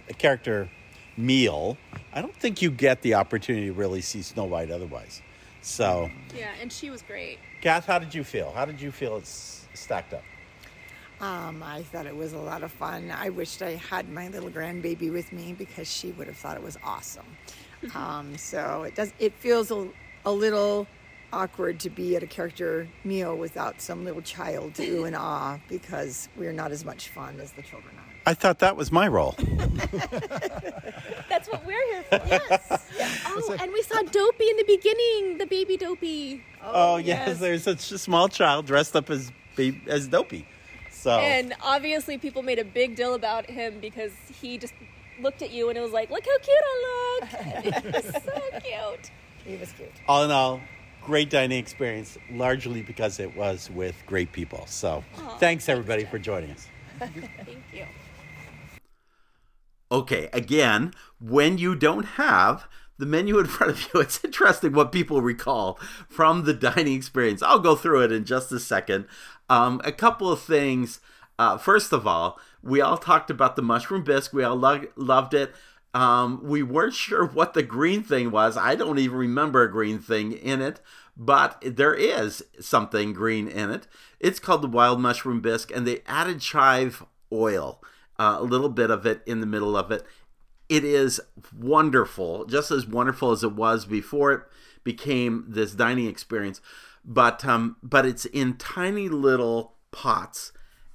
a 0.09 0.13
character 0.13 0.67
meal. 1.15 1.77
I 2.13 2.21
don't 2.21 2.35
think 2.35 2.61
you 2.63 2.71
get 2.71 3.03
the 3.03 3.13
opportunity 3.13 3.67
to 3.67 3.73
really 3.73 4.01
see 4.01 4.23
Snow 4.23 4.45
White 4.45 4.71
otherwise. 4.71 5.21
So, 5.61 6.09
Yeah, 6.35 6.49
and 6.61 6.71
she 6.71 6.89
was 6.89 7.01
great. 7.03 7.37
Kath, 7.61 7.85
how 7.85 7.99
did 7.99 8.13
you 8.15 8.23
feel? 8.23 8.51
How 8.51 8.65
did 8.65 8.81
you 8.81 8.91
feel 8.91 9.17
it's 9.17 9.67
stacked 9.75 10.13
up? 10.13 10.23
Um, 11.19 11.63
I 11.63 11.83
thought 11.83 12.05
it 12.05 12.15
was 12.15 12.33
a 12.33 12.37
lot 12.37 12.63
of 12.63 12.71
fun. 12.71 13.11
I 13.11 13.29
wished 13.29 13.61
I 13.61 13.71
had 13.71 14.09
my 14.09 14.27
little 14.27 14.49
grandbaby 14.49 15.11
with 15.11 15.31
me 15.33 15.53
because 15.53 15.91
she 15.91 16.11
would 16.11 16.27
have 16.27 16.37
thought 16.37 16.57
it 16.57 16.63
was 16.63 16.77
awesome. 16.83 17.25
Um, 17.95 18.37
so 18.37 18.83
it 18.83 18.95
does. 18.95 19.13
It 19.19 19.33
feels 19.33 19.71
a, 19.71 19.87
a 20.25 20.31
little 20.31 20.87
awkward 21.33 21.79
to 21.81 21.89
be 21.89 22.15
at 22.15 22.23
a 22.23 22.27
character 22.27 22.87
meal 23.03 23.35
without 23.35 23.81
some 23.81 24.05
little 24.05 24.21
child 24.21 24.73
to 24.75 24.87
ooh 24.87 25.03
and 25.03 25.15
ah 25.19 25.59
because 25.67 26.29
we're 26.37 26.53
not 26.53 26.71
as 26.71 26.85
much 26.85 27.09
fun 27.09 27.39
as 27.39 27.51
the 27.51 27.61
children 27.61 27.95
are. 27.97 28.03
I 28.25 28.33
thought 28.33 28.59
that 28.59 28.75
was 28.75 28.91
my 28.91 29.07
role. 29.07 29.35
That's 31.29 31.47
what 31.49 31.65
we're 31.65 31.85
here 31.93 32.03
for. 32.03 32.21
Yes. 32.27 32.83
Oh, 33.29 33.55
and 33.61 33.71
we 33.71 33.83
saw 33.83 34.01
Dopey 34.01 34.49
in 34.49 34.57
the 34.57 34.63
beginning, 34.63 35.37
the 35.37 35.45
baby 35.45 35.77
Dopey. 35.77 36.43
Oh, 36.63 36.97
yes, 36.97 37.39
there's 37.39 37.63
such 37.63 37.91
a 37.91 37.97
small 37.99 38.27
child 38.27 38.65
dressed 38.65 38.95
up 38.95 39.11
as 39.11 39.31
babe, 39.55 39.75
as 39.87 40.07
Dopey. 40.07 40.47
So 40.97 41.19
And 41.19 41.53
obviously, 41.61 42.17
people 42.17 42.41
made 42.41 42.57
a 42.57 42.65
big 42.65 42.95
deal 42.95 43.13
about 43.13 43.49
him 43.49 43.79
because 43.79 44.13
he 44.41 44.57
just 44.57 44.73
looked 45.21 45.43
at 45.43 45.51
you 45.51 45.69
and 45.69 45.77
it 45.77 45.81
was 45.81 45.91
like, 45.91 46.09
look 46.09 46.25
how 46.25 46.37
cute 46.39 46.57
I 46.63 47.19
look. 47.19 47.65
it 47.65 47.93
was 47.93 48.23
so 48.23 48.59
cute. 48.59 49.11
He 49.45 49.57
was 49.57 49.71
cute. 49.73 49.91
all 50.07 50.23
in 50.23 50.31
all, 50.31 50.59
great 51.03 51.29
dining 51.29 51.59
experience, 51.59 52.17
largely 52.31 52.81
because 52.81 53.19
it 53.19 53.35
was 53.35 53.69
with 53.69 53.95
great 54.07 54.31
people. 54.31 54.65
So 54.67 55.03
thanks 55.39 55.69
everybody 55.69 56.03
for 56.03 56.17
joining 56.17 56.51
us. 56.51 56.67
Thank 56.99 57.63
you. 57.71 57.85
Okay, 59.91 60.29
again, 60.33 60.93
when 61.21 61.57
you 61.57 61.75
don't 61.75 62.03
have 62.03 62.67
the 62.97 63.05
menu 63.05 63.39
in 63.39 63.45
front 63.47 63.73
of 63.73 63.89
you, 63.93 63.99
it's 63.99 64.23
interesting 64.23 64.73
what 64.73 64.91
people 64.91 65.21
recall 65.21 65.79
from 66.09 66.43
the 66.43 66.53
dining 66.53 66.95
experience. 66.95 67.41
I'll 67.41 67.59
go 67.59 67.75
through 67.75 68.03
it 68.03 68.11
in 68.11 68.25
just 68.25 68.51
a 68.51 68.59
second. 68.59 69.05
Um, 69.49 69.81
a 69.83 69.91
couple 69.91 70.31
of 70.31 70.41
things. 70.41 70.99
Uh, 71.39 71.57
first 71.57 71.93
of 71.93 72.07
all, 72.07 72.39
we 72.63 72.81
all 72.81 72.97
talked 72.97 73.29
about 73.29 73.55
the 73.55 73.61
mushroom 73.61 74.03
bisque. 74.03 74.33
We 74.33 74.43
all 74.43 74.55
lo- 74.55 74.87
loved 74.95 75.33
it. 75.33 75.53
Um, 75.93 76.41
we 76.43 76.63
weren't 76.63 76.93
sure 77.07 77.25
what 77.25 77.53
the 77.53 77.63
green 77.63 78.03
thing 78.03 78.31
was. 78.31 78.57
I 78.57 78.75
don't 78.75 78.99
even 78.99 79.17
remember 79.17 79.63
a 79.63 79.71
green 79.71 79.99
thing 79.99 80.31
in 80.31 80.61
it, 80.61 80.79
but 81.15 81.61
there 81.65 81.93
is 81.93 82.43
something 82.59 83.13
green 83.13 83.47
in 83.47 83.71
it. 83.71 83.87
It's 84.19 84.39
called 84.39 84.61
the 84.61 84.67
wild 84.67 84.99
mushroom 84.99 85.41
bisque, 85.41 85.71
and 85.71 85.87
they 85.87 86.01
added 86.05 86.41
chive 86.41 87.03
oil, 87.31 87.81
uh, 88.19 88.37
a 88.39 88.43
little 88.43 88.69
bit 88.69 88.89
of 88.89 89.05
it 89.05 89.21
in 89.25 89.39
the 89.39 89.45
middle 89.45 89.77
of 89.77 89.91
it. 89.91 90.03
It 90.69 90.83
is 90.83 91.21
wonderful, 91.57 92.45
just 92.45 92.71
as 92.71 92.85
wonderful 92.85 93.31
as 93.31 93.43
it 93.43 93.53
was 93.53 93.85
before 93.85 94.31
it 94.33 94.41
became 94.83 95.45
this 95.47 95.73
dining 95.73 96.07
experience. 96.07 96.61
But 97.05 97.45
um, 97.45 97.77
but 97.81 98.05
it's 98.05 98.25
in 98.25 98.57
tiny 98.57 99.07
little 99.07 99.75
pots, 99.91 100.51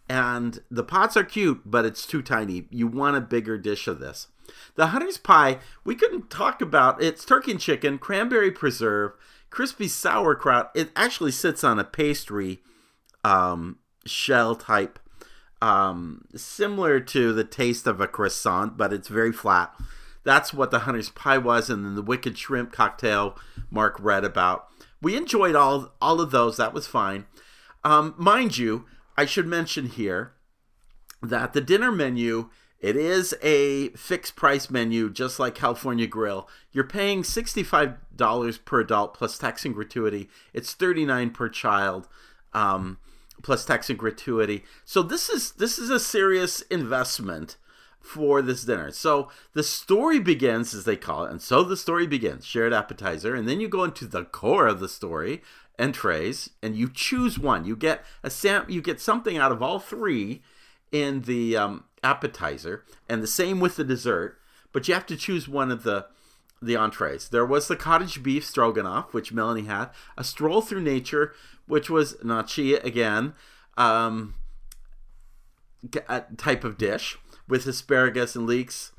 and 0.09 0.61
the 0.70 0.85
pots 0.85 1.16
are 1.16 1.25
cute, 1.25 1.62
but 1.64 1.87
it's 1.87 2.07
too 2.07 2.20
tiny. 2.20 2.66
You 2.70 2.87
want 2.87 3.16
a 3.16 3.20
bigger 3.23 3.57
dish 3.57 3.89
of 3.89 3.99
this. 3.99 4.29
The 4.75 4.89
hunter's 4.89 5.18
pie, 5.18 5.59
we 5.85 5.95
couldn't 5.95 6.29
talk 6.29 6.61
about. 6.61 7.03
It's 7.03 7.25
turkey 7.25 7.53
and 7.53 7.61
chicken, 7.61 7.99
cranberry 7.99 8.51
preserve, 8.51 9.12
crispy 9.51 9.89
sauerkraut. 9.89 10.70
It 10.75 10.91
actually 10.97 11.33
sits 11.33 11.64
on 11.64 11.79
a 11.79 11.85
pastry 11.85 12.62
um, 13.25 13.79
shell 14.05 14.55
type, 14.55 14.99
um, 15.63 16.25
similar 16.35 16.99
to 16.99 17.33
the 17.33 17.45
taste 17.45 17.87
of 17.87 18.01
a 18.01 18.09
croissant, 18.09 18.77
but 18.77 18.93
it's 18.93 19.07
very 19.07 19.33
flat. 19.33 19.73
That's 20.25 20.53
what 20.53 20.73
the 20.73 20.81
hunter's 20.81 21.11
pie 21.11 21.39
was, 21.39 21.71
and 21.71 21.85
then 21.85 21.95
the 21.95 22.03
wicked 22.03 22.37
shrimp 22.37 22.73
cocktail 22.73 23.39
Mark 23.71 23.97
read 24.01 24.25
about. 24.25 24.67
We 25.01 25.17
enjoyed 25.17 25.55
all 25.55 25.95
all 26.03 26.21
of 26.21 26.33
those. 26.33 26.57
That 26.57 26.75
was 26.75 26.87
fine. 26.89 27.27
Um, 27.85 28.15
mind 28.19 28.59
you, 28.59 28.87
I 29.17 29.25
should 29.25 29.47
mention 29.47 29.87
here 29.87 30.33
that 31.23 31.53
the 31.53 31.61
dinner 31.61 31.93
menu 31.93 32.51
it 32.81 32.97
is 32.97 33.33
a 33.43 33.91
fixed 33.91 34.35
price 34.35 34.69
menu 34.69 35.09
just 35.09 35.39
like 35.39 35.55
california 35.55 36.09
grill 36.09 36.49
you're 36.73 36.83
paying 36.83 37.23
$65 37.23 38.65
per 38.65 38.81
adult 38.81 39.15
plus 39.15 39.39
tax 39.39 39.65
and 39.65 39.73
gratuity 39.73 40.29
it's 40.53 40.75
39 40.75 41.31
per 41.31 41.49
child 41.49 42.09
um, 42.53 42.99
plus 43.43 43.64
tax 43.64 43.90
and 43.90 43.99
gratuity 43.99 44.64
so 44.84 45.03
this 45.03 45.28
is 45.28 45.53
this 45.53 45.78
is 45.78 45.90
a 45.90 46.01
serious 46.01 46.61
investment 46.62 47.57
for 48.01 48.43
this 48.43 48.64
dinner 48.64 48.90
so 48.90 49.28
the 49.53 49.62
story 49.62 50.18
begins 50.18 50.74
as 50.74 50.84
they 50.84 50.97
call 50.97 51.24
it 51.24 51.30
and 51.30 51.40
so 51.40 51.62
the 51.62 51.76
story 51.76 52.07
begins 52.07 52.45
shared 52.45 52.72
appetizer 52.72 53.34
and 53.34 53.49
then 53.49 53.61
you 53.61 53.68
go 53.68 53.84
into 53.84 54.07
the 54.07 54.24
core 54.24 54.66
of 54.66 54.80
the 54.80 54.88
story 54.88 55.43
entrees 55.78 56.51
and 56.62 56.76
you 56.76 56.90
choose 56.93 57.38
one 57.38 57.64
you 57.64 57.76
get 57.76 58.05
a 58.22 58.30
sam 58.30 58.64
you 58.68 58.82
get 58.82 59.01
something 59.01 59.36
out 59.36 59.53
of 59.53 59.62
all 59.62 59.78
three 59.78 60.43
in 60.93 61.22
the 61.22 61.57
um, 61.57 61.84
appetizer, 62.05 62.84
and 63.09 63.22
the 63.22 63.26
same 63.26 63.59
with 63.59 63.76
the 63.76 63.84
dessert. 63.84 64.38
But 64.72 64.86
you 64.86 64.95
have 64.95 65.07
to 65.07 65.16
choose 65.16 65.49
one 65.49 65.70
of 65.70 65.82
the 65.82 66.07
the 66.61 66.76
entrees. 66.76 67.28
There 67.28 67.45
was 67.45 67.66
the 67.66 67.74
cottage 67.74 68.22
beef 68.22 68.45
stroganoff, 68.45 69.12
which 69.12 69.32
Melanie 69.32 69.64
had. 69.64 69.90
A 70.16 70.22
stroll 70.22 70.61
through 70.61 70.82
nature, 70.82 71.34
which 71.73 71.89
was 71.89 72.16
she 72.49 72.75
again, 72.75 73.33
um, 73.79 74.35
type 76.37 76.64
of 76.64 76.77
dish 76.77 77.16
with 77.49 77.66
asparagus 77.66 78.37
and 78.37 78.47
leeks. 78.47 78.93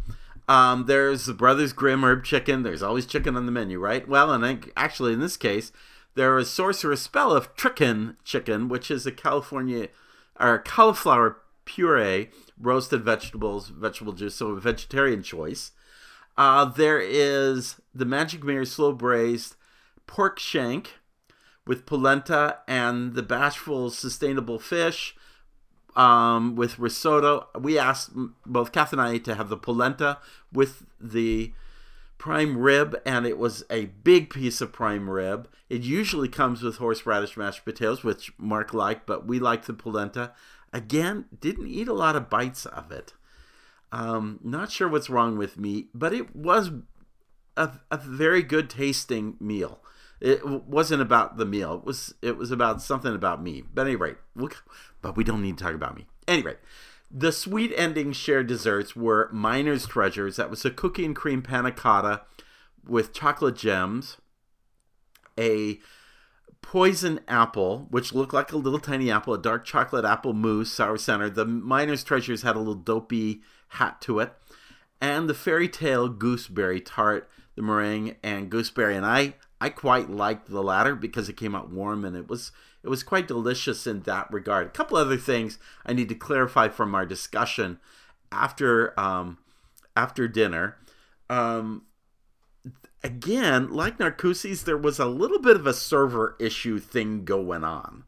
Um, 0.49 0.87
there's 0.87 1.27
the 1.27 1.35
Brothers 1.35 1.71
Grimm 1.71 2.03
herb 2.03 2.25
chicken. 2.25 2.63
There's 2.63 2.81
always 2.81 3.05
chicken 3.05 3.37
on 3.37 3.45
the 3.45 3.51
menu, 3.51 3.77
right? 3.77 4.07
Well, 4.07 4.31
and 4.31 4.43
I, 4.43 4.57
actually 4.75 5.13
in 5.13 5.19
this 5.19 5.37
case, 5.37 5.71
there 6.15 6.35
is 6.39 6.49
Sorcerer's 6.49 6.99
Spell 6.99 7.31
of 7.31 7.55
Chicken 7.55 8.17
chicken, 8.23 8.69
which 8.69 8.89
is 8.89 9.05
a 9.05 9.11
California 9.11 9.89
or 10.39 10.57
cauliflower 10.57 11.37
puree, 11.65 12.31
roasted 12.59 13.03
vegetables, 13.03 13.69
vegetable 13.69 14.13
juice, 14.13 14.33
so 14.33 14.47
a 14.47 14.59
vegetarian 14.59 15.21
choice. 15.21 15.73
Uh, 16.35 16.65
there 16.65 16.99
is 16.99 17.79
the 17.93 18.05
Magic 18.05 18.43
Mirror 18.43 18.65
slow 18.65 18.93
braised 18.93 19.57
pork 20.07 20.39
shank 20.39 20.95
with 21.65 21.85
polenta 21.85 22.59
and 22.67 23.13
the 23.13 23.23
Bashful 23.23 23.89
sustainable 23.89 24.59
fish 24.59 25.15
um, 25.95 26.55
with 26.55 26.79
risotto. 26.79 27.47
We 27.59 27.77
asked 27.77 28.11
both 28.45 28.71
Kath 28.71 28.91
and 28.91 29.01
I 29.01 29.17
to 29.19 29.35
have 29.35 29.49
the 29.49 29.57
polenta 29.57 30.17
with 30.51 30.85
the 30.99 31.53
prime 32.17 32.57
rib, 32.57 32.99
and 33.05 33.25
it 33.25 33.37
was 33.37 33.65
a 33.69 33.85
big 33.85 34.29
piece 34.29 34.61
of 34.61 34.71
prime 34.71 35.09
rib. 35.09 35.49
It 35.69 35.81
usually 35.81 36.29
comes 36.29 36.61
with 36.61 36.77
horseradish 36.77 37.35
mashed 37.35 37.65
potatoes, 37.65 38.03
which 38.03 38.31
Mark 38.37 38.73
liked, 38.73 39.05
but 39.05 39.27
we 39.27 39.39
liked 39.39 39.67
the 39.67 39.73
polenta. 39.73 40.31
Again, 40.71 41.25
didn't 41.37 41.67
eat 41.67 41.87
a 41.87 41.93
lot 41.93 42.15
of 42.15 42.29
bites 42.29 42.65
of 42.65 42.91
it. 42.91 43.13
Um, 43.91 44.39
not 44.43 44.71
sure 44.71 44.87
what's 44.87 45.09
wrong 45.09 45.37
with 45.37 45.59
me, 45.59 45.87
but 45.93 46.13
it 46.13 46.35
was 46.35 46.71
a, 47.55 47.71
a 47.91 47.97
very 47.97 48.41
good 48.41 48.69
tasting 48.69 49.35
meal. 49.39 49.81
It 50.23 50.45
wasn't 50.45 51.01
about 51.01 51.35
the 51.35 51.45
meal. 51.45 51.73
It 51.75 51.83
was 51.83 52.13
it 52.21 52.37
was 52.37 52.49
about 52.49 52.81
something 52.81 53.13
about 53.13 53.43
me. 53.43 53.61
But 53.73 53.87
anyway, 53.87 54.15
look, 54.35 54.63
but 55.01 55.17
we 55.17 55.25
don't 55.25 55.41
need 55.41 55.57
to 55.57 55.63
talk 55.65 55.73
about 55.73 55.97
me. 55.97 56.07
Anyway, 56.29 56.55
the 57.11 57.33
sweet 57.33 57.73
ending 57.75 58.13
shared 58.13 58.47
desserts 58.47 58.95
were 58.95 59.29
Miner's 59.33 59.85
Treasures. 59.85 60.37
That 60.37 60.49
was 60.49 60.63
a 60.63 60.71
cookie 60.71 61.03
and 61.03 61.13
cream 61.13 61.41
panna 61.41 61.73
cotta 61.73 62.21
with 62.87 63.13
chocolate 63.13 63.57
gems, 63.57 64.15
a 65.37 65.79
poison 66.61 67.19
apple, 67.27 67.87
which 67.91 68.13
looked 68.13 68.33
like 68.33 68.53
a 68.53 68.57
little 68.57 68.79
tiny 68.79 69.11
apple, 69.11 69.33
a 69.33 69.41
dark 69.41 69.65
chocolate 69.65 70.05
apple 70.05 70.31
mousse, 70.31 70.71
sour 70.71 70.97
center. 70.97 71.29
The 71.29 71.45
Miner's 71.45 72.03
Treasures 72.03 72.43
had 72.43 72.55
a 72.55 72.59
little 72.59 72.75
dopey 72.75 73.41
hat 73.67 73.99
to 74.03 74.19
it, 74.19 74.33
and 75.01 75.29
the 75.29 75.33
fairy 75.33 75.67
tale 75.67 76.07
gooseberry 76.07 76.79
tart, 76.79 77.29
the 77.55 77.61
meringue 77.61 78.15
and 78.23 78.49
gooseberry. 78.49 78.95
And 78.95 79.05
I, 79.05 79.35
I 79.63 79.69
quite 79.69 80.09
liked 80.09 80.49
the 80.49 80.61
latter 80.61 80.93
because 80.93 81.29
it 81.29 81.37
came 81.37 81.55
out 81.55 81.71
warm 81.71 82.03
and 82.03 82.17
it 82.17 82.27
was 82.27 82.51
it 82.83 82.89
was 82.89 83.01
quite 83.01 83.29
delicious 83.29 83.87
in 83.87 84.01
that 84.01 84.29
regard. 84.29 84.67
A 84.67 84.71
couple 84.71 84.97
other 84.97 85.15
things 85.15 85.57
I 85.85 85.93
need 85.93 86.09
to 86.09 86.15
clarify 86.15 86.67
from 86.67 86.93
our 86.93 87.05
discussion 87.05 87.79
after 88.29 88.99
um, 88.99 89.37
after 89.95 90.27
dinner. 90.27 90.75
Um, 91.29 91.83
again, 93.05 93.69
like 93.69 93.99
Narcoossee's, 93.99 94.65
there 94.65 94.77
was 94.77 94.99
a 94.99 95.05
little 95.05 95.39
bit 95.39 95.55
of 95.55 95.65
a 95.65 95.73
server 95.73 96.35
issue 96.41 96.77
thing 96.77 97.23
going 97.23 97.63
on. 97.63 98.03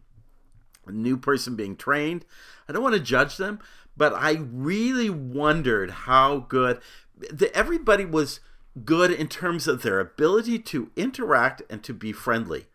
A 0.85 0.91
new 0.91 1.15
person 1.15 1.55
being 1.55 1.77
trained. 1.77 2.25
I 2.67 2.73
don't 2.73 2.83
want 2.83 2.95
to 2.95 2.99
judge 2.99 3.37
them, 3.37 3.59
but 3.95 4.13
I 4.13 4.41
really 4.41 5.09
wondered 5.09 5.89
how 5.89 6.39
good 6.39 6.81
the, 7.17 7.49
everybody 7.55 8.03
was 8.03 8.41
good 8.83 9.11
in 9.11 9.27
terms 9.27 9.67
of 9.67 9.81
their 9.81 9.99
ability 9.99 10.59
to 10.59 10.91
interact 10.95 11.61
and 11.69 11.83
to 11.83 11.93
be 11.93 12.11
friendly. 12.11 12.65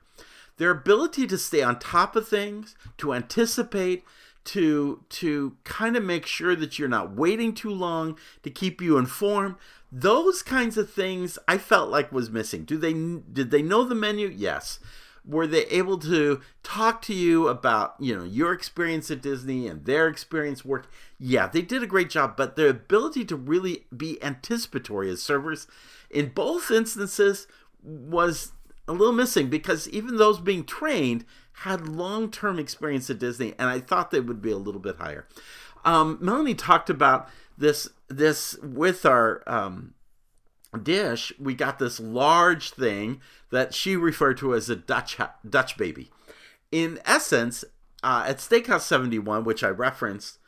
their 0.56 0.70
ability 0.70 1.26
to 1.26 1.38
stay 1.38 1.62
on 1.62 1.78
top 1.78 2.14
of 2.14 2.28
things, 2.28 2.76
to 2.98 3.14
anticipate, 3.14 4.04
to 4.44 5.02
to 5.08 5.56
kind 5.64 5.96
of 5.96 6.04
make 6.04 6.26
sure 6.26 6.54
that 6.54 6.78
you're 6.78 6.88
not 6.88 7.14
waiting 7.14 7.54
too 7.54 7.70
long 7.70 8.18
to 8.42 8.50
keep 8.50 8.80
you 8.80 8.98
informed. 8.98 9.54
Those 9.92 10.42
kinds 10.42 10.76
of 10.76 10.90
things 10.90 11.38
i 11.48 11.58
felt 11.58 11.90
like 11.90 12.12
was 12.12 12.30
missing. 12.30 12.64
Do 12.64 12.76
they 12.76 12.92
did 12.92 13.50
they 13.50 13.62
know 13.62 13.84
the 13.84 13.94
menu? 13.94 14.28
Yes 14.28 14.78
were 15.24 15.46
they 15.46 15.64
able 15.66 15.98
to 15.98 16.40
talk 16.62 17.02
to 17.02 17.14
you 17.14 17.48
about 17.48 17.94
you 17.98 18.16
know 18.16 18.24
your 18.24 18.52
experience 18.52 19.10
at 19.10 19.22
disney 19.22 19.66
and 19.66 19.84
their 19.84 20.08
experience 20.08 20.64
work 20.64 20.90
yeah 21.18 21.46
they 21.46 21.62
did 21.62 21.82
a 21.82 21.86
great 21.86 22.10
job 22.10 22.36
but 22.36 22.56
their 22.56 22.68
ability 22.68 23.24
to 23.24 23.36
really 23.36 23.84
be 23.96 24.22
anticipatory 24.22 25.10
as 25.10 25.22
servers 25.22 25.66
in 26.10 26.28
both 26.28 26.70
instances 26.70 27.46
was 27.82 28.52
a 28.88 28.92
little 28.92 29.12
missing 29.12 29.48
because 29.48 29.88
even 29.90 30.16
those 30.16 30.40
being 30.40 30.64
trained 30.64 31.24
had 31.52 31.86
long 31.86 32.30
term 32.30 32.58
experience 32.58 33.10
at 33.10 33.18
Disney, 33.18 33.54
and 33.58 33.68
I 33.68 33.80
thought 33.80 34.10
they 34.10 34.20
would 34.20 34.42
be 34.42 34.50
a 34.50 34.56
little 34.56 34.80
bit 34.80 34.96
higher. 34.96 35.26
Um, 35.84 36.18
Melanie 36.20 36.54
talked 36.54 36.90
about 36.90 37.28
this 37.56 37.88
this 38.08 38.56
with 38.58 39.06
our 39.06 39.42
um, 39.46 39.94
dish. 40.78 41.32
We 41.38 41.54
got 41.54 41.78
this 41.78 42.00
large 42.00 42.70
thing 42.70 43.20
that 43.50 43.74
she 43.74 43.96
referred 43.96 44.38
to 44.38 44.54
as 44.54 44.70
a 44.70 44.76
Dutch 44.76 45.18
Dutch 45.48 45.76
baby. 45.76 46.10
In 46.70 47.00
essence, 47.04 47.64
uh, 48.02 48.24
at 48.28 48.38
Steakhouse 48.38 48.82
71, 48.82 49.44
which 49.44 49.64
I 49.64 49.68
referenced 49.68 50.38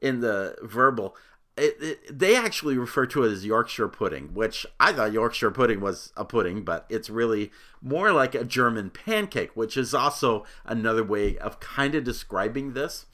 in 0.00 0.20
the 0.20 0.56
verbal, 0.62 1.14
it, 1.56 1.76
it, 1.80 2.18
they 2.18 2.36
actually 2.36 2.76
refer 2.76 3.06
to 3.06 3.24
it 3.24 3.32
as 3.32 3.46
Yorkshire 3.46 3.88
pudding, 3.88 4.34
which 4.34 4.66
I 4.78 4.92
thought 4.92 5.12
Yorkshire 5.12 5.50
pudding 5.50 5.80
was 5.80 6.12
a 6.16 6.24
pudding, 6.24 6.62
but 6.62 6.86
it's 6.88 7.08
really 7.08 7.50
more 7.80 8.12
like 8.12 8.34
a 8.34 8.44
German 8.44 8.90
pancake, 8.90 9.56
which 9.56 9.76
is 9.76 9.94
also 9.94 10.44
another 10.64 11.04
way 11.04 11.38
of 11.38 11.60
kind 11.60 11.94
of 11.94 12.04
describing 12.04 12.74
this. 12.74 13.06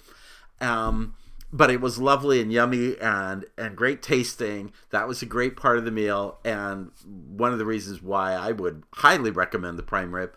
Um, 0.61 1.15
but 1.53 1.70
it 1.70 1.80
was 1.80 1.98
lovely 1.98 2.40
and 2.40 2.53
yummy 2.53 2.96
and 2.98 3.44
and 3.59 3.76
great 3.76 4.03
tasting. 4.03 4.72
That 4.90 5.07
was 5.07 5.20
a 5.22 5.26
great 5.26 5.57
part 5.57 5.76
of 5.78 5.84
the 5.84 5.90
meal, 5.90 6.38
and 6.44 6.90
one 7.05 7.53
of 7.53 7.59
the 7.59 7.66
reasons 7.66 8.03
why 8.03 8.32
I 8.32 8.53
would 8.53 8.84
highly 8.94 9.30
recommend 9.30 9.78
the 9.78 9.82
prime 9.82 10.14
rib. 10.14 10.34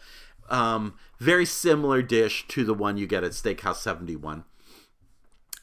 Um, 0.50 0.96
very 1.20 1.46
similar 1.46 2.02
dish 2.02 2.48
to 2.50 2.66
the 2.66 2.74
one 2.74 2.98
you 2.98 3.08
get 3.08 3.24
at 3.24 3.32
Steakhouse 3.32 3.78
Seventy 3.78 4.16
One. 4.16 4.44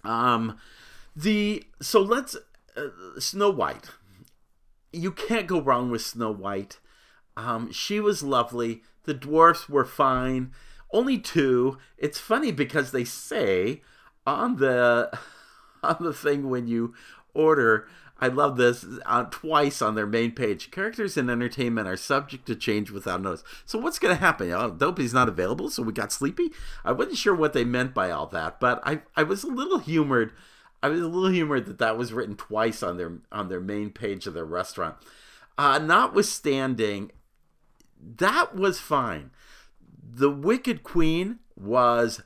Um, 0.02 0.58
the 1.14 1.64
so 1.80 2.00
let's 2.00 2.36
uh, 2.76 2.88
Snow 3.18 3.50
White. 3.50 3.90
You 4.92 5.12
can't 5.12 5.46
go 5.46 5.60
wrong 5.60 5.90
with 5.90 6.02
Snow 6.02 6.32
White. 6.32 6.78
Um, 7.36 7.70
she 7.72 8.00
was 8.00 8.22
lovely. 8.22 8.82
The 9.04 9.14
dwarfs 9.14 9.68
were 9.68 9.84
fine. 9.84 10.52
Only 10.92 11.18
two. 11.18 11.78
It's 11.96 12.18
funny 12.18 12.52
because 12.52 12.92
they 12.92 13.04
say 13.04 13.82
on 14.26 14.56
the 14.56 15.10
on 15.88 15.96
the 16.00 16.12
thing 16.12 16.48
when 16.48 16.66
you 16.66 16.94
order. 17.34 17.88
I 18.20 18.28
love 18.28 18.56
this 18.56 18.86
uh, 19.04 19.24
twice 19.30 19.82
on 19.82 19.96
their 19.96 20.06
main 20.06 20.30
page. 20.30 20.70
Characters 20.70 21.16
in 21.16 21.28
entertainment 21.28 21.88
are 21.88 21.96
subject 21.96 22.46
to 22.46 22.54
change 22.54 22.92
without 22.92 23.20
notice. 23.20 23.42
So 23.64 23.80
what's 23.80 23.98
going 23.98 24.14
to 24.14 24.20
happen? 24.20 24.52
Oh, 24.52 24.70
Dopey's 24.70 25.12
not 25.12 25.28
available, 25.28 25.70
so 25.70 25.82
we 25.82 25.92
got 25.92 26.12
Sleepy. 26.12 26.50
I 26.84 26.92
wasn't 26.92 27.16
sure 27.16 27.34
what 27.34 27.52
they 27.52 27.64
meant 27.64 27.94
by 27.94 28.12
all 28.12 28.26
that, 28.28 28.60
but 28.60 28.80
I 28.84 29.00
I 29.16 29.24
was 29.24 29.42
a 29.42 29.48
little 29.48 29.78
humored 29.78 30.32
I 30.82 30.88
was 30.88 31.00
a 31.00 31.08
little 31.08 31.30
humored 31.30 31.66
that 31.66 31.78
that 31.78 31.96
was 31.96 32.12
written 32.12 32.36
twice 32.36 32.82
on 32.82 32.96
their 32.96 33.18
on 33.30 33.48
their 33.48 33.60
main 33.60 33.90
page 33.90 34.26
of 34.26 34.34
their 34.34 34.44
restaurant. 34.44 34.96
Uh, 35.56 35.78
notwithstanding, 35.78 37.12
that 38.00 38.56
was 38.56 38.80
fine. 38.80 39.30
The 40.02 40.30
Wicked 40.30 40.82
Queen 40.82 41.38
was 41.54 42.22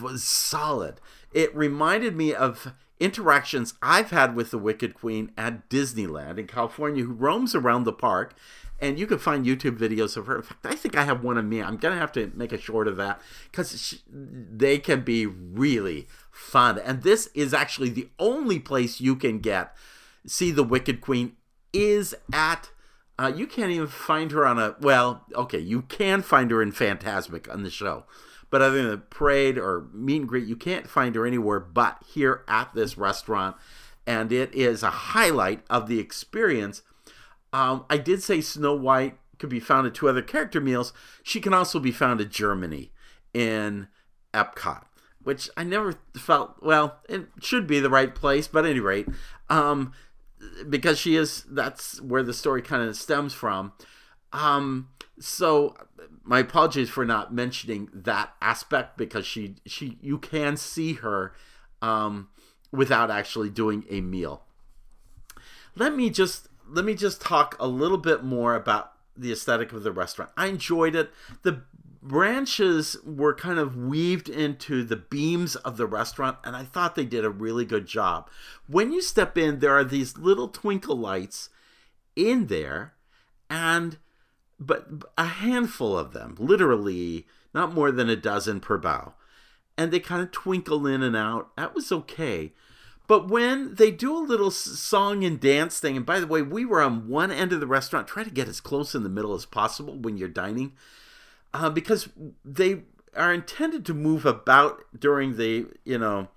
was 0.00 0.24
solid. 0.24 1.00
It 1.32 1.54
reminded 1.54 2.16
me 2.16 2.34
of 2.34 2.72
interactions 3.00 3.74
I've 3.82 4.10
had 4.10 4.34
with 4.34 4.50
the 4.50 4.58
Wicked 4.58 4.94
Queen 4.94 5.30
at 5.36 5.68
Disneyland 5.68 6.38
in 6.38 6.46
California, 6.46 7.04
who 7.04 7.12
roams 7.12 7.54
around 7.54 7.84
the 7.84 7.92
park 7.92 8.34
and 8.80 8.98
you 8.98 9.06
can 9.06 9.18
find 9.18 9.44
YouTube 9.44 9.76
videos 9.76 10.16
of 10.16 10.26
her. 10.26 10.36
In 10.36 10.42
fact, 10.42 10.64
I 10.64 10.74
think 10.74 10.96
I 10.96 11.04
have 11.04 11.24
one 11.24 11.36
of 11.36 11.44
me. 11.44 11.62
I'm 11.62 11.76
gonna 11.76 11.98
have 11.98 12.12
to 12.12 12.30
make 12.34 12.52
a 12.52 12.60
short 12.60 12.86
of 12.86 12.96
that 12.96 13.20
because 13.50 14.00
they 14.12 14.78
can 14.78 15.00
be 15.00 15.26
really 15.26 16.06
fun. 16.30 16.78
And 16.78 17.02
this 17.02 17.28
is 17.34 17.52
actually 17.52 17.90
the 17.90 18.08
only 18.18 18.58
place 18.58 19.00
you 19.00 19.16
can 19.16 19.40
get 19.40 19.74
see 20.26 20.50
the 20.50 20.64
Wicked 20.64 21.00
Queen 21.00 21.36
is 21.72 22.14
at. 22.32 22.70
Uh, 23.18 23.32
you 23.34 23.48
can't 23.48 23.72
even 23.72 23.88
find 23.88 24.30
her 24.30 24.46
on 24.46 24.58
a 24.58 24.76
well. 24.80 25.24
Okay, 25.34 25.58
you 25.58 25.82
can 25.82 26.22
find 26.22 26.50
her 26.52 26.62
in 26.62 26.70
Fantasmic 26.70 27.52
on 27.52 27.64
the 27.64 27.70
show, 27.70 28.04
but 28.50 28.62
other 28.62 28.76
than 28.76 28.90
the 28.90 28.98
parade 28.98 29.58
or 29.58 29.88
meet 29.92 30.20
and 30.20 30.28
greet, 30.28 30.46
you 30.46 30.56
can't 30.56 30.88
find 30.88 31.14
her 31.14 31.26
anywhere 31.26 31.60
but 31.60 32.02
here 32.06 32.44
at 32.48 32.74
this 32.74 32.96
restaurant. 32.96 33.56
And 34.06 34.32
it 34.32 34.54
is 34.54 34.82
a 34.82 34.90
highlight 34.90 35.62
of 35.68 35.86
the 35.86 35.98
experience 35.98 36.82
um, 37.52 37.84
I 37.88 37.96
did 37.96 38.22
say 38.22 38.40
Snow 38.40 38.74
White 38.74 39.18
could 39.38 39.48
be 39.48 39.60
found 39.60 39.86
at 39.86 39.94
two 39.94 40.08
other 40.08 40.22
character 40.22 40.60
meals. 40.60 40.92
She 41.22 41.40
can 41.40 41.54
also 41.54 41.78
be 41.78 41.92
found 41.92 42.20
at 42.20 42.30
Germany 42.30 42.92
in 43.32 43.88
Epcot, 44.34 44.84
which 45.22 45.48
I 45.56 45.64
never 45.64 45.94
felt, 46.16 46.56
well, 46.62 46.98
it 47.08 47.28
should 47.40 47.66
be 47.66 47.80
the 47.80 47.90
right 47.90 48.14
place, 48.14 48.48
but 48.48 48.64
at 48.64 48.70
any 48.70 48.80
rate, 48.80 49.08
um, 49.48 49.92
because 50.68 50.98
she 50.98 51.16
is, 51.16 51.44
that's 51.48 52.00
where 52.00 52.22
the 52.22 52.34
story 52.34 52.62
kind 52.62 52.82
of 52.82 52.96
stems 52.96 53.32
from. 53.32 53.72
Um, 54.32 54.88
so 55.18 55.76
my 56.22 56.40
apologies 56.40 56.90
for 56.90 57.04
not 57.04 57.32
mentioning 57.32 57.88
that 57.92 58.34
aspect 58.40 58.96
because 58.96 59.26
she, 59.26 59.56
she, 59.66 59.98
you 60.00 60.18
can 60.18 60.56
see 60.56 60.94
her, 60.94 61.32
um, 61.80 62.28
without 62.70 63.10
actually 63.10 63.50
doing 63.50 63.84
a 63.88 64.00
meal. 64.00 64.42
Let 65.74 65.94
me 65.94 66.10
just 66.10 66.48
let 66.68 66.84
me 66.84 66.94
just 66.94 67.20
talk 67.20 67.56
a 67.58 67.66
little 67.66 67.96
bit 67.96 68.22
more 68.22 68.54
about 68.54 68.92
the 69.16 69.32
aesthetic 69.32 69.72
of 69.72 69.82
the 69.82 69.92
restaurant. 69.92 70.30
I 70.36 70.46
enjoyed 70.46 70.94
it. 70.94 71.10
The 71.42 71.62
branches 72.02 72.96
were 73.04 73.34
kind 73.34 73.58
of 73.58 73.76
weaved 73.76 74.28
into 74.28 74.84
the 74.84 74.96
beams 74.96 75.56
of 75.56 75.76
the 75.76 75.86
restaurant, 75.86 76.38
and 76.44 76.54
I 76.54 76.64
thought 76.64 76.94
they 76.94 77.04
did 77.04 77.24
a 77.24 77.30
really 77.30 77.64
good 77.64 77.86
job. 77.86 78.28
When 78.66 78.92
you 78.92 79.00
step 79.00 79.38
in, 79.38 79.58
there 79.58 79.76
are 79.76 79.84
these 79.84 80.18
little 80.18 80.48
twinkle 80.48 80.96
lights 80.96 81.48
in 82.14 82.46
there, 82.46 82.94
and 83.48 83.96
but 84.58 84.88
a 85.16 85.24
handful 85.24 85.96
of 85.96 86.12
them, 86.12 86.36
literally 86.38 87.26
not 87.54 87.74
more 87.74 87.90
than 87.90 88.08
a 88.08 88.16
dozen 88.16 88.60
per 88.60 88.78
bow. 88.78 89.14
And 89.76 89.92
they 89.92 90.00
kind 90.00 90.22
of 90.22 90.32
twinkle 90.32 90.86
in 90.86 91.02
and 91.02 91.16
out. 91.16 91.54
That 91.56 91.74
was 91.74 91.92
okay. 91.92 92.52
But 93.06 93.28
when 93.28 93.76
they 93.76 93.90
do 93.90 94.14
a 94.16 94.18
little 94.18 94.50
song 94.50 95.24
and 95.24 95.40
dance 95.40 95.80
thing, 95.80 95.96
and 95.96 96.04
by 96.04 96.20
the 96.20 96.26
way, 96.26 96.42
we 96.42 96.64
were 96.64 96.82
on 96.82 97.08
one 97.08 97.30
end 97.30 97.52
of 97.52 97.60
the 97.60 97.66
restaurant, 97.66 98.06
try 98.06 98.22
to 98.22 98.30
get 98.30 98.48
as 98.48 98.60
close 98.60 98.94
in 98.94 99.02
the 99.02 99.08
middle 99.08 99.34
as 99.34 99.46
possible 99.46 99.96
when 99.96 100.18
you're 100.18 100.28
dining, 100.28 100.72
uh, 101.54 101.70
because 101.70 102.08
they 102.44 102.82
are 103.16 103.32
intended 103.32 103.86
to 103.86 103.94
move 103.94 104.26
about 104.26 104.82
during 104.98 105.36
the, 105.36 105.66
you 105.84 105.96
know, 105.96 106.28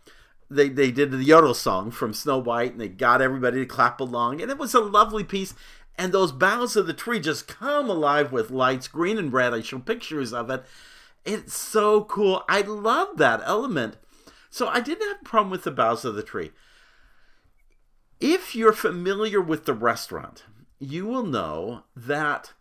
they, 0.50 0.70
they 0.70 0.92
did 0.92 1.12
the 1.12 1.24
yodel 1.24 1.54
song 1.54 1.92
from 1.92 2.14
Snow 2.14 2.38
White 2.38 2.74
and 2.74 2.82
they 2.82 2.88
got 2.88 3.22
everybody 3.22 3.60
to 3.60 3.66
clap 3.66 4.00
along, 4.00 4.42
and 4.42 4.50
it 4.50 4.58
was 4.58 4.74
a 4.74 4.80
lovely 4.80 5.24
piece. 5.24 5.54
And 6.02 6.12
those 6.12 6.32
boughs 6.32 6.76
of 6.76 6.88
the 6.88 6.94
tree 6.94 7.20
just 7.20 7.48
come 7.48 7.90
alive 7.90 8.32
with 8.32 8.50
lights, 8.50 8.88
green 8.88 9.18
and 9.18 9.32
red. 9.32 9.54
I 9.54 9.62
show 9.62 9.80
pictures 9.80 10.34
of 10.34 10.50
it. 10.50 10.64
It's 11.24 11.54
so 11.54 12.06
cool. 12.06 12.44
I 12.50 12.62
love 12.62 13.18
that 13.18 13.42
element 13.46 13.98
so 14.52 14.68
I 14.68 14.82
didn't 14.82 15.08
have 15.08 15.22
a 15.22 15.26
problem 15.26 15.50
with 15.50 15.64
the 15.64 15.72
boughs 15.72 16.04
of 16.04 16.14
the 16.14 16.22
tree. 16.22 16.52
If 18.20 18.54
you're 18.54 18.74
familiar 18.74 19.42
with 19.42 19.66
the 19.66 19.74
restaurant, 19.74 20.44
you 20.78 21.08
will 21.08 21.24
know 21.24 21.86
that 21.96 22.54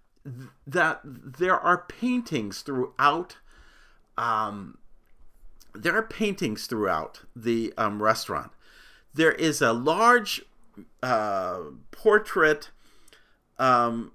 that 0.67 1.01
there 1.05 1.59
are 1.59 1.87
paintings 1.89 2.63
throughout 2.63 3.39
um, 4.17 4.79
there 5.75 5.97
are 5.97 6.03
paintings 6.03 6.67
throughout 6.67 7.23
the 7.35 7.75
um, 7.77 8.03
restaurant. 8.03 8.53
There 9.13 9.33
is 9.33 9.61
a 9.61 9.73
large 9.73 10.43
uh, 11.03 11.61
portrait. 11.91 12.71
Um, 13.61 14.13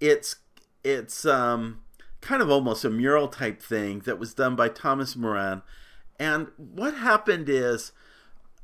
it's 0.00 0.36
it's 0.82 1.24
um, 1.24 1.82
kind 2.20 2.42
of 2.42 2.50
almost 2.50 2.84
a 2.84 2.90
mural 2.90 3.28
type 3.28 3.62
thing 3.62 4.00
that 4.00 4.18
was 4.18 4.34
done 4.34 4.56
by 4.56 4.68
Thomas 4.68 5.14
Moran 5.14 5.62
and 6.20 6.48
what 6.58 6.94
happened 6.94 7.48
is 7.48 7.92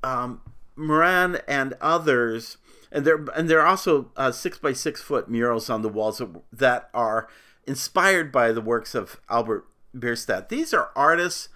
um, 0.04 0.42
Moran 0.76 1.38
and 1.48 1.72
others, 1.80 2.58
and 2.92 3.06
there 3.06 3.24
and 3.34 3.48
there 3.48 3.62
are 3.62 3.66
also 3.66 4.12
uh, 4.14 4.30
six 4.30 4.58
by 4.58 4.74
six 4.74 5.00
foot 5.00 5.30
murals 5.30 5.70
on 5.70 5.80
the 5.80 5.88
walls 5.88 6.20
that 6.52 6.90
are 6.92 7.28
inspired 7.66 8.30
by 8.30 8.52
the 8.52 8.60
works 8.60 8.94
of 8.94 9.18
Albert 9.30 9.66
Bierstadt. 9.98 10.50
These 10.50 10.74
are 10.74 10.90
artists 10.94 11.48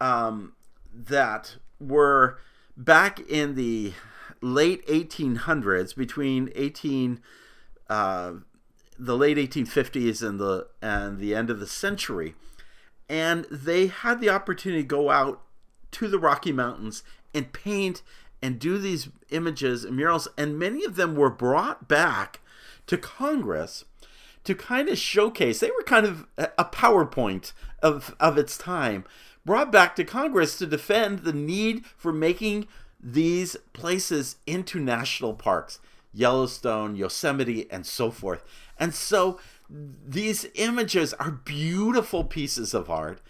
um, 0.00 0.52
that 0.94 1.56
were 1.80 2.38
back 2.76 3.18
in 3.28 3.56
the 3.56 3.94
late 4.40 4.86
1800s, 4.86 5.94
between 5.94 6.50
18 6.54 7.20
uh, 7.92 8.32
the 8.98 9.18
late 9.18 9.36
1850s 9.36 10.26
and 10.26 10.40
the 10.40 10.66
and 10.80 11.18
the 11.18 11.34
end 11.34 11.50
of 11.50 11.60
the 11.60 11.66
century, 11.66 12.34
and 13.06 13.44
they 13.50 13.88
had 13.88 14.18
the 14.18 14.30
opportunity 14.30 14.80
to 14.80 14.88
go 14.88 15.10
out 15.10 15.42
to 15.90 16.08
the 16.08 16.18
Rocky 16.18 16.52
Mountains 16.52 17.02
and 17.34 17.52
paint 17.52 18.00
and 18.40 18.58
do 18.58 18.78
these 18.78 19.10
images 19.28 19.84
and 19.84 19.94
murals, 19.94 20.26
and 20.38 20.58
many 20.58 20.86
of 20.86 20.96
them 20.96 21.14
were 21.14 21.28
brought 21.28 21.86
back 21.86 22.40
to 22.86 22.96
Congress 22.96 23.84
to 24.44 24.54
kind 24.54 24.88
of 24.88 24.96
showcase. 24.96 25.60
They 25.60 25.70
were 25.70 25.84
kind 25.84 26.06
of 26.06 26.26
a 26.38 26.64
PowerPoint 26.64 27.52
of, 27.82 28.16
of 28.18 28.38
its 28.38 28.56
time, 28.56 29.04
brought 29.44 29.70
back 29.70 29.94
to 29.96 30.04
Congress 30.04 30.56
to 30.58 30.66
defend 30.66 31.20
the 31.20 31.34
need 31.34 31.84
for 31.98 32.10
making 32.10 32.68
these 32.98 33.54
places 33.74 34.36
into 34.46 34.80
national 34.80 35.34
parks 35.34 35.78
Yellowstone, 36.12 36.96
Yosemite, 36.96 37.70
and 37.70 37.86
so 37.86 38.10
forth. 38.10 38.44
And 38.78 38.94
so 38.94 39.38
these 39.68 40.46
images 40.54 41.14
are 41.14 41.30
beautiful 41.30 42.24
pieces 42.24 42.74
of 42.74 42.90
art 42.90 43.20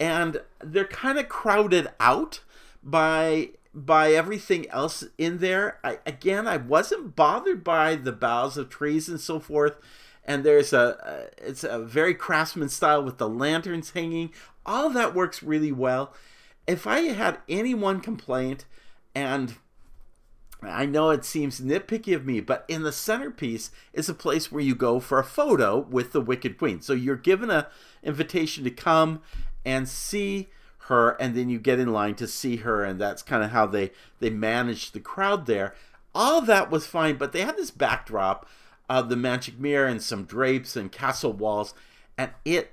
and 0.00 0.40
they're 0.60 0.86
kind 0.86 1.18
of 1.18 1.28
crowded 1.28 1.88
out 2.00 2.40
by 2.82 3.50
by 3.76 4.12
everything 4.12 4.70
else 4.70 5.02
in 5.18 5.38
there. 5.38 5.80
I, 5.82 5.98
again, 6.06 6.46
I 6.46 6.58
wasn't 6.58 7.16
bothered 7.16 7.64
by 7.64 7.96
the 7.96 8.12
boughs 8.12 8.56
of 8.56 8.70
trees 8.70 9.08
and 9.08 9.20
so 9.20 9.40
forth. 9.40 9.76
And 10.24 10.44
there's 10.44 10.72
a, 10.72 11.28
it's 11.36 11.64
a 11.64 11.80
very 11.80 12.14
craftsman 12.14 12.68
style 12.68 13.02
with 13.02 13.18
the 13.18 13.28
lanterns 13.28 13.90
hanging. 13.90 14.32
All 14.64 14.90
that 14.90 15.12
works 15.12 15.42
really 15.42 15.72
well. 15.72 16.14
If 16.68 16.86
I 16.86 17.00
had 17.00 17.38
any 17.48 17.74
one 17.74 18.00
complaint, 18.00 18.64
and 19.12 19.56
I 20.66 20.86
know 20.86 21.10
it 21.10 21.24
seems 21.24 21.60
nitpicky 21.60 22.14
of 22.14 22.26
me, 22.26 22.40
but 22.40 22.64
in 22.68 22.82
the 22.82 22.92
centerpiece 22.92 23.70
is 23.92 24.08
a 24.08 24.14
place 24.14 24.50
where 24.52 24.62
you 24.62 24.74
go 24.74 25.00
for 25.00 25.18
a 25.18 25.24
photo 25.24 25.78
with 25.78 26.12
the 26.12 26.20
Wicked 26.20 26.58
Queen. 26.58 26.80
So 26.80 26.92
you're 26.92 27.16
given 27.16 27.50
an 27.50 27.66
invitation 28.02 28.64
to 28.64 28.70
come 28.70 29.22
and 29.64 29.88
see 29.88 30.48
her 30.86 31.12
and 31.20 31.34
then 31.34 31.48
you 31.48 31.58
get 31.58 31.78
in 31.78 31.92
line 31.92 32.14
to 32.14 32.26
see 32.26 32.56
her 32.56 32.84
and 32.84 33.00
that's 33.00 33.22
kind 33.22 33.42
of 33.42 33.50
how 33.50 33.66
they 33.66 33.90
they 34.20 34.28
manage 34.28 34.92
the 34.92 35.00
crowd 35.00 35.46
there 35.46 35.74
all 36.14 36.42
that 36.42 36.70
was 36.70 36.86
fine 36.86 37.16
but 37.16 37.32
they 37.32 37.40
had 37.40 37.56
this 37.56 37.70
backdrop 37.70 38.46
of 38.88 39.08
the 39.08 39.16
magic 39.16 39.58
mirror 39.58 39.86
and 39.86 40.02
some 40.02 40.24
drapes 40.24 40.76
and 40.76 40.92
castle 40.92 41.32
walls 41.32 41.72
and 42.18 42.30
it 42.44 42.72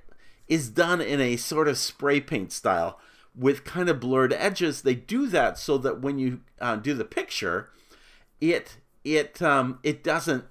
is 0.49 0.69
done 0.69 0.99
in 0.99 1.21
a 1.21 1.37
sort 1.37 1.69
of 1.69 1.77
spray 1.77 2.19
paint 2.19 2.51
style 2.51 2.99
with 3.33 3.63
kind 3.63 3.87
of 3.87 4.01
blurred 4.01 4.33
edges 4.33 4.81
they 4.81 4.95
do 4.95 5.27
that 5.27 5.57
so 5.57 5.77
that 5.77 6.01
when 6.01 6.19
you 6.19 6.41
uh, 6.59 6.75
do 6.75 6.93
the 6.93 7.05
picture 7.05 7.69
it 8.41 8.77
it 9.05 9.41
um 9.41 9.79
it 9.83 10.03
doesn't 10.03 10.45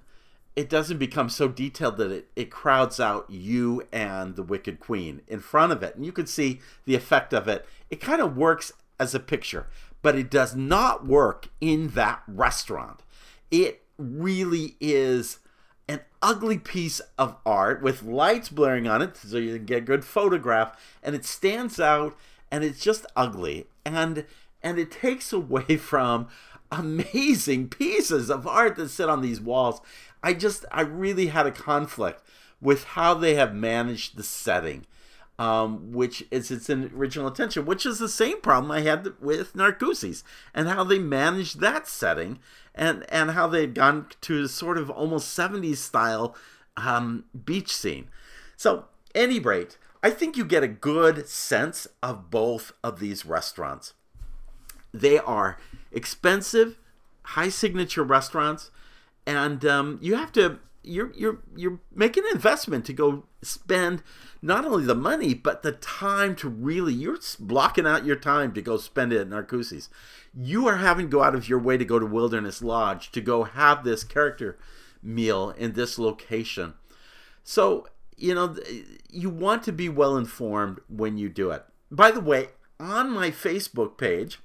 it 0.55 0.69
doesn't 0.69 0.97
become 0.97 1.29
so 1.29 1.47
detailed 1.47 1.97
that 1.97 2.11
it, 2.11 2.29
it 2.35 2.51
crowds 2.51 2.99
out 2.99 3.29
you 3.29 3.83
and 3.91 4.35
the 4.35 4.43
Wicked 4.43 4.79
Queen 4.79 5.21
in 5.27 5.39
front 5.39 5.71
of 5.71 5.81
it. 5.81 5.95
And 5.95 6.05
you 6.05 6.11
can 6.11 6.27
see 6.27 6.59
the 6.85 6.95
effect 6.95 7.33
of 7.33 7.47
it. 7.47 7.65
It 7.89 8.01
kind 8.01 8.21
of 8.21 8.35
works 8.35 8.73
as 8.99 9.15
a 9.15 9.19
picture, 9.19 9.67
but 10.01 10.15
it 10.15 10.29
does 10.29 10.53
not 10.53 11.05
work 11.05 11.47
in 11.61 11.89
that 11.89 12.21
restaurant. 12.27 13.01
It 13.49 13.83
really 13.97 14.75
is 14.81 15.39
an 15.87 16.01
ugly 16.21 16.57
piece 16.57 16.99
of 17.17 17.37
art 17.45 17.81
with 17.81 18.03
lights 18.03 18.49
blaring 18.49 18.87
on 18.87 19.01
it 19.01 19.15
so 19.17 19.37
you 19.37 19.55
can 19.55 19.65
get 19.65 19.77
a 19.77 19.81
good 19.81 20.05
photograph 20.05 20.79
and 21.01 21.15
it 21.15 21.25
stands 21.25 21.79
out 21.79 22.15
and 22.51 22.63
it's 22.63 22.79
just 22.79 23.05
ugly 23.15 23.67
and 23.85 24.25
and 24.63 24.77
it 24.77 24.91
takes 24.91 25.33
away 25.33 25.75
from 25.77 26.27
amazing 26.71 27.67
pieces 27.67 28.29
of 28.29 28.47
art 28.47 28.75
that 28.77 28.89
sit 28.89 29.09
on 29.09 29.21
these 29.21 29.41
walls 29.41 29.81
I 30.23 30.33
just 30.33 30.65
I 30.71 30.81
really 30.81 31.27
had 31.27 31.47
a 31.47 31.51
conflict 31.51 32.23
with 32.59 32.83
how 32.83 33.13
they 33.13 33.35
have 33.35 33.55
managed 33.55 34.17
the 34.17 34.23
setting, 34.23 34.85
um, 35.39 35.91
which 35.91 36.23
is 36.29 36.51
its 36.51 36.69
original 36.69 37.27
intention, 37.27 37.65
which 37.65 37.85
is 37.85 37.99
the 37.99 38.09
same 38.09 38.39
problem 38.41 38.71
I 38.71 38.81
had 38.81 39.07
with 39.19 39.55
Narcoossee's 39.55 40.23
and 40.53 40.67
how 40.67 40.83
they 40.83 40.99
managed 40.99 41.59
that 41.59 41.87
setting, 41.87 42.39
and 42.75 43.05
and 43.09 43.31
how 43.31 43.47
they 43.47 43.61
had 43.61 43.73
gone 43.73 44.07
to 44.21 44.43
a 44.43 44.47
sort 44.47 44.77
of 44.77 44.89
almost 44.89 45.37
70s 45.37 45.77
style 45.77 46.35
um, 46.77 47.25
beach 47.45 47.75
scene. 47.75 48.07
So, 48.55 48.85
any 49.15 49.39
rate, 49.39 49.77
I 50.03 50.11
think 50.11 50.37
you 50.37 50.45
get 50.45 50.63
a 50.63 50.67
good 50.67 51.27
sense 51.27 51.87
of 52.03 52.29
both 52.29 52.73
of 52.83 52.99
these 52.99 53.25
restaurants. 53.25 53.93
They 54.93 55.17
are 55.17 55.57
expensive, 55.91 56.77
high 57.23 57.49
signature 57.49 58.03
restaurants 58.03 58.71
and 59.25 59.65
um, 59.65 59.99
you 60.01 60.15
have 60.15 60.31
to 60.33 60.59
you're 60.83 61.11
you're 61.15 61.39
you're 61.55 61.79
making 61.93 62.23
an 62.25 62.31
investment 62.33 62.85
to 62.85 62.93
go 62.93 63.23
spend 63.43 64.01
not 64.41 64.65
only 64.65 64.83
the 64.83 64.95
money 64.95 65.33
but 65.33 65.61
the 65.61 65.71
time 65.73 66.35
to 66.35 66.49
really 66.49 66.93
you're 66.93 67.19
blocking 67.39 67.85
out 67.85 68.05
your 68.05 68.15
time 68.15 68.51
to 68.53 68.61
go 68.61 68.77
spend 68.77 69.13
it 69.13 69.21
at 69.21 69.29
Narcoossee's. 69.29 69.89
You 70.33 70.67
are 70.67 70.77
having 70.77 71.07
to 71.07 71.11
go 71.11 71.23
out 71.23 71.35
of 71.35 71.47
your 71.47 71.59
way 71.59 71.77
to 71.77 71.85
go 71.85 71.99
to 71.99 72.05
Wilderness 72.05 72.61
Lodge 72.61 73.11
to 73.11 73.21
go 73.21 73.43
have 73.43 73.83
this 73.83 74.03
character 74.03 74.57
meal 75.03 75.51
in 75.51 75.73
this 75.73 75.99
location. 75.99 76.73
So, 77.43 77.87
you 78.17 78.33
know, 78.33 78.55
you 79.09 79.29
want 79.29 79.63
to 79.63 79.71
be 79.71 79.89
well 79.89 80.15
informed 80.15 80.79
when 80.87 81.17
you 81.17 81.27
do 81.27 81.51
it. 81.51 81.65
By 81.89 82.11
the 82.11 82.21
way, 82.21 82.49
on 82.79 83.09
my 83.11 83.29
Facebook 83.29 83.97
page, 83.97 84.39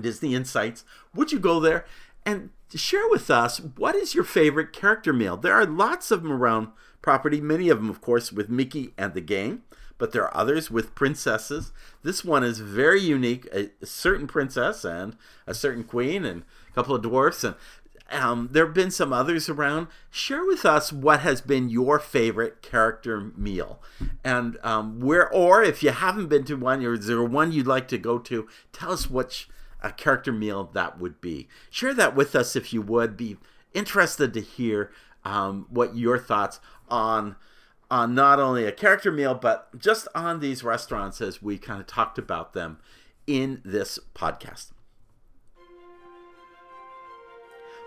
Disney 0.00 0.34
Insights, 0.34 0.84
would 1.14 1.32
you 1.32 1.38
go 1.38 1.60
there 1.60 1.84
and 2.26 2.50
share 2.74 3.08
with 3.08 3.30
us 3.30 3.58
what 3.58 3.94
is 3.94 4.14
your 4.14 4.24
favorite 4.24 4.72
character 4.72 5.12
meal? 5.12 5.36
There 5.36 5.54
are 5.54 5.66
lots 5.66 6.10
of 6.10 6.22
them 6.22 6.32
around 6.32 6.68
property, 7.02 7.40
many 7.40 7.68
of 7.68 7.78
them, 7.78 7.90
of 7.90 8.00
course, 8.00 8.32
with 8.32 8.48
Mickey 8.48 8.94
and 8.96 9.14
the 9.14 9.20
gang, 9.20 9.62
but 9.98 10.12
there 10.12 10.24
are 10.24 10.36
others 10.36 10.70
with 10.70 10.94
princesses. 10.94 11.72
This 12.02 12.24
one 12.24 12.42
is 12.42 12.58
very 12.60 13.00
unique 13.00 13.46
a, 13.52 13.70
certain 13.84 14.26
princess 14.26 14.84
and 14.84 15.16
a 15.46 15.54
certain 15.54 15.84
queen 15.84 16.24
and 16.24 16.42
a 16.70 16.72
couple 16.72 16.94
of 16.94 17.02
dwarfs. 17.02 17.44
And 17.44 17.54
um, 18.10 18.48
there 18.52 18.66
have 18.66 18.74
been 18.74 18.90
some 18.90 19.12
others 19.12 19.48
around. 19.48 19.88
Share 20.10 20.44
with 20.44 20.64
us 20.64 20.92
what 20.92 21.20
has 21.20 21.40
been 21.40 21.68
your 21.68 21.98
favorite 21.98 22.62
character 22.62 23.32
meal, 23.36 23.80
and 24.22 24.58
um, 24.62 25.00
where, 25.00 25.32
or 25.32 25.62
if 25.62 25.82
you 25.82 25.90
haven't 25.90 26.28
been 26.28 26.44
to 26.44 26.56
one, 26.56 26.84
or 26.84 26.94
is 26.94 27.06
there 27.06 27.22
one 27.22 27.52
you'd 27.52 27.66
like 27.66 27.88
to 27.88 27.98
go 27.98 28.18
to? 28.18 28.46
Tell 28.72 28.92
us 28.92 29.08
which 29.08 29.48
a 29.84 29.92
character 29.92 30.32
meal 30.32 30.70
that 30.72 30.98
would 30.98 31.20
be. 31.20 31.46
Share 31.70 31.94
that 31.94 32.16
with 32.16 32.34
us 32.34 32.56
if 32.56 32.72
you 32.72 32.82
would. 32.82 33.16
Be 33.16 33.36
interested 33.72 34.32
to 34.34 34.40
hear 34.40 34.90
um, 35.24 35.66
what 35.68 35.96
your 35.96 36.18
thoughts 36.18 36.58
on 36.88 37.36
on 37.90 38.14
not 38.14 38.40
only 38.40 38.64
a 38.64 38.72
character 38.72 39.12
meal 39.12 39.34
but 39.34 39.68
just 39.78 40.08
on 40.14 40.40
these 40.40 40.64
restaurants 40.64 41.20
as 41.20 41.42
we 41.42 41.58
kind 41.58 41.80
of 41.80 41.86
talked 41.86 42.18
about 42.18 42.54
them 42.54 42.78
in 43.26 43.60
this 43.64 43.98
podcast. 44.14 44.73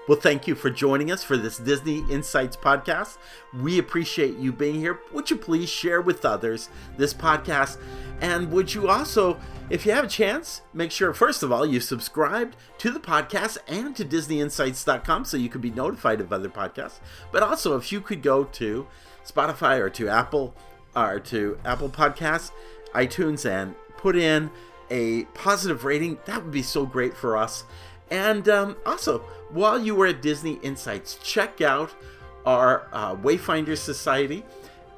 Well, 0.08 0.18
thank 0.18 0.48
you 0.48 0.56
for 0.56 0.70
joining 0.70 1.12
us 1.12 1.22
for 1.22 1.36
this 1.36 1.58
Disney 1.58 2.06
Insights 2.10 2.56
podcast. 2.56 3.18
We 3.54 3.78
appreciate 3.78 4.38
you 4.38 4.54
being 4.54 4.76
here. 4.76 5.02
Would 5.12 5.30
you 5.30 5.36
please 5.36 5.68
share 5.68 6.00
with 6.00 6.24
others 6.24 6.70
this 6.96 7.14
podcast? 7.14 7.78
And 8.22 8.50
would 8.54 8.74
you 8.74 8.88
also, 8.88 9.38
if 9.70 9.86
you 9.86 9.92
have 9.92 10.06
a 10.06 10.08
chance, 10.08 10.62
make 10.74 10.92
sure, 10.92 11.14
first 11.14 11.44
of 11.44 11.52
all, 11.52 11.66
you 11.66 11.82
subscribed 11.82 12.56
to 12.78 12.90
the 12.90 13.02
podcast 13.02 13.58
and 13.68 13.94
to 13.98 14.06
DisneyInsights.com 14.06 15.26
so 15.26 15.36
you 15.36 15.50
can 15.50 15.60
be 15.60 15.72
notified 15.72 16.22
of 16.22 16.32
other 16.32 16.48
podcasts. 16.48 17.02
But 17.34 17.44
also, 17.44 17.76
if 17.76 17.92
you 17.92 18.00
could 18.00 18.22
go 18.22 18.46
to 18.46 18.88
Spotify 19.26 19.78
or 19.78 19.90
to 19.90 20.08
Apple 20.08 20.56
or 20.96 21.20
to 21.20 21.60
Apple 21.66 21.90
Podcasts, 21.90 22.52
iTunes, 22.96 23.46
and 23.46 23.76
put 23.98 24.16
in 24.16 24.52
a 24.90 25.26
positive 25.34 25.84
rating, 25.84 26.18
that 26.28 26.42
would 26.42 26.54
be 26.54 26.64
so 26.64 26.86
great 26.86 27.14
for 27.14 27.36
us. 27.36 27.66
And 28.10 28.48
um, 28.50 28.78
also, 28.86 29.20
while 29.50 29.80
you 29.80 29.96
were 29.96 30.08
at 30.08 30.22
Disney 30.22 30.54
Insights, 30.64 31.16
check 31.24 31.62
out 31.62 31.94
our 32.46 32.88
uh, 32.94 33.16
Wayfinder 33.16 33.78
Society, 33.78 34.46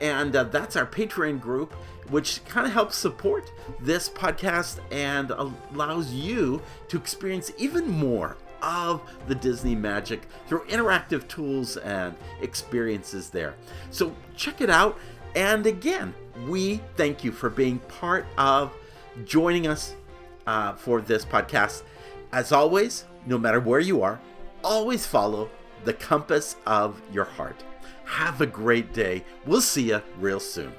and 0.01 0.35
uh, 0.35 0.43
that's 0.45 0.75
our 0.75 0.85
Patreon 0.85 1.41
group, 1.41 1.73
which 2.09 2.43
kind 2.45 2.65
of 2.67 2.73
helps 2.73 2.95
support 2.95 3.51
this 3.79 4.09
podcast 4.09 4.79
and 4.91 5.31
allows 5.31 6.11
you 6.13 6.61
to 6.87 6.97
experience 6.97 7.51
even 7.57 7.87
more 7.87 8.37
of 8.61 9.01
the 9.27 9.35
Disney 9.35 9.75
magic 9.75 10.27
through 10.47 10.65
interactive 10.65 11.27
tools 11.27 11.77
and 11.77 12.15
experiences 12.41 13.29
there. 13.29 13.55
So 13.89 14.15
check 14.35 14.61
it 14.61 14.69
out. 14.69 14.97
And 15.35 15.65
again, 15.65 16.13
we 16.47 16.81
thank 16.95 17.23
you 17.23 17.31
for 17.31 17.49
being 17.49 17.79
part 17.79 18.25
of 18.37 18.73
joining 19.25 19.67
us 19.67 19.95
uh, 20.47 20.73
for 20.73 21.01
this 21.01 21.25
podcast. 21.25 21.83
As 22.31 22.51
always, 22.51 23.05
no 23.25 23.37
matter 23.37 23.59
where 23.59 23.79
you 23.79 24.03
are, 24.03 24.19
always 24.63 25.05
follow 25.05 25.49
the 25.83 25.93
compass 25.93 26.55
of 26.65 27.01
your 27.11 27.25
heart. 27.25 27.63
Have 28.05 28.41
a 28.41 28.45
great 28.45 28.93
day. 28.93 29.23
We'll 29.45 29.61
see 29.61 29.89
you 29.89 30.01
real 30.19 30.39
soon. 30.39 30.73